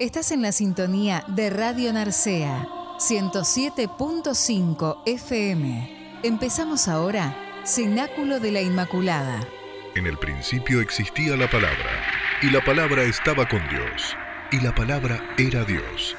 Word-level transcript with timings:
Estás 0.00 0.30
en 0.30 0.42
la 0.42 0.52
sintonía 0.52 1.24
de 1.26 1.50
Radio 1.50 1.92
Narcea, 1.92 2.68
107.5 2.98 5.02
FM. 5.04 6.20
Empezamos 6.22 6.86
ahora, 6.86 7.36
Cenáculo 7.64 8.38
de 8.38 8.52
la 8.52 8.60
Inmaculada. 8.60 9.40
En 9.96 10.06
el 10.06 10.16
principio 10.16 10.80
existía 10.80 11.36
la 11.36 11.50
palabra, 11.50 11.90
y 12.42 12.50
la 12.50 12.64
palabra 12.64 13.02
estaba 13.02 13.48
con 13.48 13.58
Dios, 13.70 14.16
y 14.52 14.60
la 14.60 14.72
palabra 14.72 15.34
era 15.36 15.64
Dios. 15.64 16.16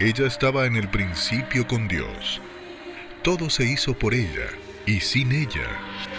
Ella 0.00 0.26
estaba 0.26 0.66
en 0.66 0.74
el 0.74 0.88
principio 0.88 1.68
con 1.68 1.86
Dios. 1.86 2.42
Todo 3.22 3.50
se 3.50 3.66
hizo 3.66 3.96
por 3.96 4.14
ella, 4.14 4.48
y 4.84 4.98
sin 4.98 5.30
ella 5.30 5.78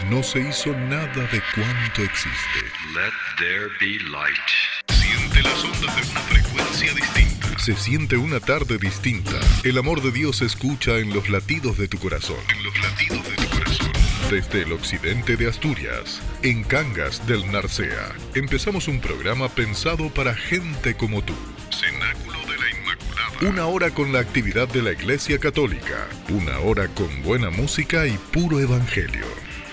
no 0.10 0.24
se 0.24 0.40
hizo 0.40 0.72
nada 0.72 1.28
de 1.34 1.42
cuanto 1.54 2.02
existe. 2.02 2.62
Let 2.96 3.12
there 3.40 3.68
be 3.82 4.00
light. 4.10 5.01
Siente 5.32 5.50
las 5.50 5.64
ondas 5.64 5.96
de 5.96 6.12
una 6.12 6.20
frecuencia 6.22 6.94
distinta. 6.94 7.60
Se 7.60 7.76
siente 7.78 8.18
una 8.18 8.40
tarde 8.42 8.78
distinta. 8.78 9.40
El 9.64 9.78
amor 9.78 10.02
de 10.02 10.12
Dios 10.12 10.38
se 10.38 10.46
escucha 10.46 10.98
en 10.98 11.14
los 11.14 11.30
latidos 11.30 11.78
de 11.78 11.88
tu 11.88 12.00
corazón. 12.00 12.38
En 12.50 12.64
los 12.64 12.78
latidos 12.82 13.24
de 13.24 13.36
tu 13.36 13.58
corazón. 13.58 13.92
Desde 14.30 14.64
el 14.64 14.74
occidente 14.74 15.38
de 15.38 15.48
Asturias, 15.48 16.22
en 16.44 16.64
Cangas 16.64 17.26
del 17.28 17.50
Narcea, 17.50 18.14
empezamos 18.36 18.90
un 18.90 19.00
programa 19.00 19.48
pensado 19.48 20.10
para 20.10 20.36
gente 20.36 20.96
como 20.96 21.24
tú. 21.24 21.36
Cenáculo 21.70 22.40
de 22.40 22.58
la 22.58 22.70
Inmaculada. 22.70 23.50
Una 23.50 23.66
hora 23.68 23.92
con 23.92 24.12
la 24.12 24.20
actividad 24.20 24.68
de 24.68 24.82
la 24.82 24.92
Iglesia 24.92 25.40
Católica. 25.40 26.10
Una 26.28 26.60
hora 26.60 26.90
con 26.90 27.22
buena 27.24 27.50
música 27.52 28.06
y 28.06 28.18
puro 28.34 28.60
evangelio. 28.60 29.26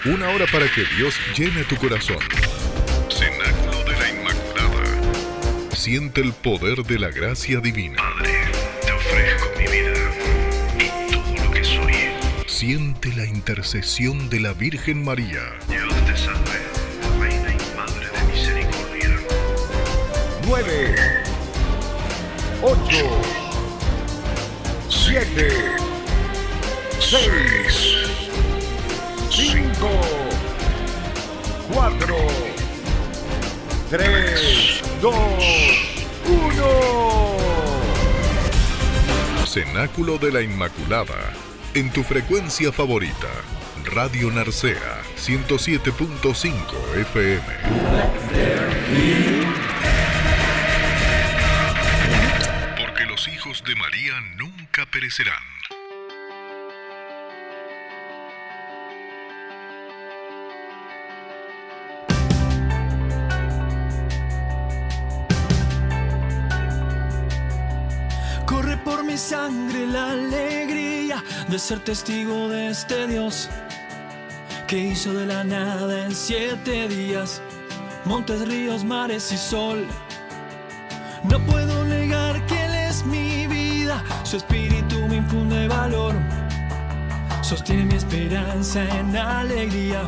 Una 0.04 0.28
hora 0.28 0.46
para 0.52 0.70
que 0.70 0.84
Dios 0.96 1.16
llene 1.36 1.64
tu 1.64 1.74
corazón. 1.76 2.18
Siente 5.88 6.20
el 6.20 6.34
poder 6.34 6.84
de 6.84 6.98
la 6.98 7.08
gracia 7.08 7.60
divina. 7.60 7.96
Padre, 7.96 8.34
te 8.84 8.92
ofrezco 8.92 9.48
mi 9.56 9.64
vida 9.64 9.94
y 10.78 11.10
todo 11.10 11.44
lo 11.46 11.50
que 11.50 11.64
soy. 11.64 11.94
Siente 12.46 13.10
la 13.16 13.24
intercesión 13.24 14.28
de 14.28 14.40
la 14.40 14.52
Virgen 14.52 15.02
María. 15.02 15.40
Dios 15.66 15.90
te 16.04 16.14
salve, 16.14 16.60
Reina 17.18 17.54
y 17.54 17.56
Madre 17.74 18.06
de 18.06 18.22
Misericordia. 18.30 19.18
9, 20.46 20.94
8, 22.60 22.80
7, 24.90 25.48
6, 27.00 27.96
5, 29.30 29.90
4, 31.72 32.16
3, 33.88 34.87
2, 35.00 35.14
1. 36.26 36.64
Cenáculo 39.46 40.18
de 40.18 40.32
la 40.32 40.42
Inmaculada. 40.42 41.32
En 41.74 41.92
tu 41.92 42.02
frecuencia 42.02 42.72
favorita. 42.72 43.28
Radio 43.84 44.32
Narcea 44.32 45.00
107.5 45.16 46.96
FM. 46.96 47.46
Porque 52.76 53.04
los 53.04 53.28
hijos 53.28 53.62
de 53.64 53.76
María 53.76 54.20
nunca 54.36 54.84
perecerán. 54.90 55.57
Sangre 69.18 69.86
la 69.86 70.12
alegría 70.12 71.22
de 71.48 71.58
ser 71.58 71.80
testigo 71.80 72.48
de 72.48 72.68
este 72.68 73.06
Dios 73.08 73.48
que 74.68 74.78
hizo 74.78 75.12
de 75.12 75.26
la 75.26 75.42
nada 75.44 76.06
en 76.06 76.14
siete 76.14 76.86
días 76.88 77.42
montes, 78.04 78.46
ríos, 78.48 78.84
mares 78.84 79.32
y 79.32 79.36
sol. 79.36 79.86
No 81.24 81.38
puedo 81.46 81.84
negar 81.84 82.44
que 82.46 82.64
Él 82.64 82.74
es 82.88 83.04
mi 83.04 83.46
vida, 83.46 84.02
su 84.22 84.36
espíritu 84.36 84.96
me 85.08 85.16
infunde 85.16 85.68
valor, 85.68 86.14
sostiene 87.42 87.84
mi 87.84 87.94
esperanza 87.94 88.82
en 88.98 89.16
alegría 89.16 90.02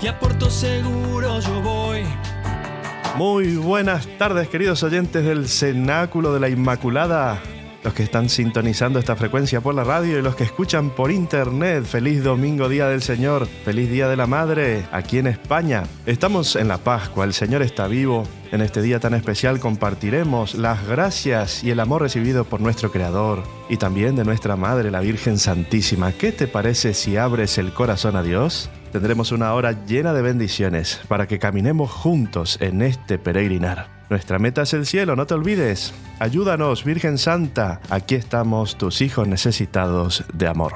y 0.00 0.06
a 0.06 0.18
puerto 0.18 0.50
seguro 0.50 1.40
yo 1.40 1.60
voy. 1.62 2.04
Muy 3.16 3.56
buenas 3.56 4.06
tardes, 4.18 4.48
queridos 4.48 4.82
oyentes 4.82 5.24
del 5.24 5.48
Cenáculo 5.48 6.32
de 6.32 6.40
la 6.40 6.48
Inmaculada. 6.48 7.40
Los 7.84 7.94
que 7.94 8.04
están 8.04 8.28
sintonizando 8.28 9.00
esta 9.00 9.16
frecuencia 9.16 9.60
por 9.60 9.74
la 9.74 9.82
radio 9.82 10.18
y 10.18 10.22
los 10.22 10.36
que 10.36 10.44
escuchan 10.44 10.90
por 10.90 11.10
internet. 11.10 11.84
Feliz 11.84 12.22
domingo, 12.22 12.68
Día 12.68 12.86
del 12.86 13.02
Señor. 13.02 13.48
Feliz 13.64 13.90
Día 13.90 14.08
de 14.08 14.16
la 14.16 14.28
Madre 14.28 14.84
aquí 14.92 15.18
en 15.18 15.26
España. 15.26 15.82
Estamos 16.06 16.54
en 16.54 16.68
la 16.68 16.78
Pascua, 16.78 17.24
el 17.24 17.32
Señor 17.32 17.60
está 17.60 17.88
vivo. 17.88 18.24
En 18.52 18.60
este 18.60 18.82
día 18.82 19.00
tan 19.00 19.14
especial 19.14 19.58
compartiremos 19.58 20.54
las 20.54 20.86
gracias 20.86 21.64
y 21.64 21.70
el 21.70 21.80
amor 21.80 22.02
recibido 22.02 22.44
por 22.44 22.60
nuestro 22.60 22.92
Creador 22.92 23.42
y 23.68 23.78
también 23.78 24.14
de 24.14 24.24
nuestra 24.24 24.56
Madre, 24.56 24.90
la 24.90 25.00
Virgen 25.00 25.38
Santísima. 25.38 26.12
¿Qué 26.12 26.30
te 26.30 26.46
parece 26.46 26.94
si 26.94 27.16
abres 27.16 27.58
el 27.58 27.72
corazón 27.72 28.14
a 28.14 28.22
Dios? 28.22 28.70
Tendremos 28.92 29.32
una 29.32 29.54
hora 29.54 29.86
llena 29.86 30.12
de 30.12 30.22
bendiciones 30.22 31.00
para 31.08 31.26
que 31.26 31.38
caminemos 31.38 31.90
juntos 31.90 32.58
en 32.60 32.82
este 32.82 33.18
peregrinar. 33.18 34.01
Nuestra 34.12 34.38
meta 34.38 34.60
es 34.60 34.74
el 34.74 34.84
cielo, 34.84 35.16
no 35.16 35.26
te 35.26 35.32
olvides. 35.32 35.94
Ayúdanos, 36.18 36.84
Virgen 36.84 37.16
Santa. 37.16 37.80
Aquí 37.88 38.14
estamos, 38.14 38.76
tus 38.76 39.00
hijos 39.00 39.26
necesitados 39.26 40.22
de 40.34 40.48
amor. 40.48 40.74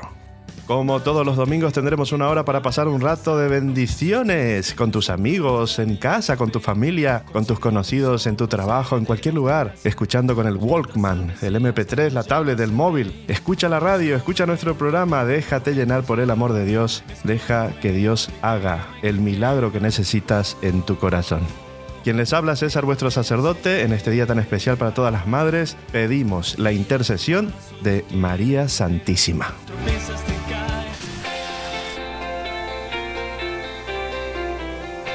Como 0.67 1.01
todos 1.01 1.27
los 1.27 1.37
domingos 1.37 1.75
tendremos 1.75 2.13
una 2.13 2.31
hora 2.31 2.47
para 2.47 2.63
pasar 2.63 2.89
un 2.89 3.03
rato 3.03 3.37
de 3.37 3.49
bendiciones 3.49 4.73
con 4.73 4.91
tus 4.91 5.11
amigos, 5.11 5.79
en 5.79 5.99
casa, 5.99 6.39
con 6.39 6.51
tu 6.51 6.61
familia, 6.61 7.25
con 7.31 7.45
tus 7.45 7.59
conocidos, 7.59 8.27
en 8.27 8.39
tu 8.39 8.49
trabajo, 8.49 8.97
en 8.97 9.05
cualquier 9.05 9.35
lugar, 9.35 9.75
escuchando 9.85 10.35
con 10.35 10.47
el 10.47 10.57
Walkman, 10.57 11.35
el 11.43 11.57
MP3, 11.57 12.13
la 12.13 12.23
tablet, 12.23 12.59
el 12.59 12.73
móvil. 12.73 13.23
Escucha 13.29 13.69
la 13.69 13.81
radio, 13.81 14.17
escucha 14.17 14.47
nuestro 14.47 14.79
programa, 14.79 15.27
déjate 15.27 15.75
llenar 15.75 16.05
por 16.05 16.21
el 16.21 16.31
amor 16.31 16.55
de 16.55 16.65
Dios, 16.65 17.05
deja 17.23 17.79
que 17.83 17.93
Dios 17.93 18.31
haga 18.41 18.89
el 19.03 19.21
milagro 19.21 19.73
que 19.73 19.81
necesitas 19.81 20.57
en 20.63 20.81
tu 20.81 20.97
corazón. 20.97 21.66
Quien 22.07 22.19
les 22.19 22.33
habla, 22.33 22.55
César, 22.55 22.85
vuestro 22.85 23.11
sacerdote, 23.11 23.83
en 23.83 23.93
este 23.93 24.13
día 24.13 24.29
tan 24.29 24.39
especial 24.39 24.77
para 24.77 24.95
todas 24.95 25.13
las 25.13 25.27
madres, 25.27 25.77
pedimos 25.91 26.57
la 26.57 26.71
intercesión 26.71 27.53
de 27.83 28.05
María 28.13 28.69
Santísima. 28.69 29.53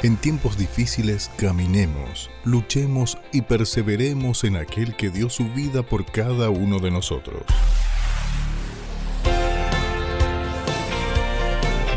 En 0.02 0.18
tiempos 0.18 0.58
difíciles 0.58 1.30
caminemos, 1.38 2.30
luchemos 2.44 3.16
y 3.32 3.40
perseveremos 3.40 4.44
en 4.44 4.56
aquel 4.56 4.94
que 4.94 5.08
dio 5.08 5.30
su 5.30 5.44
vida 5.44 5.82
por 5.82 6.04
cada 6.04 6.50
uno 6.50 6.78
de 6.78 6.90
nosotros. 6.90 7.40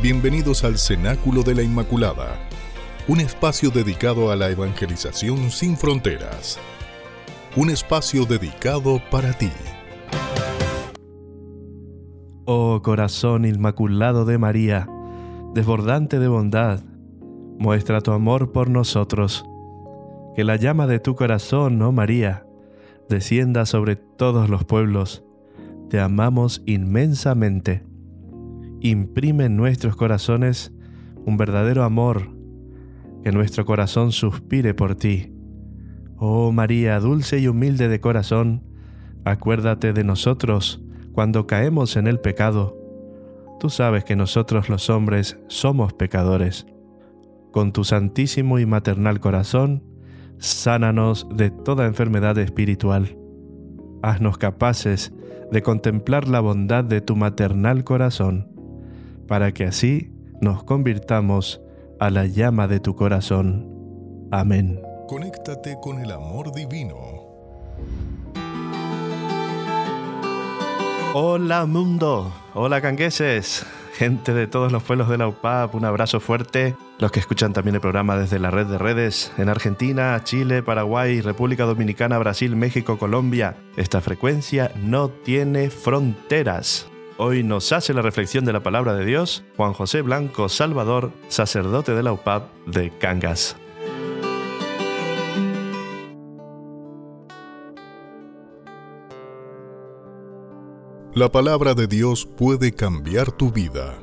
Bienvenidos 0.01 0.63
al 0.63 0.77
Cenáculo 0.77 1.43
de 1.43 1.55
la 1.55 1.63
Inmaculada, 1.63 2.39
un 3.07 3.19
espacio 3.19 3.69
dedicado 3.69 4.31
a 4.31 4.35
la 4.35 4.49
evangelización 4.49 5.51
sin 5.51 5.77
fronteras. 5.77 6.57
Un 7.55 7.69
espacio 7.69 8.25
dedicado 8.25 8.99
para 9.11 9.31
ti. 9.33 9.51
Oh 12.45 12.81
corazón 12.83 13.45
inmaculado 13.45 14.25
de 14.25 14.39
María, 14.39 14.89
desbordante 15.53 16.17
de 16.17 16.27
bondad, 16.27 16.81
muestra 17.59 18.01
tu 18.01 18.11
amor 18.11 18.51
por 18.51 18.71
nosotros. 18.71 19.45
Que 20.35 20.43
la 20.43 20.55
llama 20.55 20.87
de 20.87 20.99
tu 20.99 21.15
corazón, 21.15 21.79
oh 21.83 21.91
María, 21.91 22.47
descienda 23.07 23.67
sobre 23.67 23.95
todos 23.95 24.49
los 24.49 24.65
pueblos. 24.65 25.23
Te 25.91 25.99
amamos 25.99 26.63
inmensamente. 26.65 27.83
Imprime 28.81 29.45
en 29.45 29.57
nuestros 29.57 29.95
corazones 29.95 30.73
un 31.23 31.37
verdadero 31.37 31.83
amor, 31.83 32.34
que 33.25 33.31
nuestro 33.31 33.65
corazón 33.65 34.11
suspire 34.11 34.75
por 34.75 34.93
ti. 34.93 35.33
Oh 36.15 36.51
María, 36.51 36.99
dulce 36.99 37.39
y 37.39 37.47
humilde 37.47 37.89
de 37.89 37.99
corazón, 37.99 38.61
acuérdate 39.23 39.93
de 39.93 40.03
nosotros 40.03 40.83
cuando 41.11 41.47
caemos 41.47 41.97
en 41.97 42.05
el 42.05 42.19
pecado. 42.19 42.77
Tú 43.59 43.71
sabes 43.71 44.03
que 44.03 44.15
nosotros 44.15 44.69
los 44.69 44.91
hombres 44.91 45.39
somos 45.47 45.91
pecadores. 45.91 46.67
Con 47.51 47.73
tu 47.73 47.83
santísimo 47.83 48.59
y 48.59 48.67
maternal 48.67 49.19
corazón, 49.19 49.81
sánanos 50.37 51.27
de 51.33 51.49
toda 51.49 51.87
enfermedad 51.87 52.37
espiritual. 52.37 53.17
Haznos 54.03 54.37
capaces 54.37 55.13
de 55.51 55.63
contemplar 55.63 56.27
la 56.27 56.41
bondad 56.41 56.83
de 56.83 57.01
tu 57.01 57.15
maternal 57.15 57.85
corazón, 57.85 58.51
para 59.27 59.51
que 59.51 59.63
así 59.63 60.11
nos 60.41 60.63
convirtamos 60.63 61.64
a 61.99 62.09
la 62.09 62.25
llama 62.25 62.67
de 62.67 62.79
tu 62.79 62.95
corazón. 62.95 64.27
Amén. 64.31 64.81
Conéctate 65.07 65.77
con 65.81 65.99
el 65.99 66.11
amor 66.11 66.51
divino. 66.51 66.95
Hola 71.13 71.65
mundo, 71.65 72.33
hola 72.53 72.81
cangueses, 72.81 73.65
gente 73.93 74.33
de 74.33 74.47
todos 74.47 74.73
los 74.73 74.83
pueblos 74.83 75.07
de 75.07 75.17
la 75.17 75.29
UPAP, 75.29 75.73
un 75.73 75.85
abrazo 75.85 76.19
fuerte. 76.19 76.75
Los 76.99 77.11
que 77.11 77.21
escuchan 77.21 77.53
también 77.53 77.75
el 77.75 77.81
programa 77.81 78.17
desde 78.17 78.39
la 78.39 78.51
red 78.51 78.65
de 78.65 78.77
redes 78.77 79.31
en 79.37 79.47
Argentina, 79.47 80.19
Chile, 80.23 80.63
Paraguay, 80.63 81.21
República 81.21 81.63
Dominicana, 81.63 82.17
Brasil, 82.17 82.55
México, 82.55 82.97
Colombia. 82.97 83.55
Esta 83.77 84.01
frecuencia 84.01 84.71
no 84.75 85.09
tiene 85.09 85.69
fronteras. 85.69 86.89
Hoy 87.17 87.43
nos 87.43 87.71
hace 87.71 87.93
la 87.93 88.01
reflexión 88.01 88.43
de 88.43 88.51
la 88.51 88.61
palabra 88.61 88.93
de 88.93 89.05
Dios 89.05 89.45
Juan 89.55 89.71
José 89.71 90.01
Blanco 90.01 90.49
Salvador, 90.49 91.13
sacerdote 91.29 91.93
de 91.95 92.03
la 92.03 92.11
UPAP 92.11 92.43
de 92.65 92.91
Cangas. 92.97 93.55
La 101.13 101.31
palabra 101.31 101.73
de 101.73 101.87
Dios 101.87 102.25
puede 102.25 102.73
cambiar 102.73 103.31
tu 103.31 103.49
vida. 103.49 103.97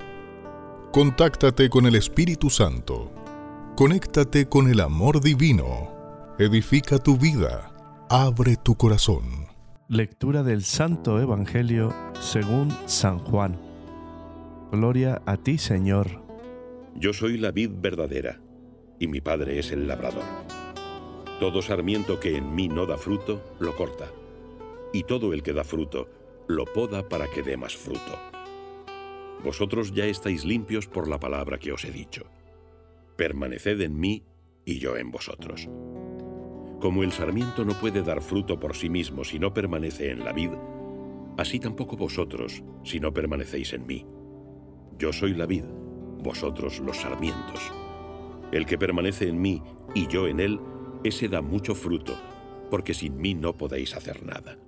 Contáctate 0.91 1.69
con 1.69 1.85
el 1.85 1.97
Espíritu 1.97 2.49
Santo. 2.49 3.13
Conéctate 3.77 4.49
con 4.49 4.71
el 4.71 4.81
amor 4.81 5.21
divino. 5.21 6.35
Edifica 6.39 6.97
tu 6.97 7.19
vida. 7.19 7.75
Abre 8.09 8.57
tu 8.57 8.75
corazón. 8.75 9.42
Lectura 9.93 10.43
del 10.43 10.63
Santo 10.63 11.21
Evangelio 11.21 11.95
según 12.19 12.71
San 12.87 13.19
Juan. 13.19 13.61
Gloria 14.71 15.21
a 15.27 15.37
ti, 15.37 15.59
Señor. 15.59 16.23
Yo 16.95 17.13
soy 17.13 17.37
la 17.37 17.51
vid 17.51 17.73
verdadera, 17.75 18.41
y 18.99 19.07
mi 19.07 19.21
Padre 19.21 19.59
es 19.59 19.71
el 19.71 19.87
labrador. 19.87 20.25
Todo 21.39 21.61
sarmiento 21.61 22.19
que 22.19 22.39
en 22.39 22.55
mí 22.55 22.69
no 22.69 22.87
da 22.87 22.97
fruto, 22.97 23.43
lo 23.61 23.77
corta, 23.77 24.11
y 24.95 25.03
todo 25.03 25.35
el 25.35 25.43
que 25.43 25.53
da 25.53 25.63
fruto, 25.63 26.09
lo 26.49 26.65
poda 26.65 27.07
para 27.07 27.29
que 27.29 27.43
dé 27.43 27.59
más 27.59 27.77
fruto. 27.77 28.19
Vosotros 29.45 29.93
ya 29.93 30.07
estáis 30.07 30.47
limpios 30.47 30.87
por 30.87 31.07
la 31.07 31.21
palabra 31.21 31.59
que 31.59 31.71
os 31.71 31.85
he 31.85 31.91
dicho. 31.91 32.25
Permaneced 33.17 33.79
en 33.83 34.01
mí 34.01 34.25
y 34.65 34.79
yo 34.79 34.97
en 34.97 35.11
vosotros. 35.11 35.69
Como 36.83 37.05
el 37.05 37.13
sarmiento 37.13 37.65
no 37.65 37.75
puede 37.75 38.03
dar 38.03 38.21
fruto 38.21 38.59
por 38.59 38.75
sí 38.75 38.91
mismo 38.91 39.23
si 39.23 39.39
no 39.39 39.55
permanece 39.55 40.11
en 40.11 40.25
la 40.25 40.33
vid, 40.33 40.51
así 41.37 41.61
tampoco 41.61 41.97
vosotros 41.97 42.65
si 42.83 42.99
no 42.99 43.15
permanecéis 43.15 43.73
en 43.73 43.87
mí. 43.87 44.05
Yo 44.99 45.13
soy 45.13 45.33
la 45.35 45.47
vid, 45.47 45.63
vosotros 46.25 46.81
los 46.81 46.97
sarmientos. 46.97 47.71
El 48.51 48.67
que 48.67 48.79
permanece 48.79 49.29
en 49.29 49.41
mí 49.41 49.63
y 49.95 50.09
yo 50.09 50.27
en 50.27 50.41
él, 50.41 50.59
ese 51.05 51.29
da 51.29 51.41
mucho 51.41 51.77
fruto, 51.77 52.17
porque 52.69 52.95
sin 52.95 53.17
mí 53.17 53.35
no 53.35 53.57
podéis 53.57 53.95
hacer 53.95 54.27
nada. 54.27 54.59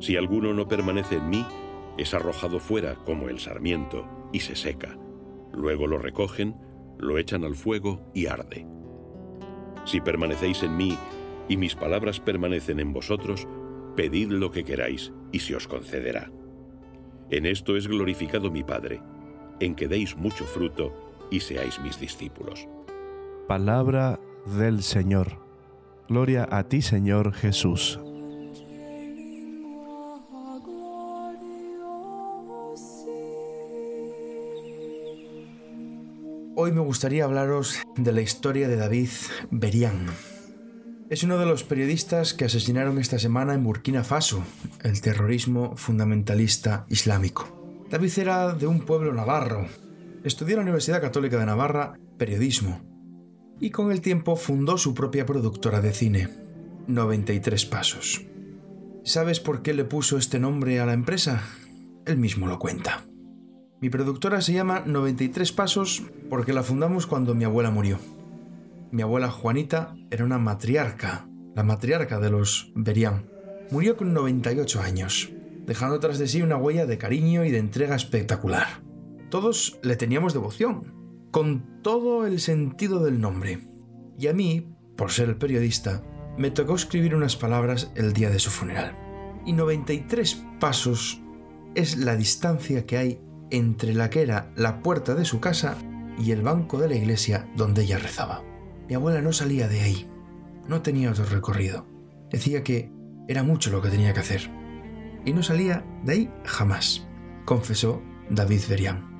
Si 0.00 0.16
alguno 0.16 0.52
no 0.52 0.68
permanece 0.68 1.16
en 1.16 1.30
mí, 1.30 1.46
es 1.96 2.12
arrojado 2.12 2.60
fuera 2.60 2.96
como 3.06 3.30
el 3.30 3.40
sarmiento 3.40 4.06
y 4.34 4.40
se 4.40 4.54
seca. 4.54 4.98
Luego 5.54 5.86
lo 5.86 5.96
recogen, 5.96 6.56
lo 6.98 7.16
echan 7.16 7.44
al 7.44 7.54
fuego 7.54 8.02
y 8.12 8.26
arde. 8.26 8.66
Si 9.90 10.00
permanecéis 10.00 10.62
en 10.62 10.76
mí 10.76 10.96
y 11.48 11.56
mis 11.56 11.74
palabras 11.74 12.20
permanecen 12.20 12.78
en 12.78 12.92
vosotros, 12.92 13.48
pedid 13.96 14.30
lo 14.30 14.52
que 14.52 14.62
queráis 14.62 15.10
y 15.32 15.40
se 15.40 15.56
os 15.56 15.66
concederá. 15.66 16.30
En 17.28 17.44
esto 17.44 17.76
es 17.76 17.88
glorificado 17.88 18.52
mi 18.52 18.62
Padre, 18.62 19.02
en 19.58 19.74
que 19.74 19.88
deis 19.88 20.16
mucho 20.16 20.44
fruto 20.44 20.94
y 21.28 21.40
seáis 21.40 21.80
mis 21.80 21.98
discípulos. 21.98 22.68
Palabra 23.48 24.20
del 24.60 24.84
Señor. 24.84 25.44
Gloria 26.08 26.46
a 26.48 26.68
ti, 26.68 26.82
Señor 26.82 27.32
Jesús. 27.32 27.98
Hoy 36.56 36.72
me 36.72 36.80
gustaría 36.80 37.24
hablaros 37.24 37.78
de 37.96 38.12
la 38.12 38.20
historia 38.20 38.68
de 38.68 38.76
David 38.76 39.10
Berian. 39.50 40.06
Es 41.08 41.22
uno 41.22 41.38
de 41.38 41.46
los 41.46 41.62
periodistas 41.62 42.34
que 42.34 42.44
asesinaron 42.44 42.98
esta 42.98 43.18
semana 43.18 43.54
en 43.54 43.62
Burkina 43.62 44.02
Faso, 44.02 44.42
el 44.82 45.00
terrorismo 45.00 45.76
fundamentalista 45.76 46.86
islámico. 46.88 47.86
David 47.88 48.18
era 48.18 48.52
de 48.52 48.66
un 48.66 48.80
pueblo 48.80 49.14
navarro. 49.14 49.68
Estudió 50.24 50.54
en 50.54 50.58
la 50.58 50.62
Universidad 50.64 51.00
Católica 51.00 51.38
de 51.38 51.46
Navarra 51.46 51.98
periodismo 52.18 52.80
y 53.60 53.70
con 53.70 53.92
el 53.92 54.00
tiempo 54.00 54.36
fundó 54.36 54.76
su 54.76 54.92
propia 54.92 55.26
productora 55.26 55.80
de 55.80 55.92
cine, 55.92 56.30
93 56.88 57.64
Pasos. 57.66 58.26
¿Sabes 59.04 59.40
por 59.40 59.62
qué 59.62 59.72
le 59.72 59.84
puso 59.84 60.18
este 60.18 60.38
nombre 60.38 60.80
a 60.80 60.86
la 60.86 60.94
empresa? 60.94 61.42
Él 62.06 62.16
mismo 62.16 62.46
lo 62.48 62.58
cuenta. 62.58 63.04
Mi 63.80 63.88
productora 63.88 64.42
se 64.42 64.52
llama 64.52 64.82
93 64.84 65.52
Pasos 65.52 66.02
porque 66.28 66.52
la 66.52 66.62
fundamos 66.62 67.06
cuando 67.06 67.34
mi 67.34 67.44
abuela 67.44 67.70
murió. 67.70 67.98
Mi 68.90 69.00
abuela 69.00 69.30
Juanita 69.30 69.96
era 70.10 70.26
una 70.26 70.36
matriarca, 70.36 71.26
la 71.56 71.62
matriarca 71.62 72.20
de 72.20 72.28
los 72.28 72.72
Berian. 72.74 73.30
Murió 73.70 73.96
con 73.96 74.12
98 74.12 74.82
años, 74.82 75.32
dejando 75.64 75.98
tras 75.98 76.18
de 76.18 76.28
sí 76.28 76.42
una 76.42 76.58
huella 76.58 76.84
de 76.84 76.98
cariño 76.98 77.46
y 77.46 77.50
de 77.50 77.56
entrega 77.56 77.96
espectacular. 77.96 78.82
Todos 79.30 79.78
le 79.82 79.96
teníamos 79.96 80.34
devoción, 80.34 80.92
con 81.30 81.80
todo 81.80 82.26
el 82.26 82.38
sentido 82.40 83.02
del 83.02 83.18
nombre. 83.18 83.66
Y 84.18 84.26
a 84.26 84.34
mí, 84.34 84.76
por 84.94 85.10
ser 85.10 85.30
el 85.30 85.36
periodista, 85.36 86.02
me 86.36 86.50
tocó 86.50 86.74
escribir 86.74 87.14
unas 87.14 87.34
palabras 87.34 87.90
el 87.94 88.12
día 88.12 88.28
de 88.28 88.40
su 88.40 88.50
funeral. 88.50 88.94
Y 89.46 89.54
93 89.54 90.44
pasos 90.60 91.22
es 91.74 91.96
la 91.96 92.16
distancia 92.16 92.84
que 92.84 92.98
hay 92.98 93.20
entre 93.50 93.94
la 93.94 94.10
que 94.10 94.22
era 94.22 94.52
la 94.56 94.82
puerta 94.82 95.14
de 95.14 95.24
su 95.24 95.40
casa 95.40 95.76
y 96.18 96.32
el 96.32 96.42
banco 96.42 96.78
de 96.78 96.88
la 96.88 96.94
iglesia 96.94 97.48
donde 97.56 97.82
ella 97.82 97.98
rezaba. 97.98 98.42
Mi 98.88 98.94
abuela 98.94 99.22
no 99.22 99.32
salía 99.32 99.68
de 99.68 99.80
ahí, 99.80 100.10
no 100.68 100.82
tenía 100.82 101.10
otro 101.10 101.24
recorrido. 101.24 101.86
Decía 102.30 102.62
que 102.62 102.92
era 103.28 103.42
mucho 103.42 103.70
lo 103.70 103.82
que 103.82 103.90
tenía 103.90 104.12
que 104.12 104.20
hacer. 104.20 104.50
Y 105.24 105.32
no 105.32 105.42
salía 105.42 105.84
de 106.04 106.12
ahí 106.12 106.30
jamás, 106.44 107.06
confesó 107.44 108.02
David 108.30 108.62
Berian. 108.68 109.10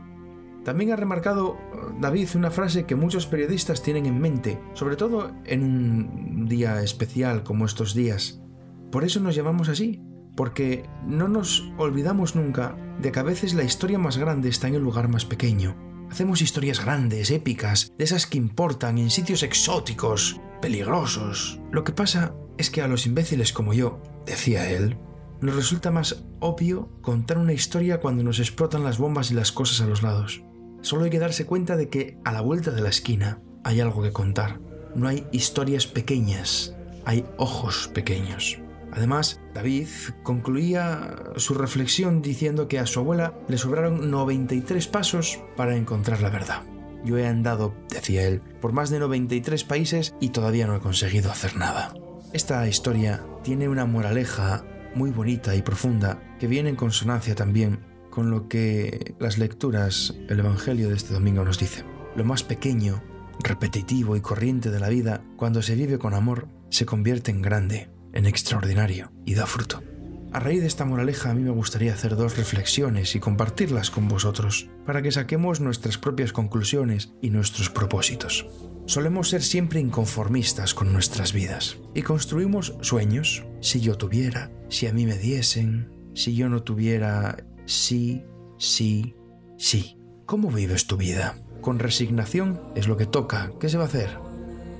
También 0.65 0.93
ha 0.93 0.97
remarcado 0.97 1.55
eh, 1.55 1.95
David 2.01 2.29
una 2.35 2.51
frase 2.51 2.85
que 2.85 2.97
muchos 2.97 3.27
periodistas 3.27 3.83
tienen 3.83 4.07
en 4.07 4.21
mente, 4.21 4.61
sobre 4.75 4.97
todo 4.97 5.33
en 5.45 5.63
un 5.63 6.47
día 6.49 6.83
especial 6.83 7.43
como 7.43 7.65
estos 7.65 7.95
días. 7.95 8.41
Por 8.91 9.05
eso 9.05 9.21
nos 9.21 9.35
llamamos 9.35 9.69
así, 9.69 10.03
porque 10.41 10.89
no 11.05 11.29
nos 11.29 11.71
olvidamos 11.77 12.35
nunca 12.35 12.75
de 12.99 13.13
que 13.13 13.19
a 13.19 13.23
veces 13.23 13.53
la 13.53 13.63
historia 13.63 13.99
más 13.99 14.17
grande 14.17 14.49
está 14.49 14.69
en 14.69 14.75
el 14.75 14.83
lugar 14.83 15.07
más 15.07 15.27
pequeño. 15.27 15.77
Hacemos 16.11 16.41
historias 16.41 16.83
grandes, 16.83 17.31
épicas, 17.31 17.93
de 17.99 18.05
esas 18.05 18.27
que 18.27 18.39
importan, 18.39 18.97
en 18.97 19.11
sitios 19.11 19.43
exóticos, 19.43 20.41
peligrosos. 20.63 21.61
Lo 21.71 21.85
que 21.85 21.93
pasa 21.93 22.35
es 22.57 22.71
que 22.71 22.81
a 22.81 22.89
los 22.89 23.05
imbéciles 23.05 23.53
como 23.53 23.75
yo, 23.75 24.03
decía 24.25 24.71
él, 24.71 24.97
nos 25.43 25.57
resulta 25.57 25.91
más 25.91 26.25
obvio 26.39 26.89
contar 27.03 27.37
una 27.37 27.53
historia 27.53 28.01
cuando 28.01 28.23
nos 28.23 28.39
explotan 28.39 28.83
las 28.83 28.97
bombas 28.97 29.31
y 29.31 29.35
las 29.35 29.53
cosas 29.53 29.83
a 29.83 29.87
los 29.87 30.03
lados. 30.03 30.43
Solo 30.81 31.05
hay 31.05 31.11
que 31.11 31.19
darse 31.19 31.45
cuenta 31.45 31.77
de 31.77 31.91
que 31.91 32.17
a 32.25 32.33
la 32.33 32.41
vuelta 32.41 32.71
de 32.71 32.81
la 32.81 32.89
esquina 32.89 33.43
hay 33.63 33.83
algo 33.83 34.01
que 34.01 34.15
contar. 34.15 34.59
No 34.95 35.07
hay 35.07 35.27
historias 35.33 35.87
pequeñas, 35.87 36.75
hay 37.05 37.27
ojos 37.37 37.91
pequeños. 37.93 38.59
Además, 38.93 39.41
David 39.55 39.87
concluía 40.23 41.17
su 41.37 41.55
reflexión 41.55 42.23
diciendo 42.23 42.69
que 42.69 42.79
a 42.79 42.87
su 42.87 43.01
abuela 43.01 43.35
le 43.49 43.59
sobraron 43.59 44.11
93 44.11 44.87
pasos 44.89 45.41
para 45.57 45.77
encontrar 45.77 46.21
la 46.21 46.31
verdad. 46.31 46.63
Yo 47.05 47.17
he 47.17 47.27
andado, 47.27 47.75
decía 47.89 48.27
él, 48.27 48.43
por 48.61 48.73
más 48.73 48.91
de 48.91 48.99
93 48.99 49.65
países 49.65 50.15
y 50.21 50.31
todavía 50.31 50.67
no 50.67 50.77
he 50.77 50.81
conseguido 50.81 51.31
hacer 51.31 51.57
nada. 51.57 51.95
Esta 52.33 52.67
historia 52.69 53.25
tiene 53.43 53.69
una 53.69 53.87
moraleja 53.87 54.65
muy 54.95 55.11
bonita 55.11 55.55
y 55.55 55.63
profunda 55.63 56.23
que 56.39 56.47
viene 56.47 56.71
en 56.71 56.77
consonancia 56.77 57.35
también 57.35 57.81
con 58.11 58.31
lo 58.31 58.49
que 58.49 59.15
las 59.19 59.39
lecturas, 59.39 60.15
el 60.29 60.41
Evangelio 60.41 60.89
de 60.89 60.97
este 60.97 61.15
domingo 61.15 61.45
nos 61.45 61.59
dice. 61.59 61.85
Lo 62.17 62.25
más 62.25 62.43
pequeño, 62.43 63.03
repetitivo 63.43 64.17
y 64.17 64.21
corriente 64.21 64.71
de 64.71 64.81
la 64.81 64.89
vida, 64.89 65.23
cuando 65.37 65.63
se 65.63 65.77
vive 65.77 65.99
con 65.99 66.13
amor, 66.13 66.49
se 66.71 66.87
convierte 66.87 67.31
en 67.31 67.41
grande 67.41 67.90
en 68.13 68.27
extraordinario 68.27 69.13
y 69.25 69.35
da 69.35 69.47
fruto. 69.47 69.83
A 70.33 70.39
raíz 70.39 70.61
de 70.61 70.69
esta 70.69 70.85
moraleja 70.85 71.31
a 71.31 71.35
mí 71.35 71.43
me 71.43 71.51
gustaría 71.51 71.93
hacer 71.93 72.15
dos 72.15 72.37
reflexiones 72.37 73.17
y 73.17 73.21
compartirlas 73.21 73.91
con 73.91 74.07
vosotros, 74.07 74.69
para 74.87 75.03
que 75.03 75.11
saquemos 75.11 75.61
nuestras 75.61 75.99
propias 75.99 76.33
conclusiones 76.33 77.13
y 77.21 77.31
nuestros 77.31 77.69
propósitos. 77.69 78.47
Solemos 78.87 79.29
ser 79.29 79.43
siempre 79.43 79.81
inconformistas 79.81 80.73
con 80.73 80.93
nuestras 80.93 81.33
vidas 81.33 81.79
y 81.95 82.03
construimos 82.03 82.75
sueños. 82.81 83.45
Si 83.61 83.81
yo 83.81 83.97
tuviera, 83.97 84.53
si 84.69 84.87
a 84.87 84.93
mí 84.93 85.05
me 85.05 85.19
diesen, 85.19 85.91
si 86.15 86.37
yo 86.37 86.49
no 86.49 86.63
tuviera, 86.63 87.45
sí, 87.67 88.23
sí, 88.57 89.17
sí. 89.59 89.97
¿Cómo 90.27 90.51
vives 90.51 90.87
tu 90.87 90.97
vida? 90.97 91.37
Con 91.61 91.81
resignación 91.81 92.61
es 92.77 92.87
lo 92.87 92.97
que 92.97 93.07
toca. 93.07 93.51
¿Qué 93.59 93.69
se 93.69 93.79
va 93.79 93.85
a 93.85 93.89
hacer? 93.89 94.17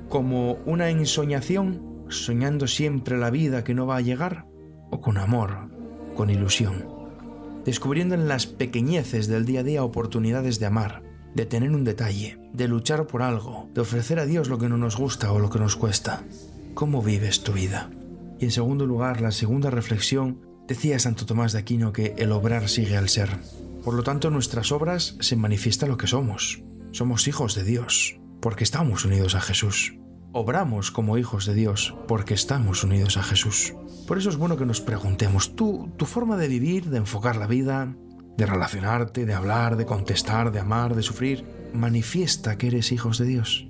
Como 0.09 0.55
una 0.65 0.91
ensoñación 0.91 1.90
soñando 2.11 2.67
siempre 2.67 3.19
la 3.19 3.31
vida 3.31 3.65
que 3.65 3.75
no 3.75 3.87
va 3.87 3.97
a 3.97 4.03
llegar, 4.03 4.47
o 4.91 5.01
con 5.01 5.19
amor, 5.19 5.71
con 6.15 6.31
ilusión. 6.31 7.01
descubriendo 7.65 8.15
en 8.15 8.27
las 8.27 8.47
pequeñeces 8.47 9.27
del 9.27 9.45
día 9.45 9.61
a 9.61 9.63
día 9.63 9.85
oportunidades 9.85 10.59
de 10.59 10.67
amar, 10.67 11.03
de 11.35 11.47
tener 11.47 11.71
un 11.71 11.85
detalle, 11.85 12.39
de 12.53 12.69
luchar 12.69 13.07
por 13.07 13.23
algo, 13.23 13.69
de 13.75 13.83
ofrecer 13.83 14.19
a 14.19 14.27
Dios 14.27 14.49
lo 14.49 14.59
que 14.59 14.69
no 14.69 14.77
nos 14.77 14.97
gusta 14.97 15.31
o 15.33 15.39
lo 15.39 15.51
que 15.51 15.59
nos 15.59 15.77
cuesta. 15.77 16.25
¿Cómo 16.75 17.03
vives 17.03 17.43
tu 17.43 17.53
vida? 17.53 17.91
Y 18.39 18.47
en 18.47 18.51
segundo 18.51 18.87
lugar, 18.87 19.21
la 19.21 19.31
segunda 19.31 19.71
reflexión, 19.71 20.41
decía 20.67 20.99
Santo 20.99 21.27
Tomás 21.27 21.53
de 21.53 21.59
Aquino 21.59 21.93
que 21.93 22.15
el 22.17 22.33
obrar 22.33 22.69
sigue 22.69 22.97
al 22.97 23.09
ser. 23.09 23.31
Por 23.85 23.95
lo 23.95 24.03
tanto, 24.03 24.29
en 24.29 24.35
nuestras 24.35 24.73
obras 24.73 25.17
se 25.21 25.37
manifiesta 25.37 25.87
lo 25.87 25.99
que 25.99 26.07
somos. 26.07 26.63
Somos 26.93 27.29
hijos 27.29 27.55
de 27.55 27.65
Dios, 27.65 28.19
porque 28.41 28.65
estamos 28.65 29.05
unidos 29.05 29.35
a 29.35 29.41
Jesús. 29.41 30.00
Obramos 30.33 30.91
como 30.91 31.19
hijos 31.19 31.47
de 31.47 31.55
Dios, 31.55 31.95
porque 32.07 32.35
estamos 32.35 32.85
unidos 32.85 33.17
a 33.17 33.23
Jesús. 33.23 33.75
Por 34.07 34.19
eso 34.19 34.31
es 34.31 34.37
bueno 34.37 34.57
que 34.57 34.67
nos 34.67 34.81
preguntemos, 34.81 35.57
¿tú, 35.57 35.91
tu 35.97 36.07
forma 36.07 36.37
de 36.37 36.49
vivir, 36.49 36.91
de 36.91 36.99
enfocar 36.99 37.37
la 37.37 37.47
vida, 37.47 37.95
de 38.41 38.47
relacionarte, 38.47 39.27
de 39.27 39.35
hablar, 39.35 39.77
de 39.77 39.87
contestar, 39.87 40.51
de 40.51 40.61
amar, 40.61 40.95
de 40.95 41.03
sufrir, 41.03 41.45
manifiesta 41.75 42.57
que 42.57 42.69
eres 42.69 42.91
hijos 42.91 43.19
de 43.19 43.27
Dios. 43.27 43.67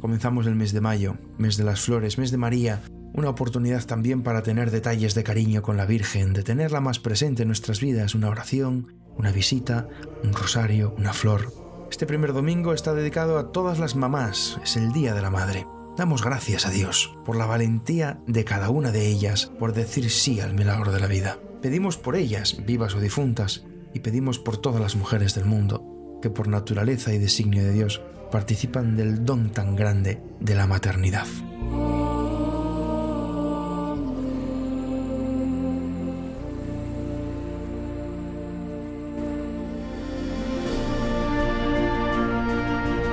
Comenzamos 0.00 0.46
el 0.46 0.54
mes 0.54 0.72
de 0.72 0.80
mayo, 0.80 1.16
mes 1.38 1.56
de 1.56 1.64
las 1.64 1.80
flores, 1.80 2.18
mes 2.18 2.30
de 2.30 2.36
María, 2.36 2.82
una 3.14 3.30
oportunidad 3.30 3.84
también 3.84 4.22
para 4.22 4.42
tener 4.42 4.70
detalles 4.70 5.14
de 5.14 5.24
cariño 5.24 5.62
con 5.62 5.76
la 5.76 5.86
Virgen, 5.86 6.32
de 6.34 6.42
tenerla 6.42 6.80
más 6.80 6.98
presente 6.98 7.42
en 7.42 7.48
nuestras 7.48 7.80
vidas, 7.80 8.14
una 8.14 8.28
oración, 8.28 8.94
una 9.16 9.32
visita, 9.32 9.88
un 10.22 10.32
rosario, 10.32 10.94
una 10.96 11.12
flor. 11.12 11.52
Este 11.90 12.06
primer 12.06 12.32
domingo 12.32 12.74
está 12.74 12.94
dedicado 12.94 13.38
a 13.38 13.50
todas 13.50 13.78
las 13.78 13.96
mamás, 13.96 14.60
es 14.62 14.76
el 14.76 14.92
Día 14.92 15.14
de 15.14 15.22
la 15.22 15.30
Madre. 15.30 15.66
Damos 15.96 16.24
gracias 16.24 16.66
a 16.66 16.70
Dios 16.70 17.14
por 17.24 17.36
la 17.36 17.44
valentía 17.44 18.18
de 18.26 18.44
cada 18.44 18.70
una 18.70 18.92
de 18.92 19.08
ellas 19.08 19.52
por 19.58 19.74
decir 19.74 20.10
sí 20.10 20.40
al 20.40 20.54
milagro 20.54 20.90
de 20.90 21.00
la 21.00 21.06
vida. 21.06 21.38
Pedimos 21.60 21.98
por 21.98 22.16
ellas, 22.16 22.56
vivas 22.64 22.94
o 22.94 23.00
difuntas, 23.00 23.64
y 23.92 24.00
pedimos 24.00 24.38
por 24.38 24.56
todas 24.56 24.80
las 24.80 24.96
mujeres 24.96 25.34
del 25.34 25.44
mundo, 25.44 26.18
que 26.22 26.30
por 26.30 26.48
naturaleza 26.48 27.12
y 27.12 27.18
designio 27.18 27.62
de 27.62 27.72
Dios 27.72 28.00
participan 28.30 28.96
del 28.96 29.26
don 29.26 29.52
tan 29.52 29.76
grande 29.76 30.22
de 30.40 30.54
la 30.54 30.66
maternidad. 30.66 31.26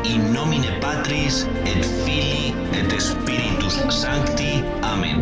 in 0.09 0.33
nomine 0.33 0.71
Patris 0.81 1.45
et 1.65 1.85
Filii 2.03 2.53
et 2.73 3.01
Spiritus 3.01 3.75
Sancti. 3.89 4.63
Amen. 4.81 5.21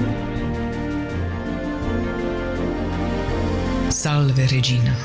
Salve 3.90 4.46
Regina, 4.52 4.96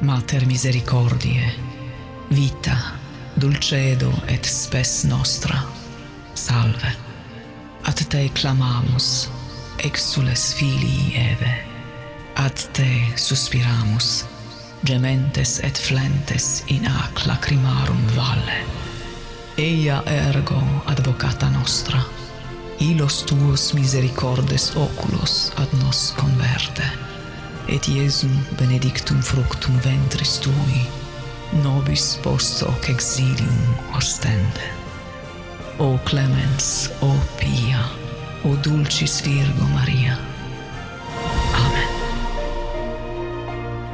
Mater 0.00 0.46
Misericordiae, 0.46 1.52
vita, 2.30 2.76
dulcedo 3.34 4.12
et 4.26 4.44
spes 4.44 5.04
nostra. 5.04 5.62
Salve. 6.34 6.94
Ad 7.84 8.08
te 8.08 8.28
clamamus, 8.34 9.28
exules 9.78 10.54
filii 10.54 11.14
Eve. 11.14 11.54
Ad 12.34 12.66
te 12.72 12.88
suspiramus, 13.14 14.24
gementes 14.82 15.60
et 15.62 15.78
flentes 15.78 16.64
in 16.66 16.88
ac 16.88 17.26
lacrimarum 17.26 18.02
valle 18.16 18.83
eia 19.56 20.02
ergo 20.06 20.60
advocata 20.86 21.48
nostra, 21.50 22.04
ilos 22.80 23.22
tuos 23.22 23.72
misericordes 23.74 24.74
oculos 24.76 25.52
ad 25.56 25.68
nos 25.78 26.12
converte, 26.18 26.82
et 27.68 27.86
Iesum 27.88 28.34
benedictum 28.58 29.22
fructum 29.22 29.78
ventris 29.78 30.40
tui, 30.40 30.82
nobis 31.62 32.18
post 32.22 32.62
hoc 32.62 32.88
exilium 32.88 33.76
ostende. 33.94 34.72
O 35.78 35.98
clemens, 36.04 36.90
o 37.00 37.14
pia, 37.38 37.84
o 38.44 38.56
dulcis 38.56 39.20
Virgo 39.22 39.64
Maria. 39.74 40.18
Amén. 41.54 41.88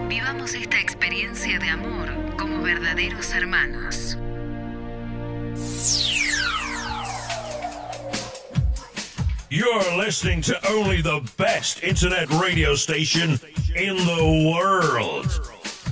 Vivamos 0.09 0.55
esta 0.55 0.81
experiencia 0.81 1.59
de 1.59 1.69
amor 1.69 2.09
como 2.37 2.63
verdaderos 2.63 3.33
hermanos. 3.35 4.17
You're 9.53 9.97
listening 9.97 10.43
to 10.43 10.55
only 10.71 11.03
the 11.03 11.29
best 11.37 11.83
internet 11.83 12.31
radio 12.41 12.77
station 12.77 13.31
in 13.75 13.97
the 13.97 14.55
world. 14.55 15.27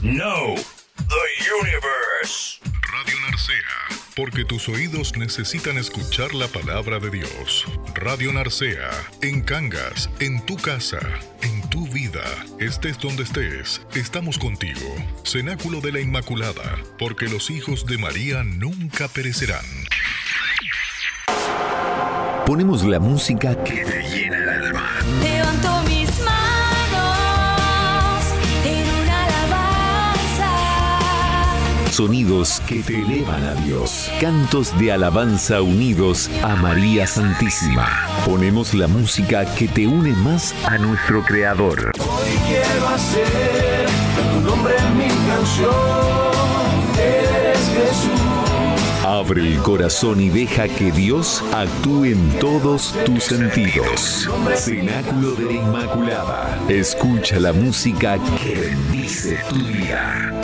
No, 0.00 0.54
the 0.96 1.26
universe. 1.44 2.60
Radio 2.92 3.18
Narcea, 3.20 4.14
porque 4.14 4.44
tus 4.44 4.68
oídos 4.68 5.16
necesitan 5.16 5.76
escuchar 5.76 6.34
la 6.34 6.46
palabra 6.46 7.00
de 7.00 7.10
Dios. 7.10 7.64
Radio 7.96 8.32
Narcea, 8.32 8.90
en 9.22 9.40
Cangas, 9.42 10.08
en 10.20 10.46
tu 10.46 10.56
casa, 10.56 11.00
en 11.42 11.68
tu 11.68 11.88
vida, 11.88 12.22
estés 12.60 12.96
donde 13.00 13.24
estés, 13.24 13.80
estamos 13.96 14.38
contigo. 14.38 14.94
Cenáculo 15.24 15.80
de 15.80 15.90
la 15.90 16.00
Inmaculada, 16.00 16.78
porque 16.96 17.26
los 17.26 17.50
hijos 17.50 17.86
de 17.86 17.98
María 17.98 18.44
nunca 18.44 19.08
perecerán. 19.08 19.66
Ponemos 22.48 22.82
la 22.82 22.98
música 22.98 23.54
que 23.62 23.84
te 23.84 24.02
llena 24.08 24.38
el 24.38 24.48
alma. 24.48 24.88
Levanto 25.22 25.82
mis 25.86 26.08
manos 26.24 27.18
en 28.64 29.02
una 29.02 29.24
alabanza. 29.26 30.48
Sonidos 31.90 32.62
que 32.66 32.82
te 32.82 33.02
elevan 33.02 33.44
a 33.44 33.52
Dios. 33.66 34.10
Cantos 34.18 34.78
de 34.78 34.92
alabanza 34.92 35.60
unidos 35.60 36.30
a 36.42 36.56
María 36.56 37.06
Santísima. 37.06 37.86
Ponemos 38.24 38.72
la 38.72 38.88
música 38.88 39.44
que 39.54 39.68
te 39.68 39.86
une 39.86 40.12
más 40.12 40.54
a 40.64 40.78
nuestro 40.78 41.22
Creador. 41.24 41.92
Hoy 41.98 42.30
quiero 42.48 42.88
hacer 42.88 43.88
tu 44.32 44.40
nombre 44.40 44.74
en 44.74 44.96
mi 44.96 45.08
canción. 45.28 46.27
Abre 49.08 49.40
el 49.40 49.58
corazón 49.62 50.20
y 50.20 50.28
deja 50.28 50.68
que 50.68 50.92
Dios 50.92 51.42
actúe 51.54 52.04
en 52.04 52.38
todos 52.38 52.94
tus 53.06 53.24
sentidos. 53.24 54.28
Cenáculo 54.54 55.30
de 55.30 55.44
la 55.46 55.52
Inmaculada. 55.52 56.60
Escucha 56.68 57.40
la 57.40 57.54
música 57.54 58.18
que 58.18 58.54
bendice 58.54 59.38
tu 59.48 59.56
vida. 59.64 60.37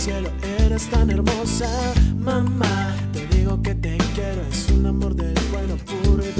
Cielo, 0.00 0.30
eres 0.60 0.86
tan 0.88 1.10
hermosa. 1.10 1.68
Mamá, 2.16 2.96
te 3.12 3.26
digo 3.36 3.60
que 3.60 3.74
te 3.74 3.98
quiero, 4.14 4.40
es 4.50 4.70
un 4.70 4.86
amor 4.86 5.14
del 5.14 5.34
bueno, 5.52 5.76
puro 5.76 6.22
y 6.24 6.39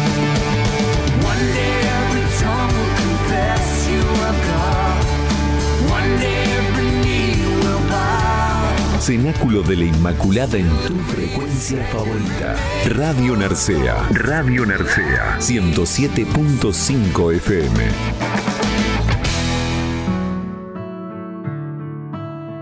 Cenáculo 9.01 9.63
de 9.63 9.77
la 9.77 9.85
Inmaculada 9.85 10.59
en 10.59 10.69
tu 10.85 10.93
frecuencia 10.93 11.83
favorita. 11.85 12.55
Radio 12.87 13.35
Narcea. 13.35 13.95
Radio 14.11 14.63
Narcea. 14.63 15.39
107.5 15.39 17.33
FM. 17.37 17.79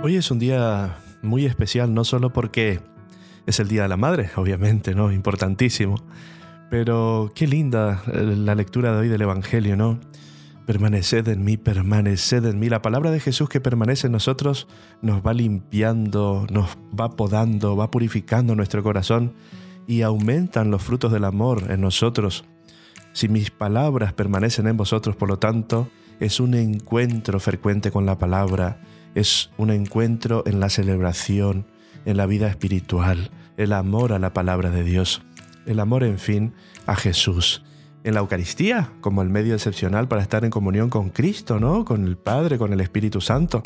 Hoy 0.02 0.16
es 0.16 0.32
un 0.32 0.40
día 0.40 1.00
muy 1.22 1.46
especial, 1.46 1.94
no 1.94 2.06
solo 2.06 2.32
porque 2.32 2.80
es 3.46 3.60
el 3.60 3.68
Día 3.68 3.82
de 3.82 3.90
la 3.90 3.98
Madre, 3.98 4.30
obviamente, 4.38 4.96
¿no? 4.96 5.12
Importantísimo. 5.12 6.02
Pero 6.70 7.34
qué 7.36 7.48
linda 7.48 8.02
eh, 8.08 8.24
la 8.38 8.56
lectura 8.56 8.94
de 8.94 9.00
hoy 9.00 9.10
del 9.10 9.24
Evangelio, 9.24 9.76
¿no? 9.76 10.00
Permaneced 10.70 11.28
en 11.30 11.44
mí, 11.44 11.58
permaneced 11.58 12.46
en 12.46 12.60
mí. 12.60 12.70
La 12.70 12.84
palabra 12.84 13.10
de 13.10 13.20
Jesús 13.20 13.50
que 13.50 13.60
permanece 13.60 14.06
en 14.06 14.14
nosotros 14.14 14.68
nos 15.02 15.26
va 15.26 15.34
limpiando, 15.34 16.46
nos 16.52 16.78
va 16.78 17.10
podando, 17.10 17.76
va 17.76 17.90
purificando 17.90 18.54
nuestro 18.54 18.84
corazón 18.84 19.34
y 19.88 20.04
aumentan 20.04 20.70
los 20.70 20.84
frutos 20.84 21.12
del 21.12 21.26
amor 21.26 21.72
en 21.72 21.82
nosotros. 21.82 22.46
Si 23.14 23.28
mis 23.30 23.50
palabras 23.50 24.14
permanecen 24.14 24.68
en 24.68 24.78
vosotros, 24.78 25.16
por 25.16 25.28
lo 25.28 25.40
tanto, 25.40 25.90
es 26.20 26.40
un 26.40 26.54
encuentro 26.54 27.40
frecuente 27.40 27.90
con 27.90 28.06
la 28.06 28.20
palabra, 28.20 28.80
es 29.16 29.50
un 29.58 29.72
encuentro 29.72 30.44
en 30.46 30.60
la 30.60 30.70
celebración, 30.70 31.66
en 32.06 32.16
la 32.16 32.28
vida 32.28 32.48
espiritual, 32.48 33.32
el 33.58 33.74
amor 33.74 34.14
a 34.14 34.20
la 34.20 34.34
palabra 34.34 34.70
de 34.70 34.84
Dios, 34.84 35.24
el 35.66 35.80
amor, 35.80 36.04
en 36.04 36.20
fin, 36.20 36.54
a 36.86 36.96
Jesús. 36.96 37.64
En 38.04 38.14
la 38.14 38.22
Eucaristía, 38.22 38.92
como 39.02 39.22
el 39.22 39.30
medio 39.30 39.54
excepcional 39.54 40.08
para 40.08 40.22
estar 40.22 40.46
en 40.46 40.52
comunión 40.52 40.90
con 40.90 41.10
Cristo, 41.10 41.60
¿no? 41.60 41.86
Con 41.86 42.06
el 42.06 42.18
Padre, 42.18 42.58
con 42.58 42.72
el 42.74 42.80
Espíritu 42.80 43.22
Santo, 43.22 43.62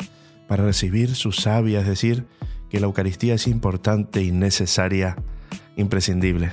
para 0.48 0.64
recibir 0.64 1.14
su 1.14 1.32
savia, 1.32 1.80
es 1.80 1.86
decir, 1.86 2.26
que 2.68 2.80
la 2.80 2.86
Eucaristía 2.86 3.34
es 3.34 3.46
importante 3.46 4.22
y 4.22 4.32
necesaria, 4.32 5.16
imprescindible 5.76 6.52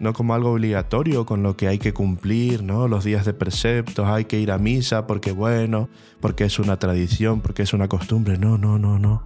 no 0.00 0.12
como 0.12 0.34
algo 0.34 0.52
obligatorio 0.52 1.26
con 1.26 1.42
lo 1.42 1.56
que 1.56 1.68
hay 1.68 1.78
que 1.78 1.92
cumplir, 1.92 2.62
¿no? 2.62 2.88
Los 2.88 3.04
días 3.04 3.24
de 3.24 3.34
preceptos, 3.34 4.06
hay 4.06 4.26
que 4.26 4.38
ir 4.38 4.52
a 4.52 4.58
misa 4.58 5.06
porque 5.06 5.32
bueno, 5.32 5.88
porque 6.20 6.44
es 6.44 6.58
una 6.58 6.78
tradición, 6.78 7.40
porque 7.40 7.62
es 7.62 7.72
una 7.72 7.88
costumbre. 7.88 8.38
No, 8.38 8.58
no, 8.58 8.78
no, 8.78 8.98
no. 8.98 9.24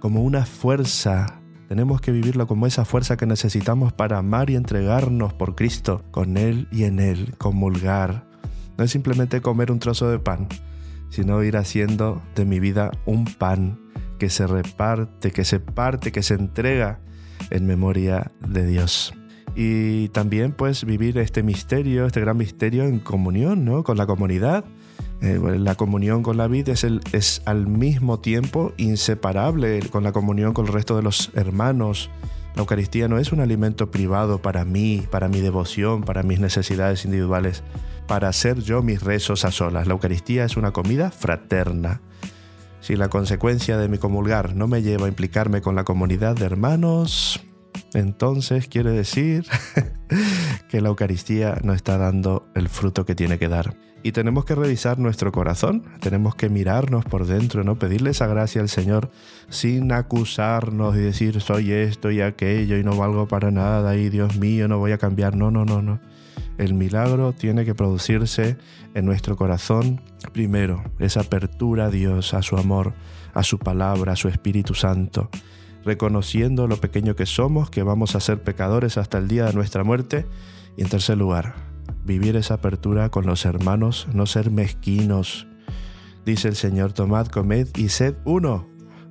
Como 0.00 0.22
una 0.22 0.46
fuerza. 0.46 1.40
Tenemos 1.68 2.00
que 2.00 2.12
vivirlo 2.12 2.46
como 2.46 2.66
esa 2.66 2.84
fuerza 2.84 3.16
que 3.16 3.26
necesitamos 3.26 3.92
para 3.92 4.18
amar 4.18 4.50
y 4.50 4.56
entregarnos 4.56 5.32
por 5.34 5.54
Cristo, 5.54 6.04
con 6.10 6.36
Él 6.36 6.68
y 6.70 6.84
en 6.84 7.00
Él, 7.00 7.34
comulgar. 7.38 8.26
No 8.78 8.84
es 8.84 8.90
simplemente 8.90 9.40
comer 9.40 9.72
un 9.72 9.78
trozo 9.78 10.08
de 10.08 10.18
pan, 10.18 10.48
sino 11.10 11.42
ir 11.42 11.56
haciendo 11.56 12.22
de 12.34 12.44
mi 12.44 12.60
vida 12.60 12.92
un 13.04 13.24
pan 13.24 13.80
que 14.18 14.30
se 14.30 14.46
reparte, 14.46 15.32
que 15.32 15.44
se 15.44 15.60
parte, 15.60 16.12
que 16.12 16.22
se 16.22 16.34
entrega 16.34 17.00
en 17.50 17.66
memoria 17.66 18.32
de 18.46 18.66
Dios 18.66 19.12
y 19.56 20.10
también 20.10 20.52
pues 20.52 20.84
vivir 20.84 21.16
este 21.16 21.42
misterio, 21.42 22.06
este 22.06 22.20
gran 22.20 22.36
misterio 22.36 22.84
en 22.84 22.98
comunión 22.98 23.64
¿no? 23.64 23.82
con 23.82 23.96
la 23.96 24.06
comunidad. 24.06 24.66
Eh, 25.22 25.40
la 25.58 25.74
comunión 25.74 26.22
con 26.22 26.36
la 26.36 26.46
vida 26.46 26.72
es, 26.72 26.86
es 27.12 27.42
al 27.46 27.66
mismo 27.66 28.20
tiempo 28.20 28.72
inseparable 28.76 29.80
con 29.90 30.04
la 30.04 30.12
comunión 30.12 30.52
con 30.52 30.66
el 30.66 30.72
resto 30.72 30.96
de 30.96 31.02
los 31.02 31.30
hermanos. 31.34 32.10
La 32.54 32.60
Eucaristía 32.60 33.08
no 33.08 33.18
es 33.18 33.32
un 33.32 33.40
alimento 33.40 33.90
privado 33.90 34.40
para 34.40 34.64
mí, 34.64 35.06
para 35.10 35.28
mi 35.28 35.40
devoción, 35.40 36.02
para 36.02 36.22
mis 36.22 36.40
necesidades 36.40 37.04
individuales, 37.04 37.62
para 38.06 38.28
hacer 38.28 38.60
yo 38.60 38.82
mis 38.82 39.02
rezos 39.02 39.44
a 39.44 39.50
solas. 39.50 39.86
La 39.86 39.92
Eucaristía 39.92 40.44
es 40.44 40.56
una 40.56 40.72
comida 40.72 41.10
fraterna. 41.10 42.00
Si 42.80 42.96
la 42.96 43.08
consecuencia 43.08 43.78
de 43.78 43.88
mi 43.88 43.98
comulgar 43.98 44.54
no 44.54 44.68
me 44.68 44.82
lleva 44.82 45.06
a 45.06 45.08
implicarme 45.08 45.60
con 45.60 45.74
la 45.74 45.84
comunidad 45.84 46.36
de 46.36 46.46
hermanos, 46.46 47.44
entonces 47.94 48.68
quiere 48.68 48.90
decir 48.90 49.46
que 50.68 50.80
la 50.80 50.88
Eucaristía 50.88 51.58
no 51.62 51.72
está 51.72 51.98
dando 51.98 52.46
el 52.54 52.68
fruto 52.68 53.04
que 53.04 53.14
tiene 53.14 53.38
que 53.38 53.48
dar. 53.48 53.76
Y 54.02 54.12
tenemos 54.12 54.44
que 54.44 54.54
revisar 54.54 55.00
nuestro 55.00 55.32
corazón, 55.32 55.82
tenemos 56.00 56.36
que 56.36 56.48
mirarnos 56.48 57.04
por 57.04 57.26
dentro, 57.26 57.64
¿no? 57.64 57.76
Pedirle 57.76 58.10
esa 58.10 58.28
gracia 58.28 58.60
al 58.60 58.68
Señor 58.68 59.10
sin 59.48 59.90
acusarnos 59.90 60.94
y 60.96 61.00
decir 61.00 61.40
soy 61.40 61.72
esto 61.72 62.12
y 62.12 62.20
aquello 62.20 62.76
y 62.76 62.84
no 62.84 62.96
valgo 62.96 63.26
para 63.26 63.50
nada 63.50 63.96
y 63.96 64.08
Dios 64.08 64.36
mío, 64.36 64.68
no 64.68 64.78
voy 64.78 64.92
a 64.92 64.98
cambiar. 64.98 65.34
No, 65.34 65.50
no, 65.50 65.64
no, 65.64 65.82
no. 65.82 65.98
El 66.56 66.74
milagro 66.74 67.32
tiene 67.32 67.64
que 67.64 67.74
producirse 67.74 68.56
en 68.94 69.04
nuestro 69.04 69.36
corazón 69.36 70.00
primero, 70.32 70.84
esa 71.00 71.22
apertura 71.22 71.86
a 71.86 71.90
Dios, 71.90 72.32
a 72.32 72.42
su 72.42 72.56
amor, 72.56 72.94
a 73.34 73.42
su 73.42 73.58
palabra, 73.58 74.12
a 74.12 74.16
su 74.16 74.28
Espíritu 74.28 74.74
Santo 74.74 75.30
reconociendo 75.86 76.66
lo 76.66 76.76
pequeño 76.76 77.16
que 77.16 77.24
somos, 77.24 77.70
que 77.70 77.82
vamos 77.82 78.14
a 78.14 78.20
ser 78.20 78.42
pecadores 78.42 78.98
hasta 78.98 79.16
el 79.16 79.28
día 79.28 79.46
de 79.46 79.54
nuestra 79.54 79.84
muerte. 79.84 80.26
Y 80.76 80.82
en 80.82 80.90
tercer 80.90 81.16
lugar, 81.16 81.54
vivir 82.04 82.36
esa 82.36 82.54
apertura 82.54 83.08
con 83.08 83.24
los 83.24 83.46
hermanos, 83.46 84.06
no 84.12 84.26
ser 84.26 84.50
mezquinos, 84.50 85.46
Dice 86.26 86.48
el 86.48 86.56
Señor, 86.56 86.92
tomad, 86.92 87.28
comed 87.28 87.68
y 87.76 87.88
sed 87.88 88.16
uno. 88.24 88.66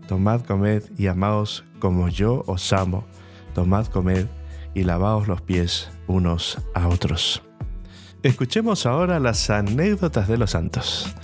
Tomad, 0.09 0.41
comed 0.41 0.83
y 0.97 1.07
amaos 1.07 1.63
como 1.79 2.09
yo 2.09 2.43
os 2.45 2.73
amo. 2.73 3.05
Tomad, 3.53 3.87
comed 3.87 4.27
y 4.73 4.83
lavaos 4.83 5.29
los 5.29 5.41
pies 5.41 5.89
unos 6.07 6.57
a 6.73 6.89
otros. 6.89 7.41
Escuchemos 8.21 8.85
ahora 8.85 9.21
las 9.21 9.49
anécdotas 9.49 10.27
de 10.27 10.37
los 10.37 10.51
santos. 10.51 11.15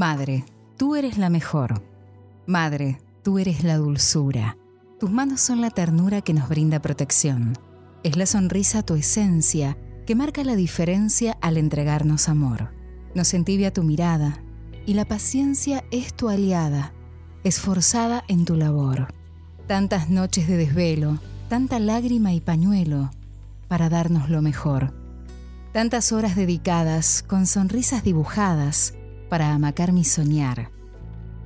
Madre, 0.00 0.46
tú 0.78 0.96
eres 0.96 1.18
la 1.18 1.28
mejor. 1.28 1.82
Madre, 2.46 3.02
tú 3.22 3.38
eres 3.38 3.64
la 3.64 3.76
dulzura. 3.76 4.56
Tus 4.98 5.10
manos 5.10 5.42
son 5.42 5.60
la 5.60 5.68
ternura 5.68 6.22
que 6.22 6.32
nos 6.32 6.48
brinda 6.48 6.80
protección. 6.80 7.52
Es 8.02 8.16
la 8.16 8.24
sonrisa 8.24 8.82
tu 8.82 8.94
esencia 8.94 9.76
que 10.06 10.14
marca 10.14 10.42
la 10.42 10.56
diferencia 10.56 11.36
al 11.42 11.58
entregarnos 11.58 12.30
amor. 12.30 12.70
Nos 13.14 13.34
entibia 13.34 13.74
tu 13.74 13.82
mirada 13.82 14.42
y 14.86 14.94
la 14.94 15.04
paciencia 15.04 15.84
es 15.90 16.14
tu 16.14 16.30
aliada, 16.30 16.94
esforzada 17.44 18.24
en 18.26 18.46
tu 18.46 18.56
labor. 18.56 19.08
Tantas 19.66 20.08
noches 20.08 20.48
de 20.48 20.56
desvelo, 20.56 21.18
tanta 21.50 21.78
lágrima 21.78 22.32
y 22.32 22.40
pañuelo 22.40 23.10
para 23.68 23.90
darnos 23.90 24.30
lo 24.30 24.40
mejor. 24.40 24.94
Tantas 25.74 26.10
horas 26.10 26.36
dedicadas 26.36 27.22
con 27.22 27.46
sonrisas 27.46 28.02
dibujadas 28.02 28.94
para 29.30 29.54
amacar 29.54 29.92
mi 29.92 30.04
soñar. 30.04 30.70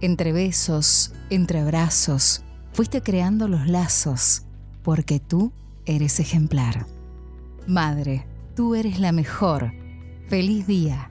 Entre 0.01 0.33
besos, 0.33 1.13
entre 1.31 1.61
abrazos, 1.61 2.43
fuiste 2.73 3.03
creando 3.03 3.47
los 3.47 3.69
lazos, 3.69 4.43
porque 4.83 5.21
tú 5.21 5.53
eres 5.87 6.19
ejemplar. 6.19 6.87
Madre, 7.69 8.27
tú 8.57 8.75
eres 8.75 8.99
la 8.99 9.13
mejor. 9.13 9.73
Feliz 10.29 10.67
día. 10.67 11.11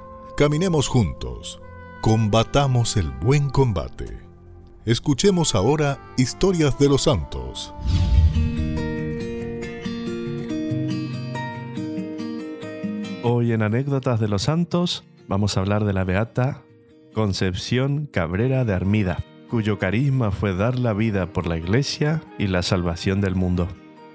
Caminemos 0.37 0.87
juntos, 0.87 1.61
combatamos 1.99 2.95
el 2.95 3.11
buen 3.11 3.49
combate. 3.49 4.21
Escuchemos 4.85 5.55
ahora 5.55 5.99
historias 6.17 6.79
de 6.79 6.87
los 6.87 7.03
santos. 7.03 7.73
Hoy 13.23 13.51
en 13.51 13.61
Anécdotas 13.61 14.19
de 14.19 14.29
los 14.29 14.43
Santos 14.43 15.03
vamos 15.27 15.57
a 15.57 15.59
hablar 15.59 15.83
de 15.83 15.93
la 15.93 16.05
beata 16.05 16.61
Concepción 17.13 18.07
Cabrera 18.11 18.63
de 18.63 18.73
Armida, 18.73 19.23
cuyo 19.49 19.79
carisma 19.79 20.31
fue 20.31 20.55
dar 20.55 20.79
la 20.79 20.93
vida 20.93 21.27
por 21.27 21.45
la 21.45 21.57
Iglesia 21.57 22.23
y 22.39 22.47
la 22.47 22.63
salvación 22.63 23.19
del 23.19 23.35
mundo. 23.35 23.67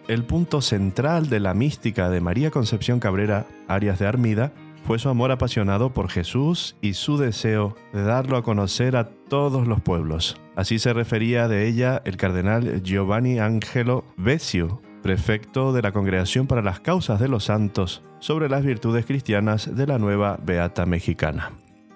El 0.08 0.24
punto 0.24 0.62
central 0.62 1.28
de 1.28 1.40
la 1.40 1.52
mística 1.52 2.08
de 2.08 2.20
María 2.20 2.50
Concepción 2.50 3.00
Cabrera 3.00 3.46
Arias 3.68 3.98
de 3.98 4.06
Armida 4.06 4.52
fue 4.86 5.00
su 5.00 5.08
amor 5.08 5.32
apasionado 5.32 5.90
por 5.90 6.08
Jesús 6.08 6.76
y 6.80 6.94
su 6.94 7.18
deseo 7.18 7.74
de 7.92 8.04
darlo 8.04 8.36
a 8.36 8.44
conocer 8.44 8.94
a 8.94 9.08
todos 9.08 9.66
los 9.66 9.80
pueblos. 9.80 10.40
Así 10.54 10.78
se 10.78 10.92
refería 10.92 11.48
de 11.48 11.66
ella 11.66 12.00
el 12.04 12.16
cardenal 12.16 12.84
Giovanni 12.84 13.40
Angelo 13.40 14.04
Vezio, 14.16 14.80
prefecto 15.02 15.72
de 15.72 15.82
la 15.82 15.90
Congregación 15.90 16.46
para 16.46 16.62
las 16.62 16.78
Causas 16.78 17.18
de 17.18 17.26
los 17.26 17.44
Santos, 17.44 18.04
sobre 18.20 18.48
las 18.48 18.64
virtudes 18.64 19.06
cristianas 19.06 19.74
de 19.74 19.88
la 19.88 19.98
nueva 19.98 20.38
Beata 20.40 20.86
Mexicana. 20.86 21.50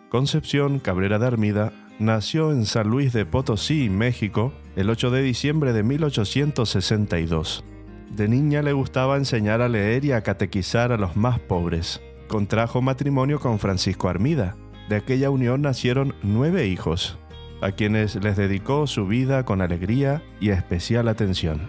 Concepción 0.09 0.81
Cabrera 0.81 1.21
de 1.21 1.29
Armida 1.29 1.73
nació 2.01 2.51
en 2.51 2.67
San 2.67 2.89
Luis 2.89 3.13
de 3.13 3.25
Potosí, 3.25 3.89
México, 3.89 4.53
el 4.75 4.91
8 4.91 5.13
de 5.13 5.23
diciembre 5.23 5.73
de 5.73 5.85
1862. 5.85 7.65
De 8.11 8.27
niña 8.27 8.63
le 8.63 8.73
gustaba 8.73 9.17
enseñar 9.17 9.63
a 9.63 9.69
leer 9.69 10.05
y 10.05 10.11
a 10.11 10.23
catequizar 10.23 10.91
a 10.91 10.97
los 10.97 11.17
más 11.17 11.39
pobres. 11.39 12.01
Contrajo 12.31 12.81
matrimonio 12.81 13.41
con 13.41 13.59
Francisco 13.59 14.09
Armida. 14.09 14.55
De 14.89 14.95
aquella 14.95 15.31
unión 15.31 15.63
nacieron 15.63 16.15
nueve 16.23 16.69
hijos, 16.69 17.19
a 17.61 17.73
quienes 17.73 18.15
les 18.23 18.37
dedicó 18.37 18.87
su 18.87 19.09
vida 19.09 19.45
con 19.45 19.61
alegría 19.61 20.23
y 20.39 20.51
especial 20.51 21.09
atención. 21.09 21.61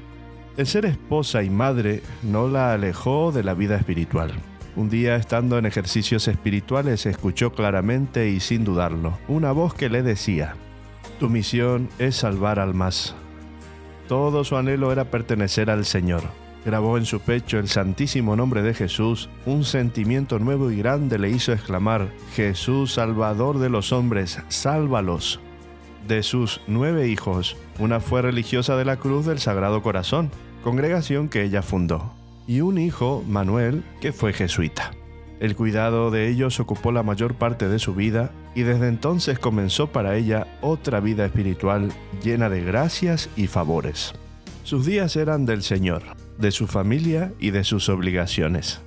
El 0.58 0.68
ser 0.68 0.86
esposa 0.86 1.42
y 1.42 1.50
madre 1.50 2.04
no 2.22 2.48
la 2.48 2.74
alejó 2.74 3.32
de 3.32 3.44
la 3.44 3.56
vida 3.56 3.76
espiritual. 3.76 4.34
Un 4.76 4.92
día, 4.92 5.16
estando 5.16 5.58
en 5.58 5.66
ejercicios 5.66 6.28
espirituales, 6.28 7.08
escuchó 7.08 7.54
claramente 7.54 8.30
y 8.30 8.40
sin 8.40 8.64
dudarlo 8.64 9.18
una 9.28 9.52
voz 9.54 9.74
que 9.74 9.90
le 9.90 10.04
decía, 10.04 10.54
Tu 11.20 11.28
misión 11.28 11.90
es 11.98 12.18
salvar 12.18 12.60
almas. 12.60 13.16
Todo 14.08 14.44
su 14.44 14.58
anhelo 14.58 14.92
era 14.92 15.06
pertenecer 15.06 15.72
al 15.72 15.86
Señor. 15.86 16.22
Grabó 16.66 16.98
en 16.98 17.06
su 17.06 17.20
pecho 17.20 17.58
el 17.58 17.68
santísimo 17.68 18.36
nombre 18.36 18.62
de 18.62 18.74
Jesús. 18.74 19.30
Un 19.46 19.64
sentimiento 19.64 20.38
nuevo 20.38 20.70
y 20.70 20.78
grande 20.78 21.18
le 21.18 21.30
hizo 21.30 21.54
exclamar, 21.54 22.10
Jesús, 22.36 22.94
Salvador 22.94 23.58
de 23.58 23.70
los 23.70 23.92
hombres, 23.92 24.40
sálvalos. 24.50 25.40
De 26.08 26.22
sus 26.22 26.62
nueve 26.68 27.08
hijos, 27.08 27.58
una 27.80 28.00
fue 28.00 28.22
religiosa 28.22 28.76
de 28.76 28.86
la 28.86 28.98
Cruz 28.98 29.26
del 29.26 29.40
Sagrado 29.40 29.82
Corazón, 29.82 30.30
congregación 30.64 31.30
que 31.30 31.44
ella 31.44 31.62
fundó, 31.62 32.14
y 32.48 32.62
un 32.62 32.78
hijo, 32.78 33.24
Manuel, 33.28 33.84
que 34.00 34.12
fue 34.12 34.34
jesuita. 34.34 34.92
El 35.40 35.56
cuidado 35.56 36.12
de 36.12 36.30
ellos 36.30 36.60
ocupó 36.60 36.92
la 36.92 37.02
mayor 37.02 37.34
parte 37.34 37.68
de 37.68 37.80
su 37.80 37.96
vida 37.96 38.32
y 38.54 38.62
desde 38.62 38.88
entonces 38.88 39.40
comenzó 39.40 39.88
para 39.88 40.16
ella 40.16 40.46
otra 40.62 41.00
vida 41.00 41.26
espiritual 41.26 41.92
llena 42.24 42.48
de 42.48 42.62
gracias 42.64 43.28
y 43.36 43.48
favores. 43.48 44.14
Sus 44.64 44.86
días 44.86 45.16
eran 45.16 45.48
del 45.48 45.64
Señor, 45.64 46.04
de 46.38 46.52
su 46.52 46.68
familia 46.68 47.34
y 47.40 47.52
de 47.52 47.64
sus 47.64 47.90
obligaciones. 47.90 48.82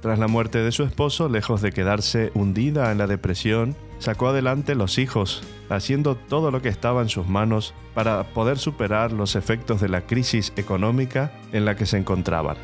Tras 0.00 0.18
la 0.18 0.28
muerte 0.28 0.58
de 0.58 0.70
su 0.70 0.84
esposo, 0.84 1.28
lejos 1.28 1.60
de 1.60 1.72
quedarse 1.72 2.30
hundida 2.34 2.92
en 2.92 2.98
la 2.98 3.08
depresión, 3.08 3.74
sacó 3.98 4.28
adelante 4.28 4.76
los 4.76 4.98
hijos, 4.98 5.42
haciendo 5.68 6.14
todo 6.14 6.50
lo 6.50 6.62
que 6.62 6.68
estaba 6.68 7.02
en 7.02 7.08
sus 7.08 7.26
manos 7.26 7.74
para 7.94 8.22
poder 8.22 8.58
superar 8.58 9.12
los 9.12 9.34
efectos 9.34 9.80
de 9.80 9.88
la 9.88 10.02
crisis 10.02 10.52
económica 10.56 11.32
en 11.52 11.64
la 11.64 11.74
que 11.74 11.86
se 11.86 11.98
encontraban. 11.98 12.56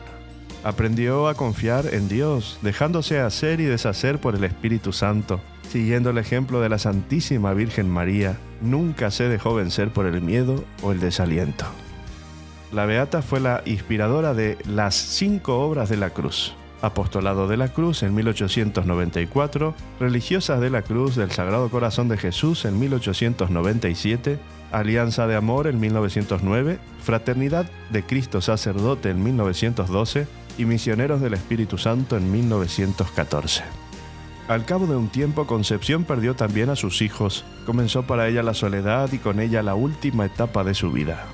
Aprendió 0.62 1.28
a 1.28 1.34
confiar 1.34 1.92
en 1.92 2.08
Dios, 2.08 2.58
dejándose 2.62 3.18
hacer 3.18 3.60
y 3.60 3.64
deshacer 3.64 4.20
por 4.20 4.36
el 4.36 4.44
Espíritu 4.44 4.92
Santo. 4.92 5.40
Siguiendo 5.68 6.10
el 6.10 6.18
ejemplo 6.18 6.60
de 6.60 6.68
la 6.68 6.78
Santísima 6.78 7.52
Virgen 7.52 7.90
María, 7.90 8.38
nunca 8.62 9.10
se 9.10 9.28
dejó 9.28 9.54
vencer 9.54 9.90
por 9.90 10.06
el 10.06 10.22
miedo 10.22 10.64
o 10.82 10.92
el 10.92 11.00
desaliento. 11.00 11.66
La 12.74 12.86
Beata 12.86 13.22
fue 13.22 13.38
la 13.38 13.62
inspiradora 13.66 14.34
de 14.34 14.58
las 14.66 14.96
cinco 14.96 15.60
obras 15.60 15.88
de 15.88 15.96
la 15.96 16.10
cruz. 16.10 16.54
Apostolado 16.82 17.46
de 17.46 17.56
la 17.56 17.68
Cruz 17.68 18.02
en 18.02 18.16
1894, 18.16 19.76
Religiosas 20.00 20.60
de 20.60 20.70
la 20.70 20.82
Cruz 20.82 21.14
del 21.14 21.30
Sagrado 21.30 21.70
Corazón 21.70 22.08
de 22.08 22.18
Jesús 22.18 22.64
en 22.64 22.80
1897, 22.80 24.40
Alianza 24.72 25.28
de 25.28 25.36
Amor 25.36 25.68
en 25.68 25.78
1909, 25.78 26.80
Fraternidad 27.00 27.70
de 27.90 28.02
Cristo 28.02 28.40
Sacerdote 28.40 29.10
en 29.10 29.22
1912 29.22 30.26
y 30.58 30.64
Misioneros 30.64 31.20
del 31.20 31.34
Espíritu 31.34 31.78
Santo 31.78 32.16
en 32.16 32.32
1914. 32.32 33.62
Al 34.48 34.64
cabo 34.64 34.88
de 34.88 34.96
un 34.96 35.10
tiempo, 35.10 35.46
Concepción 35.46 36.02
perdió 36.02 36.34
también 36.34 36.70
a 36.70 36.76
sus 36.76 37.02
hijos. 37.02 37.44
Comenzó 37.66 38.02
para 38.02 38.26
ella 38.26 38.42
la 38.42 38.52
soledad 38.52 39.12
y 39.12 39.18
con 39.18 39.38
ella 39.38 39.62
la 39.62 39.76
última 39.76 40.26
etapa 40.26 40.64
de 40.64 40.74
su 40.74 40.90
vida. 40.90 41.24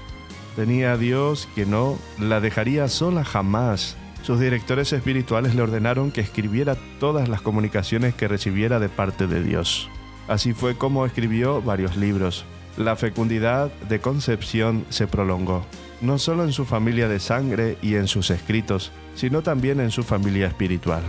Tenía 0.56 0.92
a 0.92 0.96
Dios 0.96 1.48
que 1.54 1.66
no 1.66 1.98
la 2.18 2.40
dejaría 2.40 2.88
sola 2.88 3.24
jamás. 3.24 3.96
Sus 4.22 4.40
directores 4.40 4.92
espirituales 4.92 5.54
le 5.54 5.62
ordenaron 5.62 6.10
que 6.10 6.20
escribiera 6.20 6.76
todas 6.98 7.28
las 7.28 7.40
comunicaciones 7.40 8.14
que 8.14 8.28
recibiera 8.28 8.78
de 8.78 8.88
parte 8.88 9.26
de 9.26 9.42
Dios. 9.42 9.88
Así 10.28 10.52
fue 10.52 10.76
como 10.76 11.06
escribió 11.06 11.62
varios 11.62 11.96
libros. 11.96 12.44
La 12.76 12.96
fecundidad 12.96 13.72
de 13.88 14.00
Concepción 14.00 14.84
se 14.90 15.06
prolongó, 15.06 15.64
no 16.00 16.18
solo 16.18 16.44
en 16.44 16.52
su 16.52 16.64
familia 16.64 17.08
de 17.08 17.18
sangre 17.18 17.76
y 17.82 17.96
en 17.96 18.06
sus 18.06 18.30
escritos, 18.30 18.92
sino 19.14 19.42
también 19.42 19.80
en 19.80 19.90
su 19.90 20.02
familia 20.02 20.46
espiritual. 20.46 21.02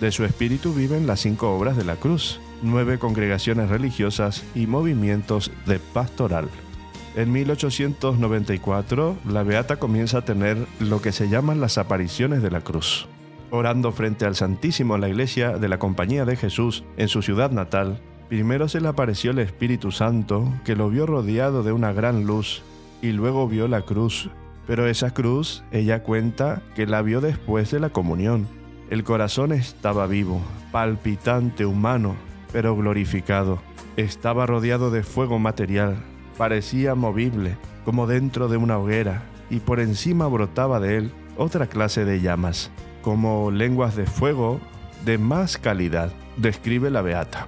De 0.00 0.10
su 0.10 0.24
espíritu 0.24 0.74
viven 0.74 1.06
las 1.06 1.20
cinco 1.20 1.56
obras 1.56 1.76
de 1.76 1.84
la 1.84 1.96
cruz, 1.96 2.40
nueve 2.62 2.98
congregaciones 2.98 3.70
religiosas 3.70 4.42
y 4.54 4.66
movimientos 4.66 5.50
de 5.66 5.78
pastoral. 5.78 6.48
En 7.16 7.32
1894, 7.32 9.16
la 9.30 9.42
Beata 9.42 9.78
comienza 9.78 10.18
a 10.18 10.24
tener 10.26 10.58
lo 10.80 11.00
que 11.00 11.12
se 11.12 11.30
llaman 11.30 11.62
las 11.62 11.78
apariciones 11.78 12.42
de 12.42 12.50
la 12.50 12.60
cruz. 12.60 13.08
Orando 13.50 13.90
frente 13.90 14.26
al 14.26 14.36
Santísimo 14.36 14.96
en 14.96 15.00
la 15.00 15.08
iglesia 15.08 15.56
de 15.56 15.68
la 15.68 15.78
Compañía 15.78 16.26
de 16.26 16.36
Jesús 16.36 16.84
en 16.98 17.08
su 17.08 17.22
ciudad 17.22 17.50
natal, 17.50 17.98
primero 18.28 18.68
se 18.68 18.82
le 18.82 18.88
apareció 18.88 19.30
el 19.30 19.38
Espíritu 19.38 19.92
Santo, 19.92 20.52
que 20.66 20.76
lo 20.76 20.90
vio 20.90 21.06
rodeado 21.06 21.62
de 21.62 21.72
una 21.72 21.90
gran 21.94 22.26
luz, 22.26 22.62
y 23.00 23.12
luego 23.12 23.48
vio 23.48 23.66
la 23.66 23.80
cruz. 23.80 24.28
Pero 24.66 24.86
esa 24.86 25.14
cruz, 25.14 25.64
ella 25.72 26.02
cuenta 26.02 26.60
que 26.74 26.86
la 26.86 27.00
vio 27.00 27.22
después 27.22 27.70
de 27.70 27.80
la 27.80 27.88
comunión. 27.88 28.46
El 28.90 29.04
corazón 29.04 29.52
estaba 29.52 30.06
vivo, 30.06 30.42
palpitante, 30.70 31.64
humano, 31.64 32.14
pero 32.52 32.76
glorificado. 32.76 33.58
Estaba 33.96 34.44
rodeado 34.44 34.90
de 34.90 35.02
fuego 35.02 35.38
material, 35.38 35.96
parecía 36.36 36.94
movible, 36.94 37.56
como 37.84 38.06
dentro 38.06 38.48
de 38.48 38.56
una 38.56 38.78
hoguera, 38.78 39.22
y 39.50 39.60
por 39.60 39.80
encima 39.80 40.26
brotaba 40.26 40.80
de 40.80 40.98
él 40.98 41.12
otra 41.36 41.66
clase 41.66 42.04
de 42.04 42.20
llamas, 42.20 42.70
como 43.02 43.50
lenguas 43.50 43.96
de 43.96 44.06
fuego 44.06 44.60
de 45.04 45.18
más 45.18 45.58
calidad, 45.58 46.12
describe 46.36 46.90
la 46.90 47.02
Beata. 47.02 47.46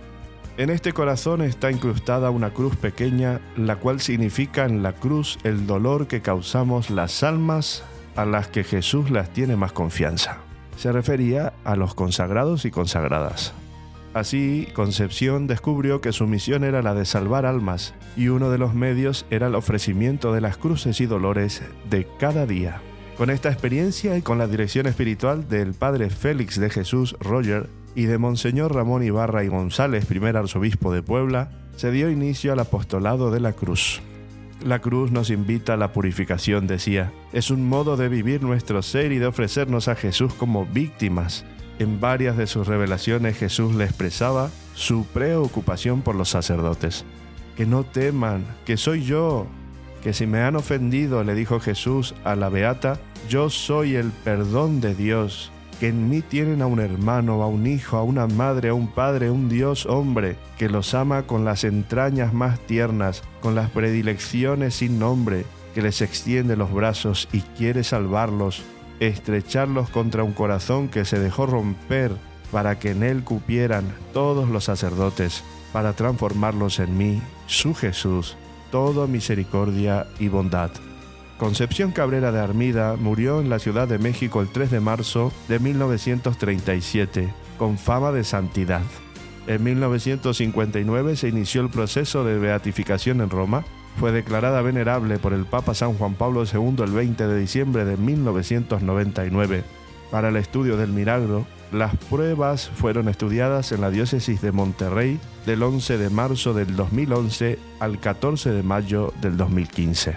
En 0.56 0.70
este 0.70 0.92
corazón 0.92 1.42
está 1.42 1.70
incrustada 1.70 2.30
una 2.30 2.50
cruz 2.50 2.76
pequeña, 2.76 3.40
la 3.56 3.76
cual 3.76 4.00
significa 4.00 4.64
en 4.64 4.82
la 4.82 4.92
cruz 4.92 5.38
el 5.44 5.66
dolor 5.66 6.08
que 6.08 6.20
causamos 6.20 6.90
las 6.90 7.22
almas 7.22 7.84
a 8.16 8.24
las 8.24 8.48
que 8.48 8.64
Jesús 8.64 9.10
las 9.10 9.32
tiene 9.32 9.54
más 9.54 9.72
confianza. 9.72 10.38
Se 10.76 10.90
refería 10.90 11.52
a 11.64 11.76
los 11.76 11.94
consagrados 11.94 12.64
y 12.64 12.70
consagradas. 12.70 13.54
Así, 14.18 14.66
Concepción 14.74 15.46
descubrió 15.46 16.00
que 16.00 16.12
su 16.12 16.26
misión 16.26 16.64
era 16.64 16.82
la 16.82 16.92
de 16.92 17.04
salvar 17.04 17.46
almas 17.46 17.94
y 18.16 18.28
uno 18.28 18.50
de 18.50 18.58
los 18.58 18.74
medios 18.74 19.26
era 19.30 19.46
el 19.46 19.54
ofrecimiento 19.54 20.32
de 20.32 20.40
las 20.40 20.56
cruces 20.56 21.00
y 21.00 21.06
dolores 21.06 21.62
de 21.88 22.04
cada 22.18 22.44
día. 22.44 22.82
Con 23.16 23.30
esta 23.30 23.48
experiencia 23.48 24.16
y 24.16 24.22
con 24.22 24.38
la 24.38 24.48
dirección 24.48 24.86
espiritual 24.86 25.48
del 25.48 25.72
padre 25.72 26.10
Félix 26.10 26.58
de 26.58 26.68
Jesús 26.68 27.16
Roger 27.20 27.68
y 27.94 28.06
de 28.06 28.18
Monseñor 28.18 28.74
Ramón 28.74 29.04
Ibarra 29.04 29.44
y 29.44 29.48
González, 29.48 30.04
primer 30.04 30.36
arzobispo 30.36 30.92
de 30.92 31.02
Puebla, 31.02 31.52
se 31.76 31.92
dio 31.92 32.10
inicio 32.10 32.52
al 32.52 32.58
apostolado 32.58 33.30
de 33.30 33.38
la 33.38 33.52
cruz. 33.52 34.02
La 34.64 34.80
cruz 34.80 35.12
nos 35.12 35.30
invita 35.30 35.74
a 35.74 35.76
la 35.76 35.92
purificación, 35.92 36.66
decía. 36.66 37.12
Es 37.32 37.52
un 37.52 37.68
modo 37.68 37.96
de 37.96 38.08
vivir 38.08 38.42
nuestro 38.42 38.82
ser 38.82 39.12
y 39.12 39.18
de 39.18 39.26
ofrecernos 39.26 39.86
a 39.86 39.94
Jesús 39.94 40.34
como 40.34 40.66
víctimas. 40.66 41.44
En 41.78 42.00
varias 42.00 42.36
de 42.36 42.46
sus 42.46 42.66
revelaciones 42.66 43.36
Jesús 43.36 43.74
le 43.74 43.84
expresaba 43.84 44.50
su 44.74 45.04
preocupación 45.06 46.02
por 46.02 46.16
los 46.16 46.28
sacerdotes. 46.28 47.04
Que 47.56 47.66
no 47.66 47.84
teman, 47.84 48.44
que 48.64 48.76
soy 48.76 49.04
yo, 49.04 49.46
que 50.02 50.12
si 50.12 50.26
me 50.26 50.40
han 50.40 50.56
ofendido, 50.56 51.22
le 51.24 51.34
dijo 51.34 51.60
Jesús 51.60 52.14
a 52.24 52.34
la 52.34 52.48
beata, 52.48 52.98
yo 53.28 53.50
soy 53.50 53.94
el 53.94 54.10
perdón 54.10 54.80
de 54.80 54.94
Dios, 54.94 55.52
que 55.78 55.88
en 55.88 56.08
mí 56.08 56.22
tienen 56.22 56.62
a 56.62 56.66
un 56.66 56.80
hermano, 56.80 57.42
a 57.42 57.46
un 57.46 57.66
hijo, 57.66 57.96
a 57.96 58.02
una 58.02 58.26
madre, 58.26 58.70
a 58.70 58.74
un 58.74 58.88
padre, 58.88 59.30
un 59.30 59.48
Dios 59.48 59.86
hombre, 59.86 60.36
que 60.56 60.68
los 60.68 60.94
ama 60.94 61.22
con 61.22 61.44
las 61.44 61.62
entrañas 61.62 62.32
más 62.32 62.58
tiernas, 62.60 63.22
con 63.40 63.54
las 63.54 63.70
predilecciones 63.70 64.74
sin 64.74 64.98
nombre, 64.98 65.44
que 65.74 65.82
les 65.82 66.00
extiende 66.00 66.56
los 66.56 66.72
brazos 66.72 67.28
y 67.32 67.40
quiere 67.40 67.84
salvarlos, 67.84 68.62
estrecharlos 69.00 69.90
contra 69.90 70.24
un 70.24 70.32
corazón 70.32 70.88
que 70.88 71.04
se 71.04 71.18
dejó 71.18 71.46
romper 71.46 72.12
para 72.50 72.78
que 72.78 72.90
en 72.90 73.02
él 73.02 73.24
cupieran 73.24 73.84
todos 74.12 74.48
los 74.48 74.64
sacerdotes, 74.64 75.44
para 75.72 75.92
transformarlos 75.92 76.78
en 76.80 76.96
mí, 76.96 77.22
su 77.46 77.74
Jesús, 77.74 78.36
toda 78.70 79.06
misericordia 79.06 80.06
y 80.18 80.28
bondad. 80.28 80.70
Concepción 81.38 81.92
Cabrera 81.92 82.32
de 82.32 82.40
Armida 82.40 82.96
murió 82.96 83.40
en 83.40 83.48
la 83.48 83.60
Ciudad 83.60 83.86
de 83.86 83.98
México 83.98 84.40
el 84.40 84.48
3 84.48 84.70
de 84.72 84.80
marzo 84.80 85.32
de 85.48 85.60
1937, 85.60 87.32
con 87.58 87.78
fama 87.78 88.10
de 88.10 88.24
santidad. 88.24 88.82
En 89.46 89.62
1959 89.62 91.16
se 91.16 91.28
inició 91.28 91.60
el 91.62 91.70
proceso 91.70 92.24
de 92.24 92.38
beatificación 92.38 93.20
en 93.20 93.30
Roma. 93.30 93.64
Fue 93.98 94.12
declarada 94.12 94.62
venerable 94.62 95.18
por 95.18 95.32
el 95.32 95.44
Papa 95.44 95.74
San 95.74 95.94
Juan 95.94 96.14
Pablo 96.14 96.44
II 96.44 96.76
el 96.84 96.92
20 96.92 97.26
de 97.26 97.38
diciembre 97.38 97.84
de 97.84 97.96
1999. 97.96 99.64
Para 100.10 100.28
el 100.28 100.36
estudio 100.36 100.76
del 100.76 100.90
milagro, 100.90 101.46
las 101.72 101.96
pruebas 101.96 102.68
fueron 102.68 103.08
estudiadas 103.08 103.72
en 103.72 103.80
la 103.80 103.90
diócesis 103.90 104.40
de 104.40 104.52
Monterrey 104.52 105.20
del 105.46 105.62
11 105.62 105.98
de 105.98 106.10
marzo 106.10 106.54
del 106.54 106.76
2011 106.76 107.58
al 107.80 107.98
14 107.98 108.50
de 108.52 108.62
mayo 108.62 109.12
del 109.20 109.36
2015 109.36 110.14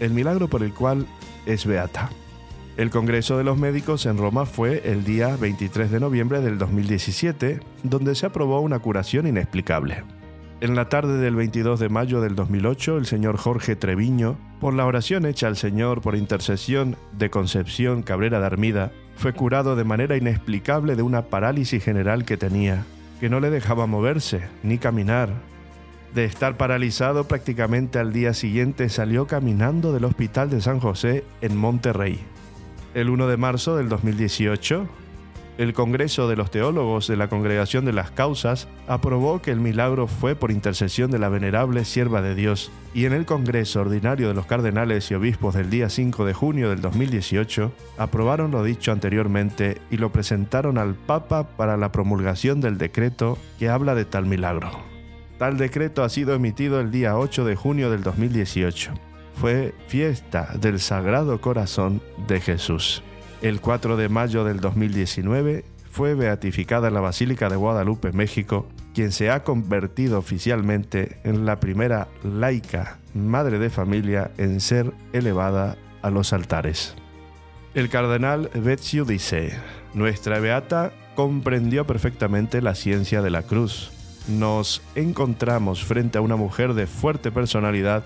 el 0.00 0.12
milagro 0.12 0.48
por 0.48 0.62
el 0.62 0.72
cual 0.72 1.06
es 1.46 1.66
beata. 1.66 2.10
El 2.76 2.90
Congreso 2.90 3.36
de 3.36 3.44
los 3.44 3.58
Médicos 3.58 4.06
en 4.06 4.16
Roma 4.16 4.46
fue 4.46 4.82
el 4.90 5.04
día 5.04 5.36
23 5.36 5.90
de 5.90 6.00
noviembre 6.00 6.40
del 6.40 6.58
2017, 6.58 7.60
donde 7.82 8.14
se 8.14 8.26
aprobó 8.26 8.60
una 8.60 8.78
curación 8.78 9.26
inexplicable. 9.26 10.02
En 10.60 10.74
la 10.74 10.90
tarde 10.90 11.16
del 11.16 11.36
22 11.36 11.80
de 11.80 11.88
mayo 11.88 12.20
del 12.20 12.34
2008, 12.34 12.98
el 12.98 13.06
señor 13.06 13.38
Jorge 13.38 13.76
Treviño, 13.76 14.36
por 14.60 14.74
la 14.74 14.84
oración 14.84 15.24
hecha 15.24 15.46
al 15.46 15.56
Señor 15.56 16.02
por 16.02 16.16
intercesión 16.16 16.96
de 17.12 17.30
Concepción 17.30 18.02
Cabrera 18.02 18.40
de 18.40 18.46
Armida, 18.46 18.92
fue 19.16 19.32
curado 19.32 19.74
de 19.74 19.84
manera 19.84 20.18
inexplicable 20.18 20.96
de 20.96 21.02
una 21.02 21.22
parálisis 21.22 21.82
general 21.82 22.26
que 22.26 22.36
tenía, 22.36 22.84
que 23.20 23.30
no 23.30 23.40
le 23.40 23.48
dejaba 23.48 23.86
moverse 23.86 24.42
ni 24.62 24.76
caminar, 24.76 25.30
de 26.14 26.26
estar 26.26 26.58
paralizado 26.58 27.24
prácticamente 27.24 27.98
al 27.98 28.12
día 28.12 28.34
siguiente, 28.34 28.90
salió 28.90 29.26
caminando 29.26 29.94
del 29.94 30.04
Hospital 30.04 30.50
de 30.50 30.60
San 30.60 30.78
José 30.78 31.24
en 31.40 31.56
Monterrey. 31.56 32.20
El 32.92 33.08
1 33.08 33.28
de 33.28 33.36
marzo 33.38 33.78
del 33.78 33.88
2018, 33.88 34.86
el 35.60 35.74
Congreso 35.74 36.26
de 36.26 36.36
los 36.36 36.50
Teólogos 36.50 37.06
de 37.06 37.18
la 37.18 37.28
Congregación 37.28 37.84
de 37.84 37.92
las 37.92 38.10
Causas 38.10 38.66
aprobó 38.86 39.42
que 39.42 39.50
el 39.50 39.60
milagro 39.60 40.06
fue 40.06 40.34
por 40.34 40.50
intercesión 40.50 41.10
de 41.10 41.18
la 41.18 41.28
venerable 41.28 41.84
sierva 41.84 42.22
de 42.22 42.34
Dios, 42.34 42.72
y 42.94 43.04
en 43.04 43.12
el 43.12 43.26
Congreso 43.26 43.82
Ordinario 43.82 44.28
de 44.28 44.32
los 44.34 44.46
Cardenales 44.46 45.10
y 45.10 45.14
Obispos 45.16 45.54
del 45.54 45.68
día 45.68 45.90
5 45.90 46.24
de 46.24 46.32
junio 46.32 46.70
del 46.70 46.80
2018 46.80 47.72
aprobaron 47.98 48.52
lo 48.52 48.64
dicho 48.64 48.90
anteriormente 48.90 49.82
y 49.90 49.98
lo 49.98 50.10
presentaron 50.10 50.78
al 50.78 50.94
Papa 50.94 51.46
para 51.58 51.76
la 51.76 51.92
promulgación 51.92 52.62
del 52.62 52.78
decreto 52.78 53.36
que 53.58 53.68
habla 53.68 53.94
de 53.94 54.06
tal 54.06 54.24
milagro. 54.24 54.70
Tal 55.36 55.58
decreto 55.58 56.04
ha 56.04 56.08
sido 56.08 56.32
emitido 56.32 56.80
el 56.80 56.90
día 56.90 57.18
8 57.18 57.44
de 57.44 57.56
junio 57.56 57.90
del 57.90 58.02
2018. 58.02 58.94
Fue 59.34 59.74
fiesta 59.88 60.54
del 60.58 60.80
Sagrado 60.80 61.38
Corazón 61.42 62.00
de 62.26 62.40
Jesús. 62.40 63.02
El 63.42 63.60
4 63.60 63.96
de 63.96 64.08
mayo 64.08 64.44
del 64.44 64.60
2019 64.60 65.64
fue 65.90 66.14
beatificada 66.14 66.88
en 66.88 66.94
la 66.94 67.00
Basílica 67.00 67.48
de 67.48 67.56
Guadalupe, 67.56 68.12
México, 68.12 68.66
quien 68.94 69.12
se 69.12 69.30
ha 69.30 69.44
convertido 69.44 70.18
oficialmente 70.18 71.20
en 71.24 71.46
la 71.46 71.58
primera 71.58 72.08
laica 72.22 72.98
madre 73.14 73.58
de 73.58 73.70
familia 73.70 74.30
en 74.38 74.60
ser 74.60 74.92
elevada 75.12 75.76
a 76.02 76.10
los 76.10 76.32
altares. 76.32 76.94
El 77.74 77.88
cardenal 77.88 78.50
Bezio 78.54 79.04
dice, 79.04 79.52
nuestra 79.94 80.38
beata 80.38 80.92
comprendió 81.16 81.86
perfectamente 81.86 82.62
la 82.62 82.74
ciencia 82.74 83.22
de 83.22 83.30
la 83.30 83.42
cruz 83.42 83.90
nos 84.28 84.82
encontramos 84.94 85.84
frente 85.84 86.18
a 86.18 86.20
una 86.20 86.36
mujer 86.36 86.74
de 86.74 86.86
fuerte 86.86 87.32
personalidad, 87.32 88.04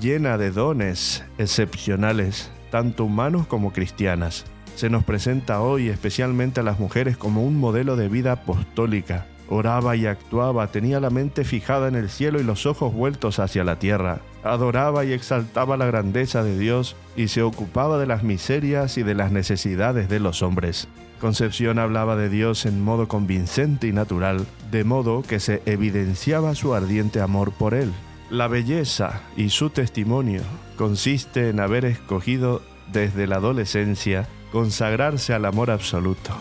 llena 0.00 0.38
de 0.38 0.50
dones 0.50 1.24
excepcionales, 1.38 2.50
tanto 2.70 3.04
humanos 3.04 3.46
como 3.46 3.72
cristianas. 3.72 4.44
Se 4.76 4.90
nos 4.90 5.04
presenta 5.04 5.62
hoy 5.62 5.88
especialmente 5.88 6.60
a 6.60 6.62
las 6.62 6.78
mujeres 6.78 7.16
como 7.16 7.42
un 7.42 7.58
modelo 7.58 7.96
de 7.96 8.10
vida 8.10 8.32
apostólica. 8.32 9.26
Oraba 9.48 9.96
y 9.96 10.04
actuaba, 10.04 10.66
tenía 10.66 11.00
la 11.00 11.08
mente 11.08 11.44
fijada 11.44 11.88
en 11.88 11.94
el 11.94 12.10
cielo 12.10 12.40
y 12.40 12.44
los 12.44 12.66
ojos 12.66 12.92
vueltos 12.92 13.38
hacia 13.38 13.64
la 13.64 13.78
tierra. 13.78 14.20
Adoraba 14.44 15.06
y 15.06 15.14
exaltaba 15.14 15.78
la 15.78 15.86
grandeza 15.86 16.42
de 16.42 16.58
Dios 16.58 16.94
y 17.16 17.28
se 17.28 17.40
ocupaba 17.40 17.96
de 17.96 18.06
las 18.06 18.22
miserias 18.22 18.98
y 18.98 19.02
de 19.02 19.14
las 19.14 19.32
necesidades 19.32 20.10
de 20.10 20.20
los 20.20 20.42
hombres. 20.42 20.88
Concepción 21.22 21.78
hablaba 21.78 22.14
de 22.14 22.28
Dios 22.28 22.66
en 22.66 22.82
modo 22.82 23.08
convincente 23.08 23.86
y 23.86 23.92
natural, 23.92 24.44
de 24.70 24.84
modo 24.84 25.22
que 25.22 25.40
se 25.40 25.62
evidenciaba 25.64 26.54
su 26.54 26.74
ardiente 26.74 27.22
amor 27.22 27.50
por 27.50 27.72
Él. 27.72 27.94
La 28.28 28.46
belleza 28.46 29.22
y 29.38 29.48
su 29.48 29.70
testimonio 29.70 30.42
consiste 30.76 31.48
en 31.48 31.60
haber 31.60 31.86
escogido 31.86 32.60
desde 32.92 33.26
la 33.26 33.36
adolescencia 33.36 34.28
consagrarse 34.56 35.34
al 35.34 35.44
amor 35.44 35.70
absoluto, 35.70 36.34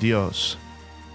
Dios. 0.00 0.58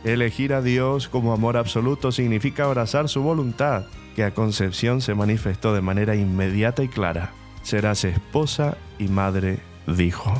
Elegir 0.03 0.53
a 0.53 0.61
Dios 0.61 1.07
como 1.07 1.33
amor 1.33 1.57
absoluto 1.57 2.11
significa 2.11 2.65
abrazar 2.65 3.09
su 3.09 3.23
voluntad, 3.23 3.85
que 4.15 4.23
a 4.23 4.35
Concepción 4.35 5.01
se 5.01 5.15
manifestó 5.15 5.73
de 5.73 5.81
manera 5.81 6.15
inmediata 6.15 6.83
y 6.83 6.89
clara. 6.89 7.31
Serás 7.63 8.03
esposa 8.03 8.77
y 8.99 9.07
madre, 9.07 9.61
dijo. 9.87 10.31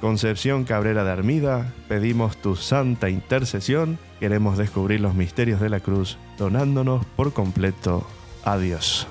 Concepción 0.00 0.64
Cabrera 0.64 1.04
de 1.04 1.12
Armida, 1.12 1.72
pedimos 1.86 2.36
tu 2.38 2.56
santa 2.56 3.08
intercesión, 3.08 3.96
queremos 4.18 4.58
descubrir 4.58 5.00
los 5.00 5.14
misterios 5.14 5.60
de 5.60 5.68
la 5.68 5.78
cruz, 5.78 6.18
donándonos 6.36 7.06
por 7.14 7.32
completo 7.32 8.04
a 8.42 8.58
Dios. 8.58 9.06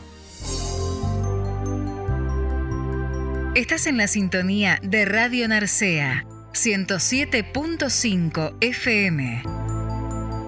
Estás 3.56 3.88
en 3.88 3.95
la 3.95 4.08
sintonía 4.08 4.78
de 4.84 5.06
Radio 5.06 5.48
Narcea, 5.48 6.26
107.5 6.53 8.55
FM. 8.59 9.43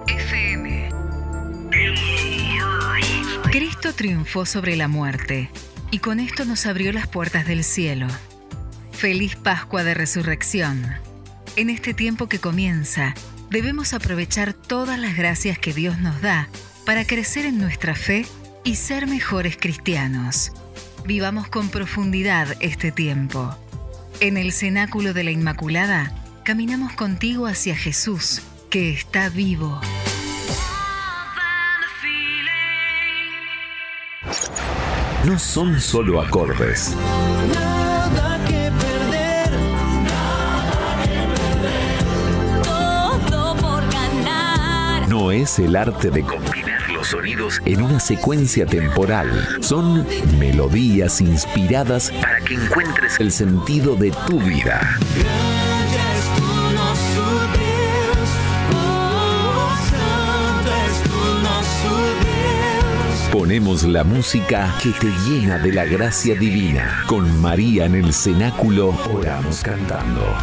FM. 0.08 0.88
Cristo 3.50 3.94
triunfó 3.94 4.44
sobre 4.44 4.76
la 4.76 4.88
muerte 4.88 5.50
y 5.90 6.00
con 6.00 6.20
esto 6.20 6.44
nos 6.44 6.66
abrió 6.66 6.92
las 6.92 7.06
puertas 7.06 7.46
del 7.46 7.62
cielo. 7.62 8.08
Feliz 8.90 9.36
Pascua 9.36 9.84
de 9.84 9.94
Resurrección. 9.94 10.84
En 11.56 11.70
este 11.70 11.94
tiempo 11.94 12.28
que 12.28 12.40
comienza, 12.40 13.14
debemos 13.50 13.94
aprovechar 13.94 14.54
todas 14.54 14.98
las 14.98 15.16
gracias 15.16 15.56
que 15.58 15.72
Dios 15.72 15.98
nos 15.98 16.20
da 16.20 16.48
para 16.84 17.06
crecer 17.06 17.46
en 17.46 17.58
nuestra 17.58 17.94
fe 17.94 18.26
y 18.64 18.74
ser 18.74 19.06
mejores 19.06 19.56
cristianos. 19.56 20.50
Vivamos 21.06 21.46
con 21.48 21.68
profundidad 21.68 22.56
este 22.60 22.90
tiempo. 22.90 23.56
En 24.20 24.36
el 24.36 24.52
cenáculo 24.52 25.12
de 25.12 25.24
la 25.24 25.30
Inmaculada, 25.30 26.12
caminamos 26.44 26.92
contigo 26.92 27.46
hacia 27.46 27.76
Jesús, 27.76 28.42
que 28.70 28.92
está 28.92 29.28
vivo. 29.28 29.80
No 35.26 35.38
son 35.38 35.80
solo 35.80 36.20
acordes. 36.20 36.96
Nada 37.54 38.44
que 38.44 38.72
perder. 38.80 39.50
Todo 42.64 43.56
por 43.56 43.82
ganar. 43.92 45.08
No 45.08 45.30
es 45.30 45.60
el 45.60 45.76
arte 45.76 46.10
de 46.10 46.24
sonidos 47.12 47.60
en 47.66 47.82
una 47.82 48.00
secuencia 48.00 48.64
temporal. 48.64 49.28
Son 49.60 50.06
melodías 50.38 51.20
inspiradas 51.20 52.10
para 52.10 52.40
que 52.40 52.54
encuentres 52.54 53.20
el 53.20 53.30
sentido 53.30 53.96
de 53.96 54.10
tu 54.26 54.40
vida. 54.40 54.80
Ponemos 63.30 63.82
la 63.82 64.04
música 64.04 64.74
que 64.82 64.92
te 64.92 65.08
llena 65.28 65.58
de 65.58 65.72
la 65.72 65.84
gracia 65.84 66.34
divina. 66.34 67.04
Con 67.06 67.42
María 67.42 67.84
en 67.84 67.94
el 67.96 68.14
cenáculo 68.14 68.96
oramos 69.12 69.60
cantando. 69.62 70.34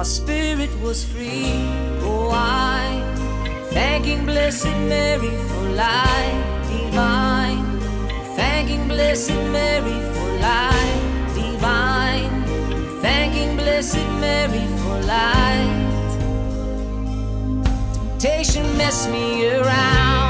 My 0.00 0.04
spirit 0.04 0.70
was 0.80 1.04
free. 1.04 1.52
Oh, 2.00 2.30
I'm 2.32 3.04
thanking 3.66 4.24
Blessed 4.24 4.72
Mary 4.88 5.28
for 5.48 5.64
life 5.76 6.68
divine. 6.72 7.66
Thanking 8.34 8.88
Blessed 8.88 9.40
Mary 9.56 9.98
for 10.14 10.28
life 10.40 11.34
divine. 11.34 12.32
Thanking 13.02 13.56
Blessed 13.58 14.08
Mary 14.24 14.64
for 14.80 14.96
light. 15.04 16.12
Temptation 18.18 18.64
messed 18.78 19.10
me 19.10 19.50
around. 19.50 20.29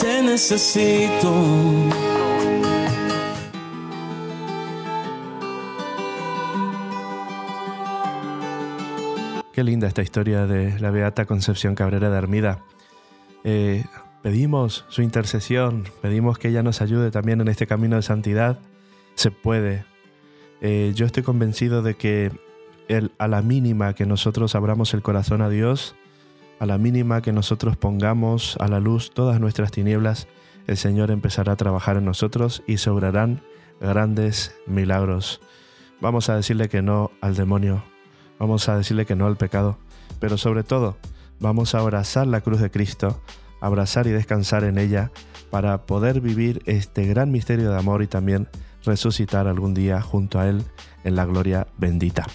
Te 0.00 0.22
necesito. 0.22 1.30
Qué 9.52 9.62
linda 9.62 9.86
esta 9.88 10.00
historia 10.00 10.46
de 10.46 10.80
la 10.80 10.90
Beata 10.90 11.26
Concepción 11.26 11.74
Cabrera 11.74 12.08
de 12.08 12.16
Armida. 12.16 12.60
Eh, 13.44 13.84
pedimos 14.22 14.86
su 14.88 15.02
intercesión, 15.02 15.84
pedimos 16.00 16.38
que 16.38 16.48
ella 16.48 16.62
nos 16.62 16.80
ayude 16.80 17.10
también 17.10 17.42
en 17.42 17.48
este 17.48 17.66
camino 17.66 17.96
de 17.96 18.02
santidad. 18.02 18.58
Se 19.16 19.30
puede. 19.30 19.84
Eh, 20.62 20.92
yo 20.94 21.04
estoy 21.04 21.22
convencido 21.22 21.82
de 21.82 21.94
que 21.96 22.32
a 23.18 23.28
la 23.28 23.42
mínima 23.42 23.94
que 23.94 24.06
nosotros 24.06 24.54
abramos 24.54 24.94
el 24.94 25.02
corazón 25.02 25.42
a 25.42 25.50
Dios, 25.50 25.94
a 26.60 26.66
la 26.66 26.78
mínima 26.78 27.22
que 27.22 27.32
nosotros 27.32 27.76
pongamos 27.78 28.56
a 28.60 28.68
la 28.68 28.80
luz 28.80 29.10
todas 29.12 29.40
nuestras 29.40 29.72
tinieblas, 29.72 30.28
el 30.66 30.76
Señor 30.76 31.10
empezará 31.10 31.52
a 31.52 31.56
trabajar 31.56 31.96
en 31.96 32.04
nosotros 32.04 32.62
y 32.66 32.76
se 32.76 32.90
obrarán 32.90 33.42
grandes 33.80 34.54
milagros. 34.66 35.40
Vamos 36.02 36.28
a 36.28 36.36
decirle 36.36 36.68
que 36.68 36.82
no 36.82 37.10
al 37.22 37.34
demonio, 37.34 37.82
vamos 38.38 38.68
a 38.68 38.76
decirle 38.76 39.06
que 39.06 39.16
no 39.16 39.26
al 39.26 39.38
pecado, 39.38 39.78
pero 40.20 40.36
sobre 40.36 40.62
todo 40.62 40.98
vamos 41.40 41.74
a 41.74 41.78
abrazar 41.78 42.26
la 42.26 42.42
cruz 42.42 42.60
de 42.60 42.70
Cristo, 42.70 43.22
abrazar 43.62 44.06
y 44.06 44.10
descansar 44.10 44.62
en 44.64 44.76
ella 44.76 45.10
para 45.50 45.86
poder 45.86 46.20
vivir 46.20 46.62
este 46.66 47.06
gran 47.06 47.32
misterio 47.32 47.70
de 47.70 47.78
amor 47.78 48.02
y 48.02 48.06
también 48.06 48.48
resucitar 48.84 49.46
algún 49.46 49.72
día 49.72 50.02
junto 50.02 50.38
a 50.38 50.46
Él 50.46 50.62
en 51.04 51.16
la 51.16 51.24
gloria 51.24 51.66
bendita. 51.78 52.26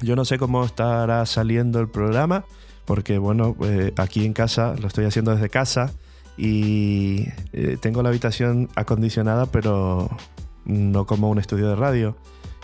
Yo 0.00 0.16
no 0.16 0.24
sé 0.24 0.38
cómo 0.38 0.64
estará 0.64 1.24
saliendo 1.26 1.78
el 1.78 1.88
programa, 1.88 2.46
porque 2.84 3.18
bueno, 3.18 3.56
eh, 3.64 3.92
aquí 3.96 4.24
en 4.24 4.32
casa 4.32 4.74
lo 4.80 4.88
estoy 4.88 5.04
haciendo 5.04 5.32
desde 5.32 5.48
casa 5.48 5.92
y 6.36 7.28
eh, 7.52 7.76
tengo 7.80 8.02
la 8.02 8.08
habitación 8.08 8.68
acondicionada, 8.74 9.46
pero 9.46 10.10
no 10.64 11.06
como 11.06 11.30
un 11.30 11.38
estudio 11.38 11.68
de 11.68 11.76
radio. 11.76 12.16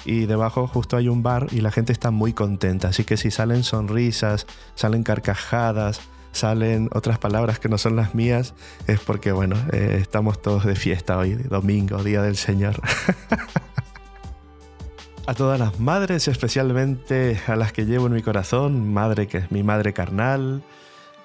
Y 0.04 0.26
debajo 0.26 0.66
justo 0.66 0.96
hay 0.96 1.08
un 1.08 1.22
bar 1.22 1.48
y 1.50 1.60
la 1.60 1.70
gente 1.70 1.92
está 1.92 2.10
muy 2.10 2.32
contenta, 2.32 2.88
así 2.88 3.04
que 3.04 3.18
si 3.18 3.30
salen 3.30 3.64
sonrisas, 3.64 4.46
salen 4.74 5.02
carcajadas, 5.02 6.00
salen 6.32 6.88
otras 6.94 7.18
palabras 7.18 7.58
que 7.58 7.68
no 7.68 7.76
son 7.76 7.96
las 7.96 8.14
mías, 8.14 8.54
es 8.86 9.00
porque 9.00 9.32
bueno, 9.32 9.56
eh, 9.72 9.98
estamos 10.00 10.40
todos 10.40 10.64
de 10.64 10.74
fiesta 10.74 11.18
hoy, 11.18 11.34
domingo, 11.34 12.02
Día 12.02 12.22
del 12.22 12.36
Señor. 12.36 12.80
a 15.26 15.34
todas 15.34 15.58
las 15.58 15.78
madres, 15.80 16.28
especialmente 16.28 17.40
a 17.46 17.56
las 17.56 17.72
que 17.72 17.86
llevo 17.86 18.06
en 18.06 18.14
mi 18.14 18.22
corazón, 18.22 18.92
madre 18.92 19.26
que 19.26 19.38
es 19.38 19.50
mi 19.50 19.62
madre 19.62 19.92
carnal, 19.92 20.62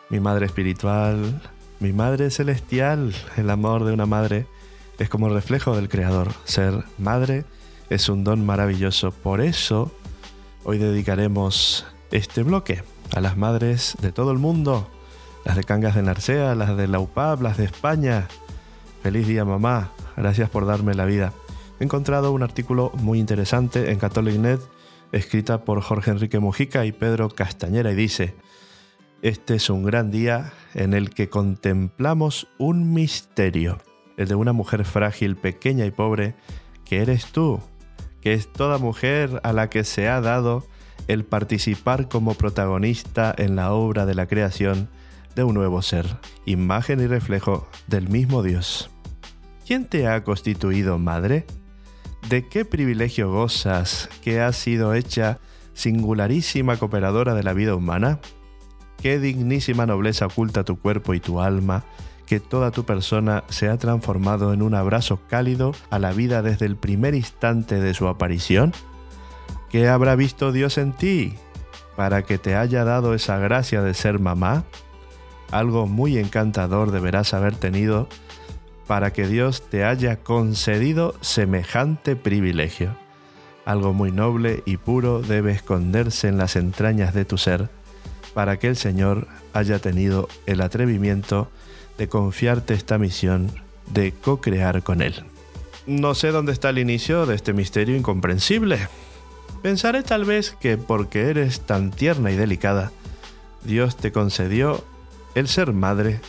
mi 0.09 0.19
madre 0.19 0.45
espiritual, 0.45 1.41
mi 1.79 1.93
madre 1.93 2.29
celestial, 2.29 3.13
el 3.37 3.49
amor 3.49 3.83
de 3.85 3.93
una 3.93 4.05
madre 4.05 4.47
es 4.99 5.09
como 5.09 5.29
reflejo 5.29 5.75
del 5.75 5.89
Creador. 5.89 6.29
Ser 6.45 6.83
madre 6.97 7.45
es 7.89 8.09
un 8.09 8.23
don 8.23 8.45
maravilloso. 8.45 9.11
Por 9.11 9.41
eso 9.41 9.91
hoy 10.63 10.77
dedicaremos 10.77 11.85
este 12.11 12.43
bloque 12.43 12.83
a 13.15 13.21
las 13.21 13.37
madres 13.37 13.95
de 14.01 14.11
todo 14.11 14.31
el 14.31 14.37
mundo, 14.37 14.89
las 15.43 15.55
de 15.55 15.63
Cangas 15.63 15.95
de 15.95 16.03
Narcea, 16.03 16.55
las 16.55 16.77
de 16.77 16.87
la 16.87 17.05
las 17.39 17.57
de 17.57 17.65
España. 17.65 18.27
Feliz 19.03 19.27
día 19.27 19.45
mamá, 19.45 19.91
gracias 20.15 20.49
por 20.49 20.65
darme 20.65 20.93
la 20.95 21.05
vida. 21.05 21.33
He 21.79 21.83
encontrado 21.83 22.31
un 22.31 22.41
artículo 22.41 22.91
muy 22.95 23.19
interesante 23.19 23.91
en 23.91 23.99
CatholicNet, 23.99 24.61
escrita 25.11 25.65
por 25.65 25.81
Jorge 25.81 26.11
Enrique 26.11 26.39
Mujica 26.39 26.85
y 26.85 26.93
Pedro 26.93 27.29
Castañera, 27.29 27.91
y 27.91 27.95
dice, 27.95 28.35
este 29.21 29.55
es 29.55 29.69
un 29.69 29.83
gran 29.83 30.11
día 30.11 30.53
en 30.73 30.93
el 30.93 31.09
que 31.09 31.29
contemplamos 31.29 32.47
un 32.57 32.93
misterio, 32.93 33.79
el 34.17 34.27
de 34.27 34.35
una 34.35 34.53
mujer 34.53 34.85
frágil, 34.85 35.35
pequeña 35.35 35.85
y 35.85 35.91
pobre, 35.91 36.35
que 36.85 37.01
eres 37.01 37.25
tú, 37.31 37.59
que 38.21 38.33
es 38.33 38.51
toda 38.51 38.77
mujer 38.77 39.41
a 39.43 39.51
la 39.51 39.69
que 39.69 39.83
se 39.83 40.07
ha 40.07 40.21
dado 40.21 40.65
el 41.07 41.25
participar 41.25 42.07
como 42.07 42.35
protagonista 42.35 43.33
en 43.37 43.55
la 43.55 43.73
obra 43.73 44.05
de 44.05 44.15
la 44.15 44.27
creación 44.27 44.89
de 45.35 45.43
un 45.43 45.55
nuevo 45.55 45.81
ser, 45.81 46.05
imagen 46.45 47.01
y 47.01 47.07
reflejo 47.07 47.67
del 47.87 48.07
mismo 48.07 48.43
Dios. 48.43 48.89
¿Quién 49.67 49.85
te 49.85 50.07
ha 50.07 50.23
constituido 50.23 50.97
madre? 50.99 51.45
¿De 52.29 52.47
qué 52.47 52.65
privilegio 52.65 53.31
gozas 53.31 54.09
que 54.23 54.41
has 54.41 54.55
sido 54.55 54.95
hecha 54.95 55.37
singularísima 55.75 56.77
cooperadora 56.77 57.35
de 57.35 57.43
la 57.43 57.53
vida 57.53 57.75
humana? 57.75 58.19
¿Qué 58.99 59.19
dignísima 59.19 59.85
nobleza 59.85 60.25
oculta 60.25 60.63
tu 60.63 60.79
cuerpo 60.79 61.13
y 61.13 61.19
tu 61.19 61.39
alma, 61.39 61.83
que 62.25 62.39
toda 62.39 62.71
tu 62.71 62.83
persona 62.83 63.43
se 63.49 63.69
ha 63.69 63.77
transformado 63.77 64.53
en 64.53 64.63
un 64.63 64.73
abrazo 64.73 65.19
cálido 65.29 65.73
a 65.91 65.99
la 65.99 66.13
vida 66.13 66.41
desde 66.41 66.65
el 66.65 66.77
primer 66.77 67.13
instante 67.13 67.79
de 67.79 67.93
su 67.93 68.07
aparición? 68.07 68.73
¿Qué 69.69 69.87
habrá 69.87 70.15
visto 70.15 70.51
Dios 70.51 70.79
en 70.79 70.93
ti 70.93 71.35
para 71.95 72.23
que 72.23 72.39
te 72.39 72.55
haya 72.55 72.83
dado 72.85 73.13
esa 73.13 73.37
gracia 73.37 73.83
de 73.83 73.93
ser 73.93 74.17
mamá? 74.17 74.63
Algo 75.51 75.85
muy 75.85 76.17
encantador 76.17 76.89
deberás 76.89 77.35
haber 77.35 77.55
tenido 77.55 78.09
para 78.87 79.13
que 79.13 79.27
Dios 79.27 79.63
te 79.69 79.83
haya 79.83 80.17
concedido 80.17 81.15
semejante 81.21 82.15
privilegio. 82.15 82.95
Algo 83.65 83.93
muy 83.93 84.11
noble 84.11 84.61
y 84.65 84.77
puro 84.77 85.21
debe 85.21 85.51
esconderse 85.51 86.27
en 86.27 86.37
las 86.37 86.55
entrañas 86.55 87.13
de 87.13 87.25
tu 87.25 87.37
ser 87.37 87.69
para 88.35 88.59
que 88.59 88.67
el 88.67 88.75
Señor 88.75 89.27
haya 89.53 89.79
tenido 89.79 90.27
el 90.45 90.61
atrevimiento 90.61 91.49
de 91.97 92.07
confiarte 92.07 92.73
esta 92.73 92.97
misión 92.97 93.49
de 93.91 94.11
co-crear 94.11 94.83
con 94.83 95.01
Él. 95.01 95.23
No 95.87 96.13
sé 96.13 96.29
dónde 96.31 96.51
está 96.51 96.69
el 96.69 96.79
inicio 96.79 97.25
de 97.25 97.35
este 97.35 97.53
misterio 97.53 97.95
incomprensible. 97.95 98.87
Pensaré 99.61 100.03
tal 100.03 100.25
vez 100.25 100.55
que 100.59 100.77
porque 100.77 101.29
eres 101.29 101.61
tan 101.61 101.91
tierna 101.91 102.31
y 102.31 102.35
delicada, 102.35 102.91
Dios 103.63 103.95
te 103.95 104.11
concedió 104.11 104.83
el 105.33 105.47
ser 105.47 105.73
madre, 105.73 106.19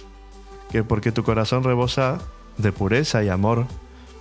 que 0.71 0.85
porque 0.85 1.13
tu 1.13 1.23
corazón 1.23 1.65
rebosa 1.65 2.21
de 2.59 2.73
pureza 2.73 3.23
y 3.23 3.29
amor, 3.29 3.67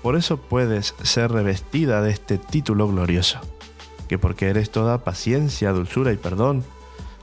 por 0.02 0.16
eso 0.16 0.38
puedes 0.38 0.94
ser 1.04 1.32
revestida 1.32 2.02
de 2.02 2.12
este 2.12 2.38
título 2.38 2.88
glorioso, 2.88 3.40
que 4.08 4.18
porque 4.18 4.50
eres 4.50 4.70
toda 4.70 5.04
paciencia, 5.04 5.72
dulzura 5.72 6.14
y 6.14 6.18
perdón, 6.18 6.64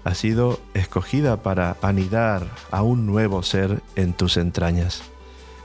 has 0.04 0.18
sido 0.18 0.58
escogida 0.74 1.42
para 1.42 1.76
anidar 1.80 2.46
a 2.70 2.82
un 2.82 3.06
nuevo 3.06 3.42
ser 3.42 3.80
en 3.94 4.12
tus 4.12 4.36
entrañas, 4.36 5.02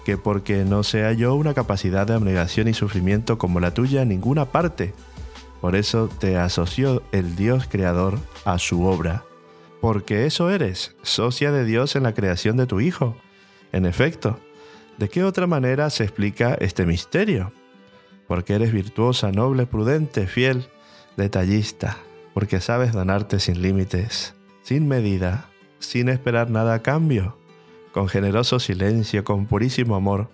que 0.05 0.17
porque 0.17 0.63
no 0.63 0.83
se 0.83 1.03
halló 1.03 1.33
una 1.35 1.53
capacidad 1.53 2.05
de 2.05 2.13
abnegación 2.13 2.67
y 2.67 2.73
sufrimiento 2.73 3.37
como 3.37 3.59
la 3.59 3.73
tuya 3.73 4.03
en 4.03 4.09
ninguna 4.09 4.45
parte, 4.45 4.93
por 5.61 5.75
eso 5.75 6.07
te 6.19 6.37
asoció 6.37 7.01
el 7.11 7.35
Dios 7.35 7.67
creador 7.67 8.19
a 8.45 8.59
su 8.59 8.85
obra, 8.85 9.23
porque 9.81 10.25
eso 10.25 10.49
eres, 10.51 10.95
socia 11.01 11.51
de 11.51 11.65
Dios 11.65 11.95
en 11.95 12.03
la 12.03 12.13
creación 12.13 12.57
de 12.57 12.67
tu 12.67 12.79
Hijo. 12.79 13.15
En 13.71 13.85
efecto, 13.85 14.39
¿de 14.97 15.09
qué 15.09 15.23
otra 15.23 15.47
manera 15.47 15.89
se 15.89 16.03
explica 16.03 16.55
este 16.55 16.85
misterio? 16.85 17.51
Porque 18.27 18.55
eres 18.55 18.71
virtuosa, 18.71 19.31
noble, 19.31 19.65
prudente, 19.65 20.27
fiel, 20.27 20.67
detallista, 21.15 21.97
porque 22.33 22.61
sabes 22.61 22.93
donarte 22.93 23.39
sin 23.39 23.61
límites, 23.61 24.35
sin 24.61 24.87
medida, 24.87 25.49
sin 25.79 26.09
esperar 26.09 26.49
nada 26.49 26.75
a 26.75 26.81
cambio, 26.81 27.37
con 27.93 28.09
generoso 28.09 28.59
silencio, 28.59 29.23
con 29.23 29.45
purísimo 29.45 29.95
amor. 29.95 30.29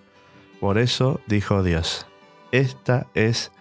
Por 0.60 0.78
eso 0.78 1.20
dijo 1.26 1.62
Dios, 1.62 2.06
esta 2.52 3.06
es 3.14 3.52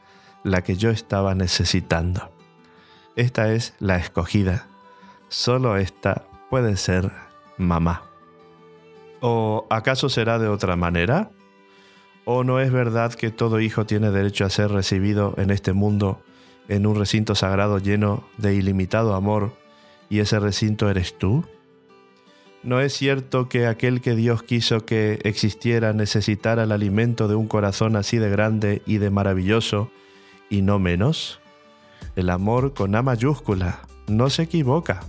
la 0.44 0.62
que 0.64 0.76
yo 0.76 0.90
estaba 0.90 1.36
necesitando. 1.36 2.30
Esta 3.16 3.54
es 3.54 3.74
la 3.80 3.98
escogida. 3.98 4.68
Solo 5.30 5.78
esta 5.78 6.26
puede 6.50 6.78
ser 6.78 7.12
mamá. 7.58 8.13
¿O 9.26 9.68
acaso 9.70 10.10
será 10.10 10.38
de 10.38 10.50
otra 10.50 10.76
manera? 10.76 11.32
¿O 12.26 12.44
no 12.44 12.60
es 12.60 12.74
verdad 12.74 13.14
que 13.14 13.32
todo 13.32 13.62
hijo 13.62 13.86
tiene 13.86 14.12
derecho 14.12 14.44
a 14.44 14.50
ser 14.50 14.70
recibido 14.70 15.34
en 15.38 15.50
este 15.50 15.72
mundo 15.72 16.22
en 16.68 16.86
un 16.86 16.98
recinto 16.98 17.34
sagrado 17.34 17.78
lleno 17.78 18.26
de 18.38 18.54
ilimitado 18.54 19.16
amor 19.16 19.54
y 20.10 20.20
ese 20.20 20.42
recinto 20.42 20.90
eres 20.90 21.18
tú? 21.18 21.46
¿No 22.64 22.82
es 22.82 22.92
cierto 22.92 23.48
que 23.48 23.66
aquel 23.66 24.02
que 24.02 24.14
Dios 24.14 24.44
quiso 24.44 24.86
que 24.86 25.22
existiera 25.24 25.94
necesitara 25.94 26.64
el 26.64 26.74
alimento 26.74 27.30
de 27.30 27.36
un 27.36 27.48
corazón 27.48 27.96
así 27.96 28.18
de 28.18 28.30
grande 28.30 28.82
y 28.86 28.98
de 28.98 29.10
maravilloso 29.10 29.90
y 30.50 30.64
no 30.64 30.80
menos? 30.80 31.40
El 32.18 32.30
amor 32.30 32.74
con 32.74 32.94
A 32.94 33.02
mayúscula 33.02 33.84
no 34.06 34.30
se 34.30 34.44
equivoca. 34.44 35.00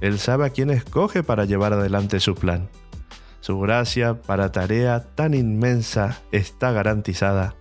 Él 0.00 0.20
sabe 0.20 0.46
a 0.46 0.50
quién 0.50 0.70
escoge 0.70 1.24
para 1.24 1.44
llevar 1.44 1.72
adelante 1.72 2.20
su 2.20 2.36
plan. 2.36 2.68
Su 3.40 3.60
gracia 3.60 4.20
para 4.20 4.52
tarea 4.52 5.00
tan 5.14 5.34
inmensa 5.34 6.20
está 6.32 6.72
garantizada. 6.72 7.54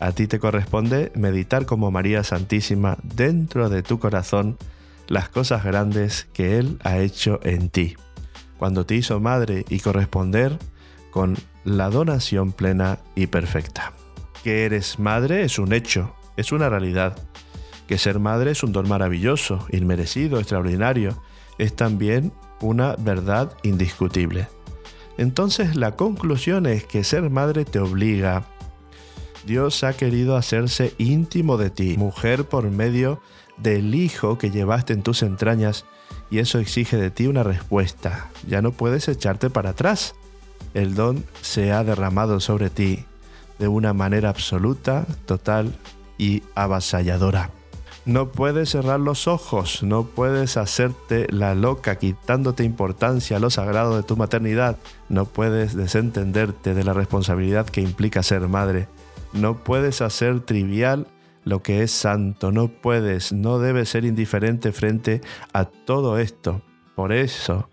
A 0.00 0.12
ti 0.12 0.26
te 0.26 0.38
corresponde 0.38 1.12
meditar 1.14 1.66
como 1.66 1.90
María 1.90 2.24
Santísima 2.24 2.98
dentro 3.02 3.68
de 3.68 3.82
tu 3.82 3.98
corazón 3.98 4.56
las 5.08 5.28
cosas 5.28 5.64
grandes 5.64 6.28
que 6.32 6.58
Él 6.58 6.78
ha 6.82 6.98
hecho 6.98 7.38
en 7.42 7.68
ti, 7.68 7.96
cuando 8.58 8.86
te 8.86 8.94
hizo 8.94 9.20
madre 9.20 9.64
y 9.68 9.80
corresponder 9.80 10.58
con 11.10 11.36
la 11.64 11.90
donación 11.90 12.52
plena 12.52 12.98
y 13.14 13.26
perfecta. 13.26 13.92
Que 14.42 14.64
eres 14.64 14.98
madre 14.98 15.44
es 15.44 15.58
un 15.58 15.72
hecho, 15.72 16.16
es 16.36 16.50
una 16.50 16.68
realidad. 16.68 17.16
Que 17.86 17.98
ser 17.98 18.18
madre 18.18 18.52
es 18.52 18.62
un 18.62 18.72
don 18.72 18.88
maravilloso, 18.88 19.66
inmerecido, 19.70 20.38
extraordinario, 20.38 21.22
es 21.58 21.76
también 21.76 22.32
una 22.60 22.96
verdad 22.96 23.52
indiscutible. 23.62 24.48
Entonces 25.18 25.76
la 25.76 25.96
conclusión 25.96 26.66
es 26.66 26.84
que 26.84 27.04
ser 27.04 27.30
madre 27.30 27.64
te 27.64 27.78
obliga. 27.78 28.44
Dios 29.46 29.82
ha 29.84 29.92
querido 29.92 30.36
hacerse 30.36 30.94
íntimo 30.98 31.56
de 31.56 31.70
ti, 31.70 31.96
mujer 31.98 32.44
por 32.44 32.70
medio 32.70 33.20
del 33.56 33.94
hijo 33.94 34.38
que 34.38 34.50
llevaste 34.50 34.92
en 34.92 35.02
tus 35.02 35.22
entrañas, 35.22 35.84
y 36.30 36.38
eso 36.38 36.58
exige 36.58 36.96
de 36.96 37.10
ti 37.10 37.26
una 37.26 37.42
respuesta. 37.42 38.30
Ya 38.46 38.62
no 38.62 38.72
puedes 38.72 39.08
echarte 39.08 39.50
para 39.50 39.70
atrás. 39.70 40.14
El 40.74 40.94
don 40.94 41.24
se 41.42 41.72
ha 41.72 41.84
derramado 41.84 42.40
sobre 42.40 42.70
ti 42.70 43.04
de 43.58 43.68
una 43.68 43.92
manera 43.92 44.30
absoluta, 44.30 45.06
total 45.26 45.74
y 46.16 46.42
avasalladora. 46.54 47.50
No 48.04 48.32
puedes 48.32 48.70
cerrar 48.70 48.98
los 48.98 49.28
ojos, 49.28 49.84
no 49.84 50.02
puedes 50.02 50.56
hacerte 50.56 51.28
la 51.30 51.54
loca 51.54 51.96
quitándote 51.96 52.64
importancia 52.64 53.36
a 53.36 53.40
lo 53.40 53.48
sagrado 53.48 53.96
de 53.96 54.02
tu 54.02 54.16
maternidad, 54.16 54.76
no 55.08 55.24
puedes 55.24 55.76
desentenderte 55.76 56.74
de 56.74 56.82
la 56.82 56.94
responsabilidad 56.94 57.64
que 57.64 57.80
implica 57.80 58.24
ser 58.24 58.48
madre, 58.48 58.88
no 59.32 59.62
puedes 59.62 60.02
hacer 60.02 60.40
trivial 60.40 61.06
lo 61.44 61.62
que 61.62 61.84
es 61.84 61.92
santo, 61.92 62.50
no 62.50 62.66
puedes, 62.66 63.32
no 63.32 63.60
debes 63.60 63.90
ser 63.90 64.04
indiferente 64.04 64.72
frente 64.72 65.20
a 65.52 65.66
todo 65.66 66.18
esto. 66.18 66.60
Por 66.96 67.12
eso, 67.12 67.68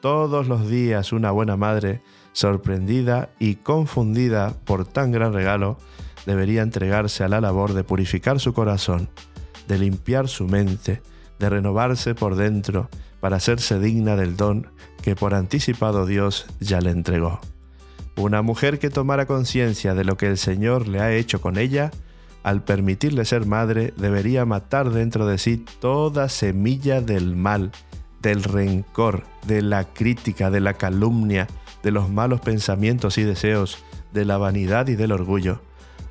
todos 0.00 0.48
los 0.48 0.66
días 0.66 1.12
una 1.12 1.30
buena 1.30 1.58
madre, 1.58 2.00
sorprendida 2.32 3.28
y 3.38 3.56
confundida 3.56 4.54
por 4.64 4.86
tan 4.86 5.12
gran 5.12 5.34
regalo, 5.34 5.76
debería 6.24 6.62
entregarse 6.62 7.22
a 7.22 7.28
la 7.28 7.42
labor 7.42 7.74
de 7.74 7.84
purificar 7.84 8.40
su 8.40 8.54
corazón, 8.54 9.10
de 9.68 9.78
limpiar 9.78 10.28
su 10.28 10.46
mente, 10.46 11.02
de 11.38 11.50
renovarse 11.50 12.14
por 12.14 12.36
dentro 12.36 12.88
para 13.20 13.36
hacerse 13.36 13.78
digna 13.78 14.16
del 14.16 14.36
don 14.36 14.68
que 15.02 15.16
por 15.16 15.34
anticipado 15.34 16.06
Dios 16.06 16.46
ya 16.60 16.80
le 16.80 16.90
entregó. 16.90 17.40
Una 18.16 18.42
mujer 18.42 18.78
que 18.78 18.90
tomara 18.90 19.26
conciencia 19.26 19.94
de 19.94 20.04
lo 20.04 20.16
que 20.16 20.26
el 20.26 20.38
Señor 20.38 20.86
le 20.86 21.00
ha 21.00 21.12
hecho 21.12 21.40
con 21.40 21.58
ella, 21.58 21.90
al 22.42 22.62
permitirle 22.62 23.24
ser 23.24 23.46
madre, 23.46 23.92
debería 23.96 24.44
matar 24.44 24.90
dentro 24.90 25.26
de 25.26 25.38
sí 25.38 25.64
toda 25.80 26.28
semilla 26.28 27.00
del 27.00 27.34
mal, 27.34 27.72
del 28.22 28.42
rencor, 28.42 29.24
de 29.46 29.62
la 29.62 29.84
crítica, 29.84 30.50
de 30.50 30.60
la 30.60 30.74
calumnia, 30.74 31.48
de 31.82 31.90
los 31.90 32.08
malos 32.08 32.40
pensamientos 32.40 33.18
y 33.18 33.24
deseos, 33.24 33.78
de 34.12 34.24
la 34.24 34.36
vanidad 34.38 34.86
y 34.88 34.94
del 34.94 35.12
orgullo, 35.12 35.60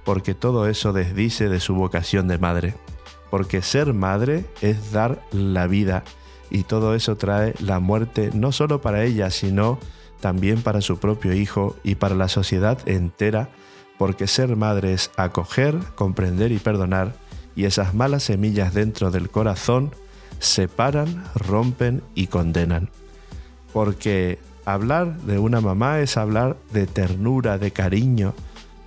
porque 0.04 0.34
todo 0.34 0.68
eso 0.68 0.92
desdice 0.92 1.48
de 1.48 1.60
su 1.60 1.76
vocación 1.76 2.28
de 2.28 2.38
madre 2.38 2.74
porque 3.34 3.64
ser 3.64 3.96
madre 3.96 4.46
es 4.62 4.92
dar 4.92 5.20
la 5.32 5.66
vida 5.66 6.04
y 6.52 6.66
todo 6.66 6.94
eso 6.94 7.18
trae 7.18 7.56
la 7.58 7.80
muerte 7.80 8.30
no 8.32 8.52
solo 8.52 8.80
para 8.80 9.04
ella, 9.06 9.32
sino 9.32 9.80
también 10.20 10.62
para 10.62 10.82
su 10.82 11.00
propio 11.00 11.34
hijo 11.34 11.76
y 11.84 11.96
para 11.96 12.14
la 12.14 12.28
sociedad 12.28 12.78
entera, 12.88 13.50
porque 13.98 14.28
ser 14.28 14.56
madre 14.56 14.94
es 14.94 15.10
acoger, 15.18 15.80
comprender 15.96 16.52
y 16.52 16.60
perdonar, 16.60 17.16
y 17.56 17.66
esas 17.66 17.96
malas 17.96 18.22
semillas 18.22 18.76
dentro 18.76 19.10
del 19.10 19.32
corazón 19.32 19.90
separan, 20.38 21.24
rompen 21.34 22.04
y 22.14 22.28
condenan. 22.28 22.92
Porque 23.74 24.38
hablar 24.64 25.18
de 25.22 25.40
una 25.40 25.60
mamá 25.60 26.02
es 26.02 26.18
hablar 26.18 26.56
de 26.72 26.86
ternura, 26.86 27.58
de 27.58 27.72
cariño, 27.72 28.36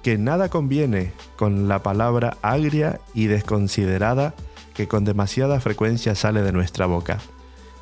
que 0.07 0.19
nada 0.19 0.51
conviene 0.51 1.11
con 1.35 1.67
la 1.67 1.83
palabra 1.83 2.37
agria 2.41 3.01
y 3.13 3.27
desconsiderada 3.27 4.35
que 4.73 4.87
con 4.87 5.05
demasiada 5.05 5.59
frecuencia 5.59 6.15
sale 6.15 6.43
de 6.43 6.53
nuestra 6.53 6.87
boca. 6.87 7.19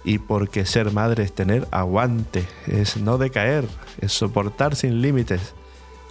Y 0.05 0.17
porque 0.21 0.65
ser 0.65 0.91
madre 0.91 1.25
es 1.25 1.35
tener 1.35 1.69
aguante, 1.71 2.47
es 2.67 2.97
no 2.97 3.19
decaer, 3.19 3.67
es 4.01 4.13
soportar 4.13 4.75
sin 4.75 5.03
límites, 5.03 5.53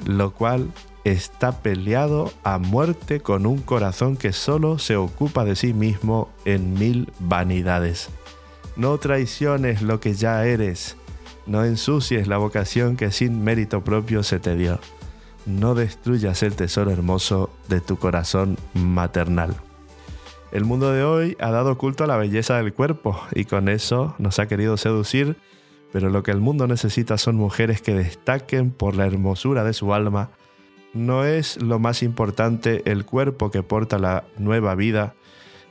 lo 0.05 0.36
cual 0.36 0.72
está 1.03 1.64
peleado 1.64 2.32
a 2.43 2.59
muerte 2.59 3.20
con 3.20 3.47
un 3.47 3.64
corazón 3.64 4.16
que 4.16 4.34
solo 4.34 4.78
se 4.78 4.95
ocupa 4.95 5.45
de 5.45 5.55
sí 5.55 5.74
mismo 5.74 6.30
en 6.45 6.76
mil 6.76 7.11
vanidades. 7.18 8.09
No 8.76 8.99
traiciones 8.99 9.82
lo 9.82 9.99
que 9.99 10.14
ya 10.14 10.45
eres, 10.45 10.95
no 11.47 11.66
ensucies 11.66 12.28
la 12.28 12.38
vocación 12.38 12.97
que 12.97 13.11
sin 13.11 13.43
mérito 13.43 13.84
propio 13.84 14.22
se 14.22 14.39
te 14.39 14.55
dio 14.55 14.80
no 15.45 15.75
destruyas 15.75 16.43
el 16.43 16.55
tesoro 16.55 16.91
hermoso 16.91 17.49
de 17.67 17.81
tu 17.81 17.97
corazón 17.97 18.57
maternal. 18.73 19.55
El 20.51 20.65
mundo 20.65 20.91
de 20.91 21.03
hoy 21.03 21.35
ha 21.39 21.49
dado 21.51 21.77
culto 21.77 22.03
a 22.03 22.07
la 22.07 22.17
belleza 22.17 22.57
del 22.57 22.73
cuerpo 22.73 23.19
y 23.33 23.45
con 23.45 23.69
eso 23.69 24.15
nos 24.19 24.39
ha 24.39 24.47
querido 24.47 24.77
seducir, 24.77 25.35
pero 25.91 26.09
lo 26.09 26.23
que 26.23 26.31
el 26.31 26.39
mundo 26.39 26.67
necesita 26.67 27.17
son 27.17 27.35
mujeres 27.35 27.81
que 27.81 27.93
destaquen 27.93 28.71
por 28.71 28.95
la 28.95 29.05
hermosura 29.05 29.63
de 29.63 29.73
su 29.73 29.93
alma. 29.93 30.29
No 30.93 31.25
es 31.25 31.61
lo 31.61 31.79
más 31.79 32.03
importante 32.03 32.83
el 32.85 33.03
cuerpo 33.03 33.49
que 33.49 33.63
porta 33.63 33.97
la 33.97 34.25
nueva 34.37 34.75
vida, 34.75 35.15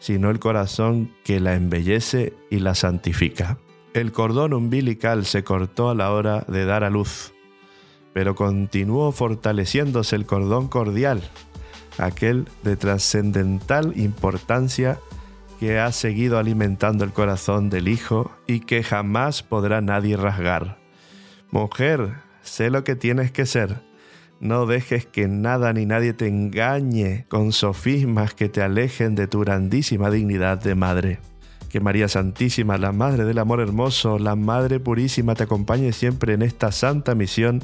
sino 0.00 0.30
el 0.30 0.40
corazón 0.40 1.12
que 1.22 1.38
la 1.38 1.54
embellece 1.54 2.34
y 2.50 2.58
la 2.58 2.74
santifica. 2.74 3.58
El 3.94 4.10
cordón 4.10 4.52
umbilical 4.52 5.26
se 5.26 5.44
cortó 5.44 5.90
a 5.90 5.94
la 5.94 6.12
hora 6.12 6.44
de 6.48 6.64
dar 6.64 6.82
a 6.82 6.90
luz 6.90 7.32
pero 8.12 8.34
continuó 8.34 9.12
fortaleciéndose 9.12 10.16
el 10.16 10.26
cordón 10.26 10.68
cordial, 10.68 11.22
aquel 11.98 12.48
de 12.62 12.76
trascendental 12.76 13.92
importancia 13.98 14.98
que 15.58 15.78
ha 15.78 15.92
seguido 15.92 16.38
alimentando 16.38 17.04
el 17.04 17.12
corazón 17.12 17.70
del 17.70 17.88
Hijo 17.88 18.32
y 18.46 18.60
que 18.60 18.82
jamás 18.82 19.42
podrá 19.42 19.80
nadie 19.80 20.16
rasgar. 20.16 20.78
Mujer, 21.52 22.14
sé 22.42 22.70
lo 22.70 22.82
que 22.82 22.96
tienes 22.96 23.30
que 23.30 23.46
ser. 23.46 23.76
No 24.40 24.66
dejes 24.66 25.06
que 25.06 25.28
nada 25.28 25.72
ni 25.72 25.86
nadie 25.86 26.14
te 26.14 26.26
engañe 26.26 27.26
con 27.28 27.52
sofismas 27.52 28.34
que 28.34 28.48
te 28.48 28.60
alejen 28.60 29.14
de 29.14 29.28
tu 29.28 29.40
grandísima 29.40 30.10
dignidad 30.10 30.58
de 30.58 30.74
madre. 30.74 31.20
Que 31.68 31.78
María 31.78 32.08
Santísima, 32.08 32.76
la 32.76 32.90
Madre 32.90 33.24
del 33.24 33.38
Amor 33.38 33.60
Hermoso, 33.60 34.18
la 34.18 34.34
Madre 34.34 34.80
Purísima, 34.80 35.36
te 35.36 35.44
acompañe 35.44 35.92
siempre 35.92 36.34
en 36.34 36.42
esta 36.42 36.72
santa 36.72 37.14
misión 37.14 37.62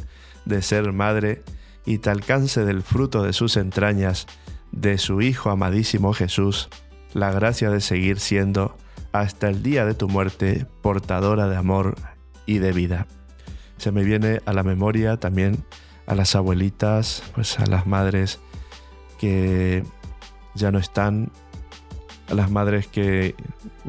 de 0.49 0.63
ser 0.63 0.93
madre 0.93 1.43
y 1.85 1.99
te 1.99 2.11
alcance 2.11 2.65
del 2.65 2.83
fruto 2.83 3.23
de 3.23 3.33
sus 3.33 3.57
entrañas, 3.57 4.27
de 4.73 4.99
su 4.99 5.21
Hijo 5.21 5.51
amadísimo 5.51 6.13
Jesús, 6.13 6.69
la 7.13 7.31
gracia 7.31 7.71
de 7.71 7.81
seguir 7.81 8.19
siendo, 8.19 8.77
hasta 9.13 9.49
el 9.49 9.63
día 9.63 9.85
de 9.85 9.95
tu 9.95 10.09
muerte, 10.09 10.67
portadora 10.83 11.49
de 11.49 11.57
amor 11.57 11.97
y 12.47 12.59
de 12.59 12.73
vida. 12.73 13.07
Se 13.77 13.93
me 13.93 14.05
viene 14.05 14.41
a 14.45 14.53
la 14.53 14.63
memoria 14.63 15.19
también 15.19 15.65
a 16.07 16.15
las 16.15 16.35
abuelitas, 16.35 17.23
pues 17.35 17.59
a 17.59 17.67
las 17.67 17.87
madres 17.87 18.41
que 19.19 19.85
ya 20.55 20.71
no 20.71 20.79
están, 20.79 21.31
a 22.29 22.35
las 22.35 22.51
madres 22.51 22.87
que 22.87 23.35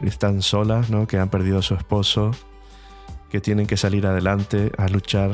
están 0.04 0.42
solas, 0.42 0.90
¿no? 0.90 1.08
que 1.08 1.18
han 1.18 1.30
perdido 1.30 1.62
su 1.62 1.76
esposo, 1.76 2.32
que 3.30 3.40
tienen 3.42 3.68
que 3.68 3.78
salir 3.78 4.06
adelante 4.06 4.72
a 4.78 4.88
luchar 4.88 5.32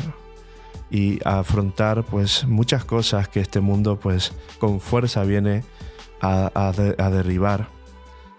y 0.90 1.20
afrontar 1.26 2.04
pues 2.04 2.46
muchas 2.46 2.86
cosas 2.86 3.28
que 3.28 3.40
este 3.40 3.60
mundo 3.60 4.00
pues 4.00 4.34
con 4.60 4.80
fuerza 4.80 5.24
viene 5.24 5.64
a, 6.22 6.52
a 6.56 7.10
derribar. 7.10 7.68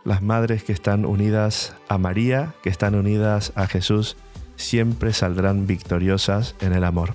Las 0.04 0.22
madres 0.22 0.62
que 0.62 0.72
están 0.72 1.04
unidas 1.04 1.74
a 1.88 1.98
María, 1.98 2.54
que 2.62 2.68
están 2.68 2.94
unidas 2.94 3.52
a 3.56 3.66
Jesús, 3.66 4.16
siempre 4.56 5.12
saldrán 5.12 5.66
victoriosas 5.66 6.54
en 6.60 6.72
el 6.72 6.84
amor. 6.84 7.14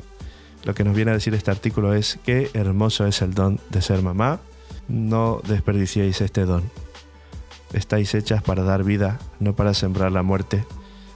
Lo 0.63 0.73
que 0.73 0.83
nos 0.83 0.95
viene 0.95 1.11
a 1.11 1.15
decir 1.15 1.33
este 1.33 1.51
artículo 1.51 1.93
es 1.93 2.19
qué 2.23 2.51
hermoso 2.53 3.05
es 3.07 3.21
el 3.21 3.33
don 3.33 3.59
de 3.69 3.81
ser 3.81 4.01
mamá. 4.01 4.39
No 4.87 5.41
desperdiciéis 5.47 6.21
este 6.21 6.45
don. 6.45 6.63
Estáis 7.73 8.13
hechas 8.13 8.43
para 8.43 8.63
dar 8.63 8.83
vida, 8.83 9.19
no 9.39 9.55
para 9.55 9.73
sembrar 9.73 10.11
la 10.11 10.23
muerte. 10.23 10.65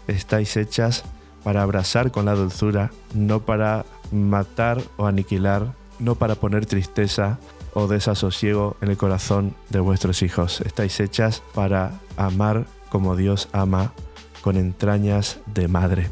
Estáis 0.07 0.55
hechas 0.57 1.03
para 1.43 1.61
abrazar 1.61 2.11
con 2.11 2.25
la 2.25 2.33
dulzura, 2.33 2.91
no 3.13 3.41
para 3.41 3.85
matar 4.11 4.81
o 4.97 5.05
aniquilar, 5.05 5.73
no 5.99 6.15
para 6.15 6.35
poner 6.35 6.65
tristeza 6.65 7.39
o 7.73 7.87
desasosiego 7.87 8.77
en 8.81 8.89
el 8.89 8.97
corazón 8.97 9.53
de 9.69 9.79
vuestros 9.79 10.21
hijos. 10.21 10.61
Estáis 10.61 10.99
hechas 10.99 11.43
para 11.53 11.99
amar 12.17 12.65
como 12.89 13.15
Dios 13.15 13.49
ama, 13.51 13.93
con 14.41 14.57
entrañas 14.57 15.39
de 15.47 15.67
madre. 15.67 16.09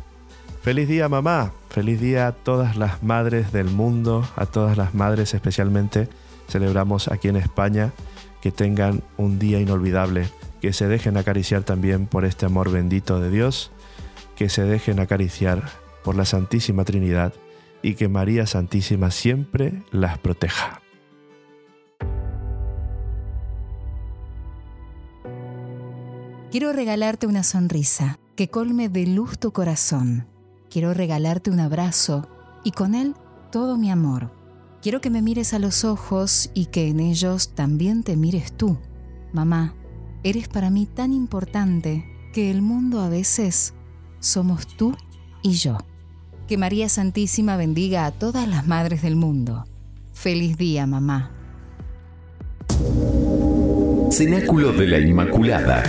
Feliz 0.62 0.88
día 0.88 1.08
mamá, 1.10 1.52
feliz 1.70 2.00
día 2.00 2.28
a 2.28 2.32
todas 2.32 2.76
las 2.76 3.04
madres 3.04 3.52
del 3.52 3.70
mundo, 3.70 4.28
a 4.36 4.46
todas 4.46 4.78
las 4.78 4.94
madres 4.94 5.34
especialmente. 5.34 6.10
Celebramos 6.50 7.08
aquí 7.08 7.28
en 7.28 7.38
España 7.38 7.94
que 8.42 8.52
tengan 8.52 9.04
un 9.18 9.40
día 9.40 9.60
inolvidable, 9.60 10.28
que 10.62 10.74
se 10.74 10.88
dejen 10.88 11.16
acariciar 11.18 11.64
también 11.64 12.08
por 12.08 12.26
este 12.26 12.46
amor 12.46 12.72
bendito 12.72 13.20
de 13.20 13.30
Dios, 13.30 13.72
que 14.36 14.50
se 14.50 14.64
dejen 14.64 15.00
acariciar 15.00 15.64
por 16.04 16.16
la 16.16 16.26
Santísima 16.26 16.84
Trinidad 16.84 17.34
y 17.84 17.94
que 17.94 18.08
María 18.08 18.48
Santísima 18.48 19.12
siempre 19.12 19.84
las 19.92 20.18
proteja. 20.18 20.82
Quiero 26.50 26.72
regalarte 26.72 27.28
una 27.28 27.44
sonrisa 27.44 28.20
que 28.36 28.48
colme 28.48 28.88
de 28.88 29.06
luz 29.06 29.38
tu 29.38 29.52
corazón. 29.52 30.28
Quiero 30.70 30.94
regalarte 30.94 31.52
un 31.52 31.60
abrazo 31.60 32.28
y 32.64 32.72
con 32.72 32.96
él 32.96 33.16
todo 33.52 33.78
mi 33.78 33.92
amor. 33.92 34.32
Quiero 34.82 35.02
que 35.02 35.10
me 35.10 35.22
mires 35.22 35.54
a 35.54 35.60
los 35.60 35.84
ojos 35.84 36.52
y 36.54 36.68
que 36.68 36.88
en 36.88 37.00
ellos 37.00 37.54
también 37.56 38.04
te 38.04 38.16
mires 38.16 38.54
tú. 38.54 38.78
Mamá, 39.32 39.76
eres 40.24 40.48
para 40.48 40.70
mí 40.70 40.86
tan 40.86 41.12
importante 41.12 42.06
que 42.34 42.50
el 42.50 42.62
mundo 42.62 43.02
a 43.02 43.10
veces 43.10 43.74
somos 44.20 44.68
tú 44.78 44.96
y 45.42 45.54
yo. 45.54 45.78
Que 46.54 46.58
María 46.60 46.88
Santísima 46.88 47.58
bendiga 47.58 48.06
a 48.06 48.12
todas 48.12 48.48
las 48.48 48.68
madres 48.68 49.02
del 49.02 49.16
mundo. 49.16 49.66
Feliz 50.14 50.56
día, 50.56 50.86
mamá. 50.86 51.32
Cenáculo 54.12 54.72
de 54.72 54.86
la 54.86 55.00
Inmaculada. 55.00 55.82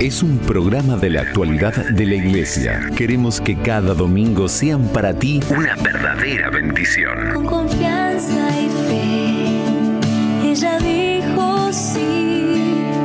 Es 0.00 0.24
un 0.24 0.38
programa 0.38 0.96
de 0.96 1.10
la 1.10 1.20
actualidad 1.20 1.90
de 1.90 2.06
la 2.06 2.16
Iglesia. 2.16 2.90
Queremos 2.96 3.40
que 3.40 3.56
cada 3.56 3.94
domingo 3.94 4.48
sean 4.48 4.88
para 4.88 5.16
ti 5.16 5.38
una 5.56 5.76
verdadera 5.76 6.50
bendición. 6.50 7.32
Con 7.32 7.46
confianza 7.46 8.50
y 8.60 8.68
fe, 8.88 8.93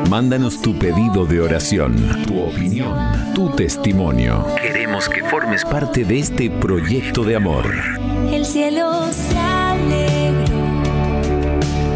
Mándanos 0.10 0.60
tu 0.60 0.74
pedido 0.74 1.28
de 1.28 1.40
oración, 1.40 1.96
tu 2.26 2.42
opinión, 2.42 2.98
tu 3.36 3.52
testimonio. 3.52 4.44
Queremos 4.60 5.08
que 5.08 5.24
formes 5.24 5.64
parte 5.64 6.04
de 6.04 6.18
este 6.18 6.50
proyecto 6.50 7.24
de 7.24 7.36
amor. 7.36 7.72
El 8.32 8.44
cielo 8.44 9.06
se 9.12 9.38
alegró 9.38 10.82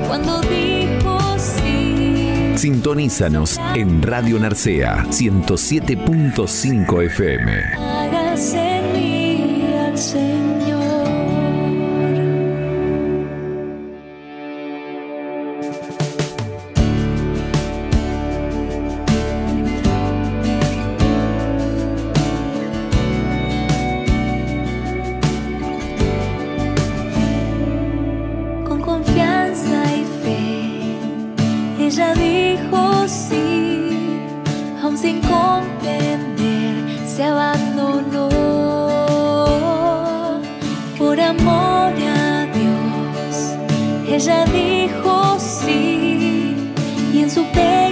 cuando 0.05 0.41
dijo 0.41 1.17
sí. 1.39 2.53
Sintonízanos 2.55 3.59
en 3.73 4.03
Radio 4.03 4.37
Narcea 4.37 5.05
107.5 5.05 7.05
FM. 7.05 7.51
Hágase 7.79 8.77
en 8.77 8.93
mí 8.93 9.73
al 9.75 9.97
Señor. 9.97 10.52
Ella 31.95 32.15
dijo 32.15 33.07
sí, 33.07 34.25
aun 34.81 34.97
sin 34.97 35.21
comprender, 35.21 36.73
se 37.05 37.23
abandonó 37.23 38.29
por 40.97 41.19
amor 41.19 41.93
a 41.93 42.47
Dios. 42.47 43.53
Ella 44.07 44.43
dijo 44.45 45.37
sí, 45.37 46.55
y 47.13 47.19
en 47.19 47.29
su 47.29 47.43
pequeñez 47.51 47.82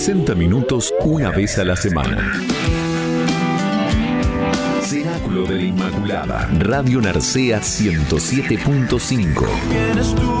60 0.00 0.34
minutos 0.34 0.94
una 1.04 1.28
vez 1.28 1.58
a 1.58 1.64
la 1.64 1.76
semana. 1.76 2.32
Cenáculo 4.80 5.44
de 5.44 5.56
la 5.56 5.62
Inmaculada. 5.62 6.48
Radio 6.58 7.02
Narcea 7.02 7.60
107.5. 7.60 9.46
Eres 9.90 10.14
tú 10.14 10.38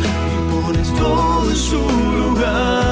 y 0.00 0.08
pones 0.50 0.88
todo 0.94 1.50
en 1.50 1.56
su 1.56 1.76
lugar. 1.76 2.86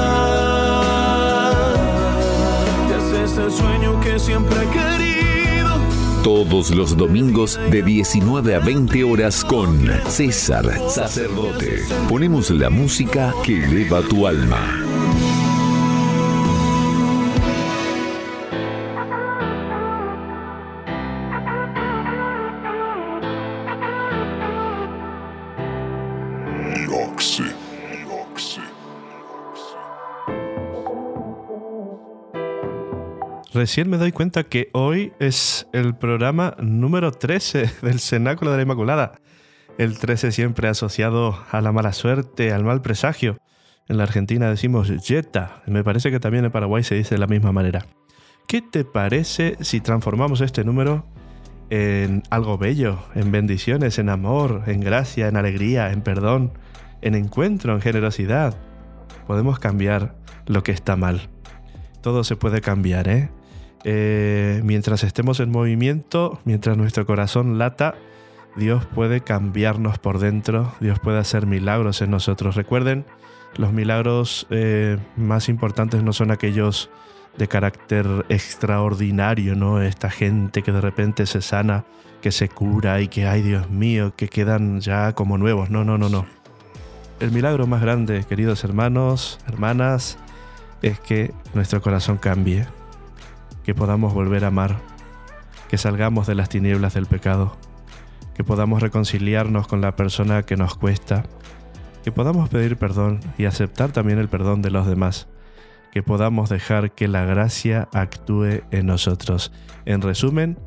Te 2.87 2.93
haces 2.93 3.37
el 3.39 3.51
sueño 3.51 3.99
que 4.01 4.19
siempre 4.19 4.57
he 4.57 4.67
querido. 4.67 5.79
Todos 6.23 6.69
los 6.69 6.95
domingos 6.95 7.59
de 7.71 7.81
19 7.81 8.53
a 8.53 8.59
20 8.59 9.03
horas 9.03 9.43
con 9.43 9.89
César 10.07 10.79
Sacerdote. 10.87 11.81
Ponemos 12.07 12.51
la 12.51 12.69
música 12.69 13.33
que 13.43 13.63
eleva 13.65 14.03
tu 14.03 14.27
alma. 14.27 14.90
Recién 33.61 33.91
me 33.91 33.99
doy 33.99 34.11
cuenta 34.11 34.43
que 34.43 34.71
hoy 34.73 35.13
es 35.19 35.67
el 35.71 35.93
programa 35.93 36.55
número 36.59 37.11
13 37.11 37.69
del 37.83 37.99
Cenáculo 37.99 38.49
de 38.49 38.57
la 38.57 38.63
Inmaculada. 38.63 39.19
El 39.77 39.99
13 39.99 40.31
siempre 40.31 40.67
asociado 40.67 41.37
a 41.51 41.61
la 41.61 41.71
mala 41.71 41.93
suerte, 41.93 42.53
al 42.53 42.63
mal 42.63 42.81
presagio. 42.81 43.37
En 43.87 43.97
la 43.97 44.03
Argentina 44.05 44.49
decimos 44.49 44.89
yeta. 45.07 45.61
Me 45.67 45.83
parece 45.83 46.09
que 46.09 46.19
también 46.19 46.43
en 46.43 46.49
Paraguay 46.49 46.83
se 46.83 46.95
dice 46.95 47.13
de 47.13 47.19
la 47.19 47.27
misma 47.27 47.51
manera. 47.51 47.85
¿Qué 48.47 48.63
te 48.63 48.83
parece 48.83 49.57
si 49.61 49.79
transformamos 49.79 50.41
este 50.41 50.63
número 50.63 51.05
en 51.69 52.23
algo 52.31 52.57
bello, 52.57 53.03
en 53.13 53.31
bendiciones, 53.31 53.99
en 53.99 54.09
amor, 54.09 54.63
en 54.65 54.79
gracia, 54.79 55.27
en 55.27 55.37
alegría, 55.37 55.91
en 55.91 56.01
perdón, 56.01 56.51
en 57.03 57.13
encuentro, 57.13 57.75
en 57.75 57.81
generosidad? 57.81 58.57
Podemos 59.27 59.59
cambiar 59.59 60.15
lo 60.47 60.63
que 60.63 60.71
está 60.71 60.95
mal. 60.95 61.29
Todo 62.01 62.23
se 62.23 62.35
puede 62.35 62.61
cambiar, 62.61 63.07
¿eh? 63.07 63.29
Eh, 63.83 64.61
mientras 64.63 65.03
estemos 65.03 65.39
en 65.39 65.49
movimiento, 65.49 66.39
mientras 66.45 66.77
nuestro 66.77 67.05
corazón 67.05 67.57
lata, 67.57 67.95
Dios 68.55 68.85
puede 68.85 69.21
cambiarnos 69.21 69.97
por 69.97 70.19
dentro, 70.19 70.73
Dios 70.79 70.99
puede 70.99 71.19
hacer 71.19 71.45
milagros 71.45 72.01
en 72.01 72.11
nosotros. 72.11 72.55
Recuerden, 72.55 73.05
los 73.55 73.73
milagros 73.73 74.47
eh, 74.49 74.97
más 75.15 75.49
importantes 75.49 76.03
no 76.03 76.13
son 76.13 76.31
aquellos 76.31 76.89
de 77.37 77.47
carácter 77.47 78.05
extraordinario, 78.29 79.55
¿no? 79.55 79.81
Esta 79.81 80.09
gente 80.09 80.63
que 80.63 80.71
de 80.71 80.81
repente 80.81 81.25
se 81.25 81.41
sana, 81.41 81.85
que 82.21 82.31
se 82.31 82.49
cura 82.49 83.01
y 83.01 83.07
que, 83.07 83.25
ay 83.25 83.41
Dios 83.41 83.69
mío, 83.69 84.13
que 84.15 84.27
quedan 84.27 84.81
ya 84.81 85.13
como 85.13 85.37
nuevos. 85.37 85.69
No, 85.69 85.85
no, 85.85 85.97
no, 85.97 86.09
no. 86.09 86.25
El 87.19 87.31
milagro 87.31 87.67
más 87.67 87.81
grande, 87.81 88.25
queridos 88.27 88.63
hermanos, 88.63 89.39
hermanas, 89.47 90.17
es 90.81 90.99
que 90.99 91.31
nuestro 91.53 91.81
corazón 91.81 92.17
cambie, 92.17 92.65
que 93.63 93.75
podamos 93.75 94.13
volver 94.13 94.43
a 94.43 94.47
amar, 94.47 94.77
que 95.69 95.77
salgamos 95.77 96.27
de 96.27 96.35
las 96.35 96.49
tinieblas 96.49 96.93
del 96.93 97.05
pecado, 97.05 97.55
que 98.33 98.43
podamos 98.43 98.81
reconciliarnos 98.81 99.67
con 99.67 99.81
la 99.81 99.95
persona 99.95 100.43
que 100.43 100.57
nos 100.57 100.75
cuesta, 100.75 101.23
que 102.03 102.11
podamos 102.11 102.49
pedir 102.49 102.77
perdón 102.77 103.19
y 103.37 103.45
aceptar 103.45 103.91
también 103.91 104.19
el 104.19 104.29
perdón 104.29 104.61
de 104.61 104.71
los 104.71 104.87
demás, 104.87 105.27
que 105.91 106.03
podamos 106.03 106.49
dejar 106.49 106.91
que 106.91 107.07
la 107.07 107.25
gracia 107.25 107.89
actúe 107.93 108.61
en 108.71 108.85
nosotros. 108.85 109.51
En 109.85 110.01
resumen, 110.01 110.57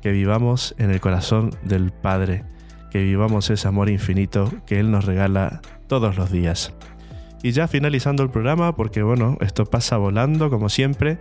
que 0.00 0.10
vivamos 0.10 0.74
en 0.78 0.90
el 0.90 1.00
corazón 1.00 1.50
del 1.62 1.92
Padre, 1.92 2.44
que 2.90 3.02
vivamos 3.02 3.50
ese 3.50 3.68
amor 3.68 3.88
infinito 3.88 4.50
que 4.66 4.80
Él 4.80 4.90
nos 4.90 5.04
regala 5.04 5.60
todos 5.86 6.16
los 6.16 6.30
días. 6.30 6.74
Y 7.42 7.52
ya 7.52 7.68
finalizando 7.68 8.22
el 8.22 8.30
programa, 8.30 8.74
porque 8.76 9.02
bueno, 9.02 9.36
esto 9.40 9.64
pasa 9.64 9.96
volando 9.96 10.50
como 10.50 10.68
siempre, 10.68 11.18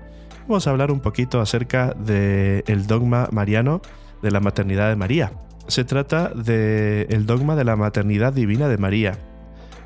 vamos 0.49 0.65
a 0.65 0.71
hablar 0.71 0.91
un 0.91 0.99
poquito 0.99 1.41
acerca 1.41 1.93
del 1.93 2.87
dogma 2.87 3.29
mariano 3.31 3.81
de 4.23 4.31
la 4.31 4.39
maternidad 4.39 4.89
de 4.89 4.95
María. 4.95 5.31
Se 5.67 5.83
trata 5.83 6.29
del 6.29 7.27
dogma 7.27 7.55
de 7.55 7.63
la 7.63 7.75
maternidad 7.75 8.33
divina 8.33 8.67
de 8.67 8.79
María, 8.79 9.19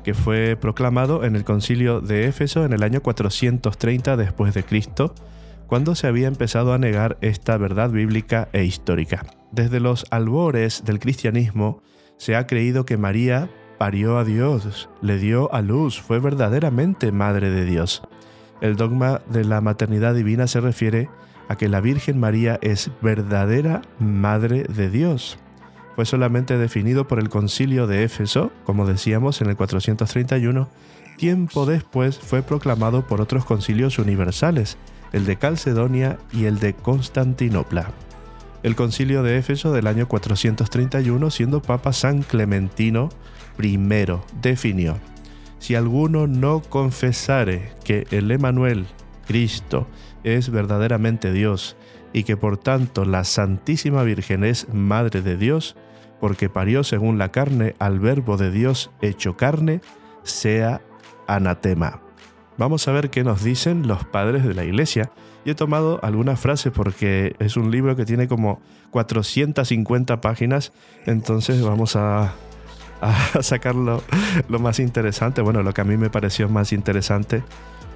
que 0.04 0.14
fue 0.14 0.56
proclamado 0.58 1.24
en 1.24 1.36
el 1.36 1.44
concilio 1.44 2.00
de 2.00 2.28
Éfeso 2.28 2.64
en 2.64 2.72
el 2.72 2.82
año 2.82 3.02
430 3.02 4.16
después 4.16 4.54
de 4.54 4.64
Cristo, 4.64 5.14
cuando 5.66 5.94
se 5.94 6.06
había 6.06 6.28
empezado 6.28 6.72
a 6.72 6.78
negar 6.78 7.18
esta 7.20 7.58
verdad 7.58 7.90
bíblica 7.90 8.48
e 8.54 8.64
histórica. 8.64 9.26
Desde 9.52 9.80
los 9.80 10.06
albores 10.10 10.82
del 10.86 10.98
cristianismo 10.98 11.82
se 12.16 12.36
ha 12.36 12.46
creído 12.46 12.86
que 12.86 12.96
María 12.96 13.50
parió 13.76 14.16
a 14.16 14.24
Dios, 14.24 14.88
le 15.02 15.18
dio 15.18 15.52
a 15.52 15.60
luz, 15.60 16.00
fue 16.00 16.20
verdaderamente 16.20 17.12
madre 17.12 17.50
de 17.50 17.66
Dios. 17.66 18.02
El 18.64 18.76
dogma 18.76 19.20
de 19.28 19.44
la 19.44 19.60
maternidad 19.60 20.14
divina 20.14 20.46
se 20.46 20.58
refiere 20.58 21.10
a 21.50 21.56
que 21.56 21.68
la 21.68 21.82
Virgen 21.82 22.18
María 22.18 22.58
es 22.62 22.90
verdadera 23.02 23.82
madre 23.98 24.62
de 24.62 24.88
Dios. 24.88 25.36
Fue 25.94 26.06
solamente 26.06 26.56
definido 26.56 27.06
por 27.06 27.18
el 27.18 27.28
concilio 27.28 27.86
de 27.86 28.04
Éfeso, 28.04 28.52
como 28.64 28.86
decíamos 28.86 29.42
en 29.42 29.50
el 29.50 29.56
431, 29.56 30.70
tiempo 31.18 31.66
después 31.66 32.18
fue 32.18 32.40
proclamado 32.40 33.06
por 33.06 33.20
otros 33.20 33.44
concilios 33.44 33.98
universales, 33.98 34.78
el 35.12 35.26
de 35.26 35.36
Calcedonia 35.36 36.16
y 36.32 36.46
el 36.46 36.58
de 36.58 36.72
Constantinopla. 36.72 37.90
El 38.62 38.76
concilio 38.76 39.22
de 39.22 39.36
Éfeso 39.36 39.74
del 39.74 39.88
año 39.88 40.08
431, 40.08 41.30
siendo 41.30 41.60
Papa 41.60 41.92
San 41.92 42.22
Clementino 42.22 43.10
I, 43.62 43.78
definió, 44.40 44.96
si 45.64 45.74
alguno 45.74 46.26
no 46.26 46.60
confesare 46.60 47.72
que 47.84 48.06
el 48.10 48.30
Emanuel, 48.30 48.84
Cristo, 49.26 49.86
es 50.22 50.50
verdaderamente 50.50 51.32
Dios, 51.32 51.78
y 52.12 52.24
que 52.24 52.36
por 52.36 52.58
tanto 52.58 53.06
la 53.06 53.24
Santísima 53.24 54.02
Virgen 54.02 54.44
es 54.44 54.68
Madre 54.74 55.22
de 55.22 55.38
Dios, 55.38 55.74
porque 56.20 56.50
parió 56.50 56.84
según 56.84 57.16
la 57.16 57.30
carne 57.30 57.76
al 57.78 57.98
Verbo 57.98 58.36
de 58.36 58.50
Dios 58.50 58.90
hecho 59.00 59.38
carne, 59.38 59.80
sea 60.22 60.82
anatema. 61.26 62.02
Vamos 62.58 62.86
a 62.86 62.92
ver 62.92 63.08
qué 63.08 63.24
nos 63.24 63.42
dicen 63.42 63.88
los 63.88 64.04
padres 64.04 64.44
de 64.44 64.52
la 64.52 64.64
iglesia. 64.64 65.12
Y 65.46 65.50
he 65.50 65.54
tomado 65.54 65.98
algunas 66.02 66.38
frases 66.38 66.74
porque 66.74 67.36
es 67.38 67.56
un 67.56 67.70
libro 67.70 67.96
que 67.96 68.04
tiene 68.04 68.28
como 68.28 68.60
450 68.90 70.20
páginas, 70.20 70.74
entonces 71.06 71.62
vamos 71.62 71.96
a, 71.96 72.34
a 73.04 73.42
sacarlo 73.42 74.02
lo 74.48 74.58
más 74.58 74.80
interesante, 74.80 75.42
bueno, 75.42 75.62
lo 75.62 75.74
que 75.74 75.82
a 75.82 75.84
mí 75.84 75.96
me 75.96 76.10
pareció 76.10 76.48
más 76.48 76.72
interesante. 76.72 77.42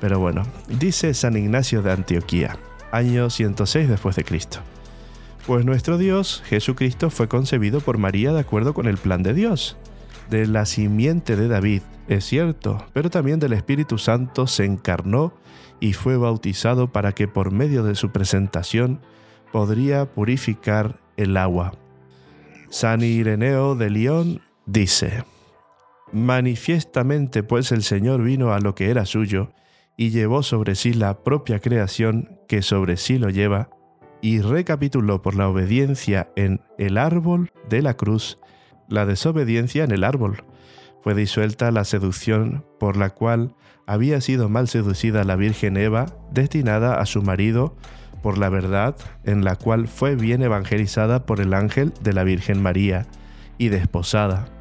Pero 0.01 0.21
bueno, 0.21 0.45
dice 0.69 1.13
San 1.15 1.37
Ignacio 1.37 1.83
de 1.83 1.93
Antioquía, 1.93 2.57
año 2.93 3.31
106 3.31 3.89
después 3.89 4.15
de 4.17 4.25
Cristo. 4.25 4.61
Pues 5.47 5.65
nuestro 5.65 5.99
Dios, 5.99 6.43
Jesucristo, 6.47 7.11
fue 7.11 7.27
concebido 7.27 7.81
por 7.81 7.99
María 7.99 8.33
de 8.33 8.41
acuerdo 8.41 8.75
con 8.75 8.87
el 8.87 8.99
plan 8.99 9.23
de 9.23 9.33
Dios. 9.33 9.77
De 10.31 10.47
la 10.47 10.67
simiente 10.67 11.37
de 11.37 11.49
David, 11.49 11.83
es 12.07 12.27
cierto, 12.27 12.85
pero 12.93 13.09
también 13.09 13.41
del 13.41 13.55
Espíritu 13.55 13.97
Santo 13.97 14.47
se 14.47 14.67
encarnó 14.67 15.33
y 15.81 15.95
fue 15.95 16.19
bautizado 16.19 16.93
para 16.93 17.13
que 17.13 17.29
por 17.29 17.51
medio 17.51 17.83
de 17.83 17.95
su 17.95 18.11
presentación 18.11 19.01
podría 19.53 20.05
purificar 20.05 21.01
el 21.17 21.37
agua. 21.39 21.73
San 22.69 23.03
Ireneo 23.03 23.75
de 23.75 23.89
León 23.89 24.43
dice, 24.69 25.25
Manifiestamente 26.13 27.43
pues 27.43 27.73
el 27.73 27.83
Señor 27.83 28.23
vino 28.23 28.53
a 28.53 28.61
lo 28.61 28.75
que 28.75 28.91
era 28.91 29.05
suyo, 29.05 29.51
y 29.97 30.11
llevó 30.11 30.43
sobre 30.43 30.75
sí 30.77 30.95
la 30.95 31.25
propia 31.25 31.59
creación 31.59 32.39
que 32.47 32.63
sobre 32.63 32.97
sí 32.97 33.19
lo 33.19 33.31
lleva, 33.31 33.71
y 34.23 34.41
recapituló 34.41 35.23
por 35.23 35.35
la 35.35 35.49
obediencia 35.49 36.31
en 36.37 36.61
el 36.79 36.99
árbol 36.99 37.51
de 37.69 37.83
la 37.83 37.95
cruz 37.95 38.39
la 38.89 39.07
desobediencia 39.07 39.85
en 39.85 39.91
el 39.91 40.03
árbol. 40.03 40.45
Fue 41.03 41.15
disuelta 41.15 41.71
la 41.71 41.85
seducción 41.85 42.65
por 42.81 42.97
la 42.97 43.11
cual 43.11 43.55
había 43.87 44.21
sido 44.21 44.49
mal 44.49 44.67
seducida 44.69 45.25
la 45.25 45.37
Virgen 45.37 45.77
Eva, 45.77 46.07
destinada 46.33 47.01
a 47.01 47.07
su 47.07 47.23
marido 47.23 47.77
por 48.23 48.39
la 48.39 48.49
verdad, 48.49 48.97
en 49.25 49.45
la 49.45 49.57
cual 49.57 49.89
fue 49.89 50.17
bien 50.17 50.43
evangelizada 50.43 51.27
por 51.27 51.41
el 51.41 51.55
ángel 51.55 51.93
de 52.03 52.13
la 52.13 52.25
Virgen 52.25 52.63
María 52.63 53.07
y 53.59 53.69
desposada. 53.69 54.58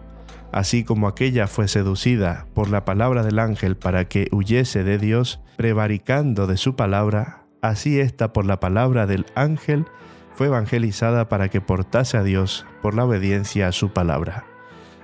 Así 0.58 0.84
como 0.84 1.08
aquella 1.08 1.46
fue 1.46 1.68
seducida 1.68 2.48
por 2.56 2.72
la 2.72 2.84
palabra 2.84 3.22
del 3.22 3.38
ángel 3.38 3.78
para 3.78 4.06
que 4.06 4.28
huyese 4.32 4.84
de 4.84 4.98
Dios, 4.98 5.40
prevaricando 5.56 6.48
de 6.48 6.58
su 6.58 6.76
palabra, 6.76 7.44
así 7.62 8.00
ésta 8.00 8.34
por 8.34 8.48
la 8.48 8.60
palabra 8.60 9.06
del 9.06 9.28
ángel 9.36 9.86
fue 10.34 10.48
evangelizada 10.48 11.30
para 11.30 11.50
que 11.50 11.62
portase 11.62 12.18
a 12.18 12.24
Dios 12.24 12.66
por 12.82 12.96
la 12.96 13.06
obediencia 13.06 13.68
a 13.68 13.72
su 13.72 13.94
palabra, 13.94 14.46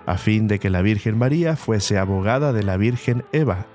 a 0.08 0.18
fin 0.18 0.48
de 0.48 0.58
que 0.58 0.72
la 0.72 0.82
Virgen 0.82 1.20
María 1.20 1.56
fuese 1.56 2.00
abogada 2.00 2.52
de 2.52 2.64
la 2.64 2.76
Virgen 2.78 3.24
Eva, 3.32 3.68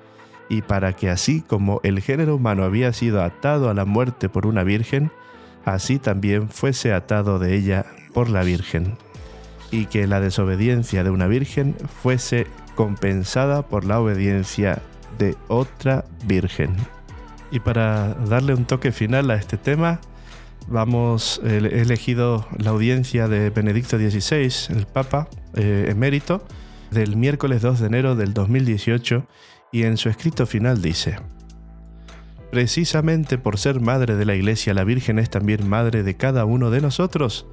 y 0.49 0.63
para 0.63 0.95
que 0.95 1.11
así 1.11 1.43
como 1.43 1.79
el 1.85 2.01
género 2.01 2.35
humano 2.35 2.65
había 2.65 2.93
sido 2.93 3.23
atado 3.23 3.71
a 3.71 3.75
la 3.75 3.85
muerte 3.85 4.29
por 4.29 4.49
una 4.49 4.65
virgen, 4.65 5.13
así 5.65 6.01
también 6.01 6.49
fuese 6.49 6.93
atado 6.93 7.39
de 7.39 7.55
ella 7.55 7.87
por 8.13 8.31
la 8.31 8.43
Virgen, 8.43 8.97
y 9.71 9.87
que 9.87 10.07
la 10.07 10.21
desobediencia 10.21 11.05
de 11.05 11.11
una 11.11 11.27
virgen 11.27 11.77
fuese 12.03 12.47
compensada 12.75 13.63
por 13.63 13.85
la 13.85 14.01
obediencia 14.01 14.83
de 15.19 15.37
otra 15.49 16.05
virgen. 16.25 16.77
Y 17.51 17.61
para 17.61 18.15
darle 18.15 18.55
un 18.55 18.67
toque 18.67 18.93
final 18.93 19.31
a 19.31 19.37
este 19.37 19.57
tema, 19.57 20.01
vamos, 20.69 21.41
he 21.45 21.57
elegido 21.57 22.47
la 22.57 22.71
audiencia 22.71 23.27
de 23.29 23.51
Benedicto 23.51 23.99
XVI, 23.99 24.77
el 24.77 24.87
Papa 24.87 25.29
eh, 25.55 25.87
emérito, 25.89 26.45
del 26.91 27.17
miércoles 27.17 27.63
2 27.63 27.81
de 27.81 27.87
enero 27.87 28.17
del 28.17 28.35
2018, 28.35 29.27
y 29.73 29.83
en 29.83 29.97
su 29.97 30.09
escrito 30.09 30.47
final 30.47 30.81
dice, 30.81 31.17
Precisamente 32.51 33.37
por 33.37 33.59
ser 33.59 33.81
madre 33.81 34.17
de 34.17 34.25
la 34.25 34.35
Iglesia, 34.35 34.73
la 34.73 34.85
Virgen 34.85 35.19
es 35.19 35.29
también 35.29 35.69
madre 35.69 36.03
de 36.03 36.17
cada 36.17 36.47
uno 36.47 36.71
de 36.71 36.81
nosotros, 36.81 37.47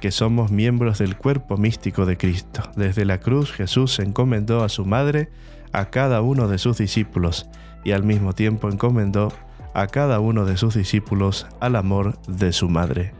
que 0.00 0.10
somos 0.10 0.50
miembros 0.50 0.98
del 0.98 1.16
cuerpo 1.16 1.56
místico 1.56 2.06
de 2.06 2.16
Cristo. 2.16 2.62
Desde 2.74 3.04
la 3.04 3.20
cruz 3.20 3.52
Jesús 3.52 3.98
encomendó 3.98 4.64
a 4.64 4.68
su 4.68 4.86
madre 4.86 5.28
a 5.72 5.90
cada 5.90 6.22
uno 6.22 6.48
de 6.48 6.58
sus 6.58 6.78
discípulos 6.78 7.46
y 7.84 7.92
al 7.92 8.02
mismo 8.02 8.34
tiempo 8.34 8.68
encomendó 8.68 9.32
a 9.74 9.86
cada 9.86 10.18
uno 10.20 10.46
de 10.46 10.56
sus 10.56 10.74
discípulos 10.74 11.46
al 11.60 11.76
amor 11.76 12.18
de 12.26 12.52
su 12.52 12.68
madre. 12.68 13.12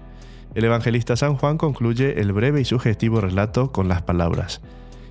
El 0.55 0.65
evangelista 0.65 1.17
San 1.17 1.37
Juan 1.37 1.59
concluye 1.59 2.21
el 2.21 2.33
breve 2.33 2.61
y 2.61 2.65
sugestivo 2.65 3.21
relato 3.21 3.71
con 3.71 3.87
las 3.87 4.03
palabras, 4.03 4.61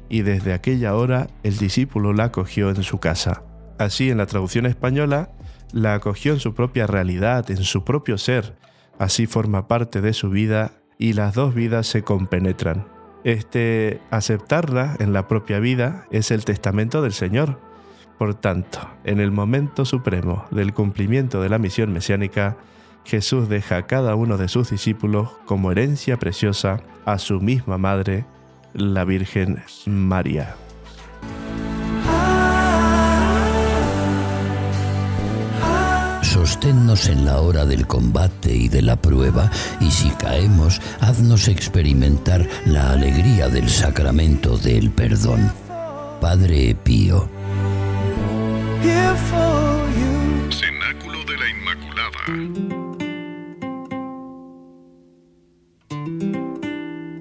y 0.09 0.23
desde 0.23 0.53
aquella 0.53 0.95
hora 0.95 1.27
el 1.43 1.57
discípulo 1.57 2.11
la 2.11 2.25
acogió 2.25 2.69
en 2.69 2.83
su 2.83 2.99
casa. 2.99 3.43
Así 3.77 4.09
en 4.09 4.17
la 4.17 4.25
traducción 4.25 4.65
española, 4.65 5.29
la 5.71 5.93
acogió 5.93 6.33
en 6.33 6.39
su 6.39 6.53
propia 6.53 6.87
realidad, 6.87 7.49
en 7.51 7.63
su 7.63 7.85
propio 7.85 8.17
ser, 8.17 8.57
así 8.97 9.27
forma 9.27 9.69
parte 9.69 10.01
de 10.01 10.11
su 10.11 10.29
vida 10.29 10.71
y 10.99 11.13
las 11.13 11.33
dos 11.33 11.55
vidas 11.55 11.87
se 11.87 12.03
compenetran. 12.03 12.85
Este 13.23 14.01
aceptarla 14.11 14.95
en 14.99 15.13
la 15.13 15.27
propia 15.27 15.59
vida 15.59 16.05
es 16.11 16.29
el 16.29 16.45
testamento 16.45 17.01
del 17.01 17.13
Señor. 17.13 17.59
Por 18.19 18.35
tanto, 18.35 18.79
en 19.05 19.19
el 19.21 19.31
momento 19.31 19.85
supremo 19.85 20.45
del 20.51 20.73
cumplimiento 20.73 21.41
de 21.41 21.49
la 21.49 21.57
misión 21.57 21.91
mesiánica, 21.93 22.57
Jesús 23.05 23.47
deja 23.47 23.77
a 23.77 23.87
cada 23.87 24.13
uno 24.15 24.37
de 24.37 24.49
sus 24.49 24.69
discípulos 24.69 25.29
como 25.45 25.71
herencia 25.71 26.17
preciosa 26.17 26.81
a 27.05 27.17
su 27.17 27.39
misma 27.39 27.77
madre, 27.77 28.25
la 28.73 29.05
Virgen 29.05 29.63
María. 29.85 30.55
Sosténnos 36.49 37.07
en 37.09 37.25
la 37.25 37.41
hora 37.41 37.63
del 37.63 37.85
combate 37.85 38.51
y 38.51 38.69
de 38.69 38.81
la 38.81 38.95
prueba, 38.95 39.51
y 39.79 39.91
si 39.91 40.09
caemos, 40.09 40.81
haznos 40.99 41.47
experimentar 41.47 42.43
la 42.65 42.89
alegría 42.89 43.49
del 43.49 43.69
sacramento 43.69 44.57
del 44.57 44.89
perdón. 44.89 45.51
Padre 46.19 46.73
Pío. 46.73 47.29
Cenáculo 50.49 51.19
de 51.25 51.37
la 51.37 51.49
Inmaculada. 51.51 52.17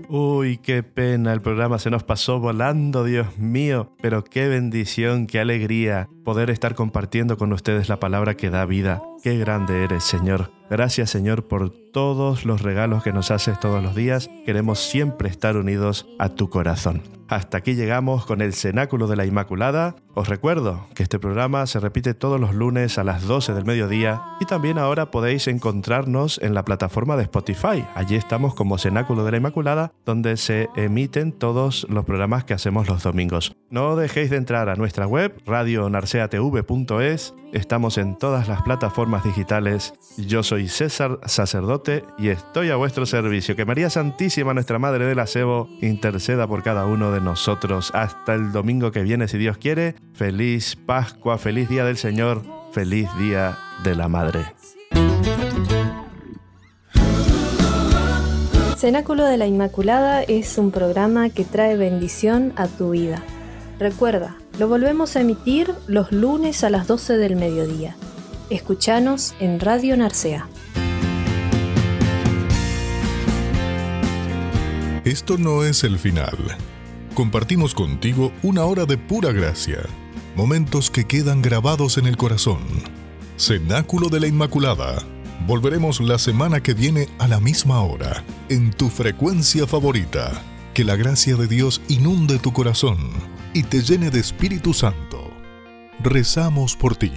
Uy, 0.09 0.57
qué 0.57 0.83
pena, 0.83 1.35
el 1.35 1.43
programa 1.43 1.79
se 1.79 1.91
nos 1.91 2.03
pasó 2.03 2.41
volando, 2.41 3.05
Dios 3.05 3.37
mío, 3.37 3.95
pero 4.01 4.25
qué 4.25 4.49
bendición, 4.49 5.27
qué 5.27 5.39
alegría 5.39 6.09
poder 6.29 6.51
estar 6.51 6.75
compartiendo 6.75 7.39
con 7.39 7.55
ustedes 7.55 7.89
la 7.89 8.01
palabra 8.01 8.35
que 8.35 8.51
da 8.51 8.67
vida. 8.67 9.01
Qué 9.23 9.39
grande 9.39 9.83
eres, 9.83 10.05
Señor. 10.05 10.51
Gracias, 10.69 11.09
Señor, 11.09 11.49
por 11.49 11.71
todos 11.71 12.45
los 12.45 12.61
regalos 12.61 13.03
que 13.03 13.15
nos 13.15 13.31
haces 13.31 13.59
todos 13.59 13.83
los 13.83 13.95
días. 13.95 14.29
Queremos 14.45 14.79
siempre 14.79 15.31
estar 15.31 15.57
unidos 15.57 16.07
a 16.19 16.29
tu 16.29 16.51
corazón. 16.51 17.03
Hasta 17.29 17.59
aquí 17.59 17.75
llegamos 17.75 18.25
con 18.25 18.41
el 18.41 18.55
Cenáculo 18.55 19.07
de 19.07 19.17
la 19.17 19.27
Inmaculada. 19.27 19.97
Os 20.15 20.29
recuerdo 20.29 20.87
que 20.95 21.03
este 21.03 21.19
programa 21.19 21.67
se 21.67 21.79
repite 21.79 22.15
todos 22.15 22.41
los 22.41 22.55
lunes 22.55 22.97
a 22.97 23.05
las 23.05 23.23
12 23.23 23.53
del 23.53 23.67
mediodía 23.67 24.23
y 24.41 24.47
también 24.47 24.79
ahora 24.79 25.11
podéis 25.11 25.47
encontrarnos 25.47 26.41
en 26.43 26.55
la 26.55 26.65
plataforma 26.65 27.17
de 27.17 27.25
Spotify. 27.25 27.85
Allí 27.95 28.17
estamos 28.17 28.55
como 28.55 28.79
Cenáculo 28.79 29.25
de 29.25 29.33
la 29.33 29.37
Inmaculada, 29.37 29.93
donde 30.07 30.39
se 30.39 30.71
emiten 30.75 31.33
todos 31.33 31.87
los 31.91 32.07
programas 32.07 32.45
que 32.45 32.55
hacemos 32.55 32.89
los 32.89 33.03
domingos. 33.03 33.55
No 33.69 33.97
dejéis 33.97 34.31
de 34.31 34.39
entrar 34.39 34.71
a 34.71 34.77
nuestra 34.77 35.07
web, 35.07 35.39
radionarceatv.es. 36.19 37.35
Estamos 37.53 37.97
en 37.99 38.17
todas 38.17 38.49
las 38.49 38.63
plataformas 38.63 39.25
digitales. 39.25 39.95
Yo 40.17 40.43
soy 40.43 40.69
César 40.69 41.19
Sacerdote 41.25 42.05
y 42.19 42.29
estoy 42.29 42.71
a 42.71 42.77
vuestro 42.77 43.07
servicio. 43.07 43.57
Que 43.57 43.65
María 43.65 43.89
Santísima, 43.91 44.53
nuestra 44.55 44.79
Madre 44.79 45.07
del 45.07 45.19
Acebo, 45.19 45.69
interceda 45.81 46.47
por 46.47 46.63
cada 46.63 46.87
uno 46.87 47.11
de 47.13 47.21
nosotros. 47.21 47.91
Hasta 47.95 48.35
el 48.35 48.53
domingo 48.53 48.91
que 48.91 49.03
viene, 49.03 49.29
si 49.29 49.39
Dios 49.39 49.59
quiere. 49.59 49.95
Feliz 50.13 50.77
Pascua, 50.77 51.39
feliz 51.39 51.69
Día 51.69 51.85
del 51.85 51.97
Señor, 51.97 52.43
feliz 52.73 53.09
Día 53.19 53.57
de 53.85 53.95
la 53.95 54.09
Madre. 54.09 54.47
Cenáculo 58.77 59.25
de 59.25 59.37
la 59.37 59.47
Inmaculada 59.47 60.23
es 60.23 60.57
un 60.57 60.71
programa 60.71 61.31
que 61.31 61.45
trae 61.45 61.77
bendición 61.77 62.53
a 62.57 62.69
tu 62.69 62.91
vida. 62.91 63.25
Recuerda, 63.81 64.37
lo 64.59 64.67
volvemos 64.67 65.15
a 65.15 65.21
emitir 65.21 65.73
los 65.87 66.11
lunes 66.11 66.65
a 66.65 66.71
las 66.71 66.89
12 66.89 67.17
del 67.17 67.37
mediodía. 67.37 67.97
Escuchanos 68.51 69.35
en 69.39 69.61
Radio 69.61 69.97
Narcea. 69.97 70.49
Esto 75.05 75.39
no 75.39 75.63
es 75.63 75.85
el 75.85 75.99
final. 75.99 76.37
Compartimos 77.15 77.75
contigo 77.75 78.33
una 78.43 78.65
hora 78.65 78.85
de 78.85 78.99
pura 78.99 79.33
gracia, 79.33 79.79
momentos 80.35 80.91
que 80.91 81.07
quedan 81.07 81.41
grabados 81.41 81.97
en 81.97 82.07
el 82.07 82.17
corazón. 82.17 82.59
Cenáculo 83.37 84.09
de 84.09 84.21
la 84.21 84.27
Inmaculada. 84.27 85.05
Volveremos 85.47 86.01
la 86.01 86.19
semana 86.19 86.61
que 86.63 86.75
viene 86.75 87.09
a 87.21 87.29
la 87.29 87.39
misma 87.39 87.81
hora, 87.83 88.25
en 88.49 88.73
tu 88.73 88.89
frecuencia 88.89 89.69
favorita. 89.69 90.33
Que 90.75 90.85
la 90.85 90.97
gracia 90.97 91.37
de 91.37 91.47
Dios 91.47 91.81
inunde 91.89 92.39
tu 92.39 92.53
corazón 92.53 93.38
y 93.55 93.63
te 93.63 93.83
llene 93.83 94.11
de 94.11 94.21
Espíritu 94.21 94.75
Santo. 94.75 95.31
Rezamos 96.01 96.77
por 96.77 96.97
ti. 96.97 97.13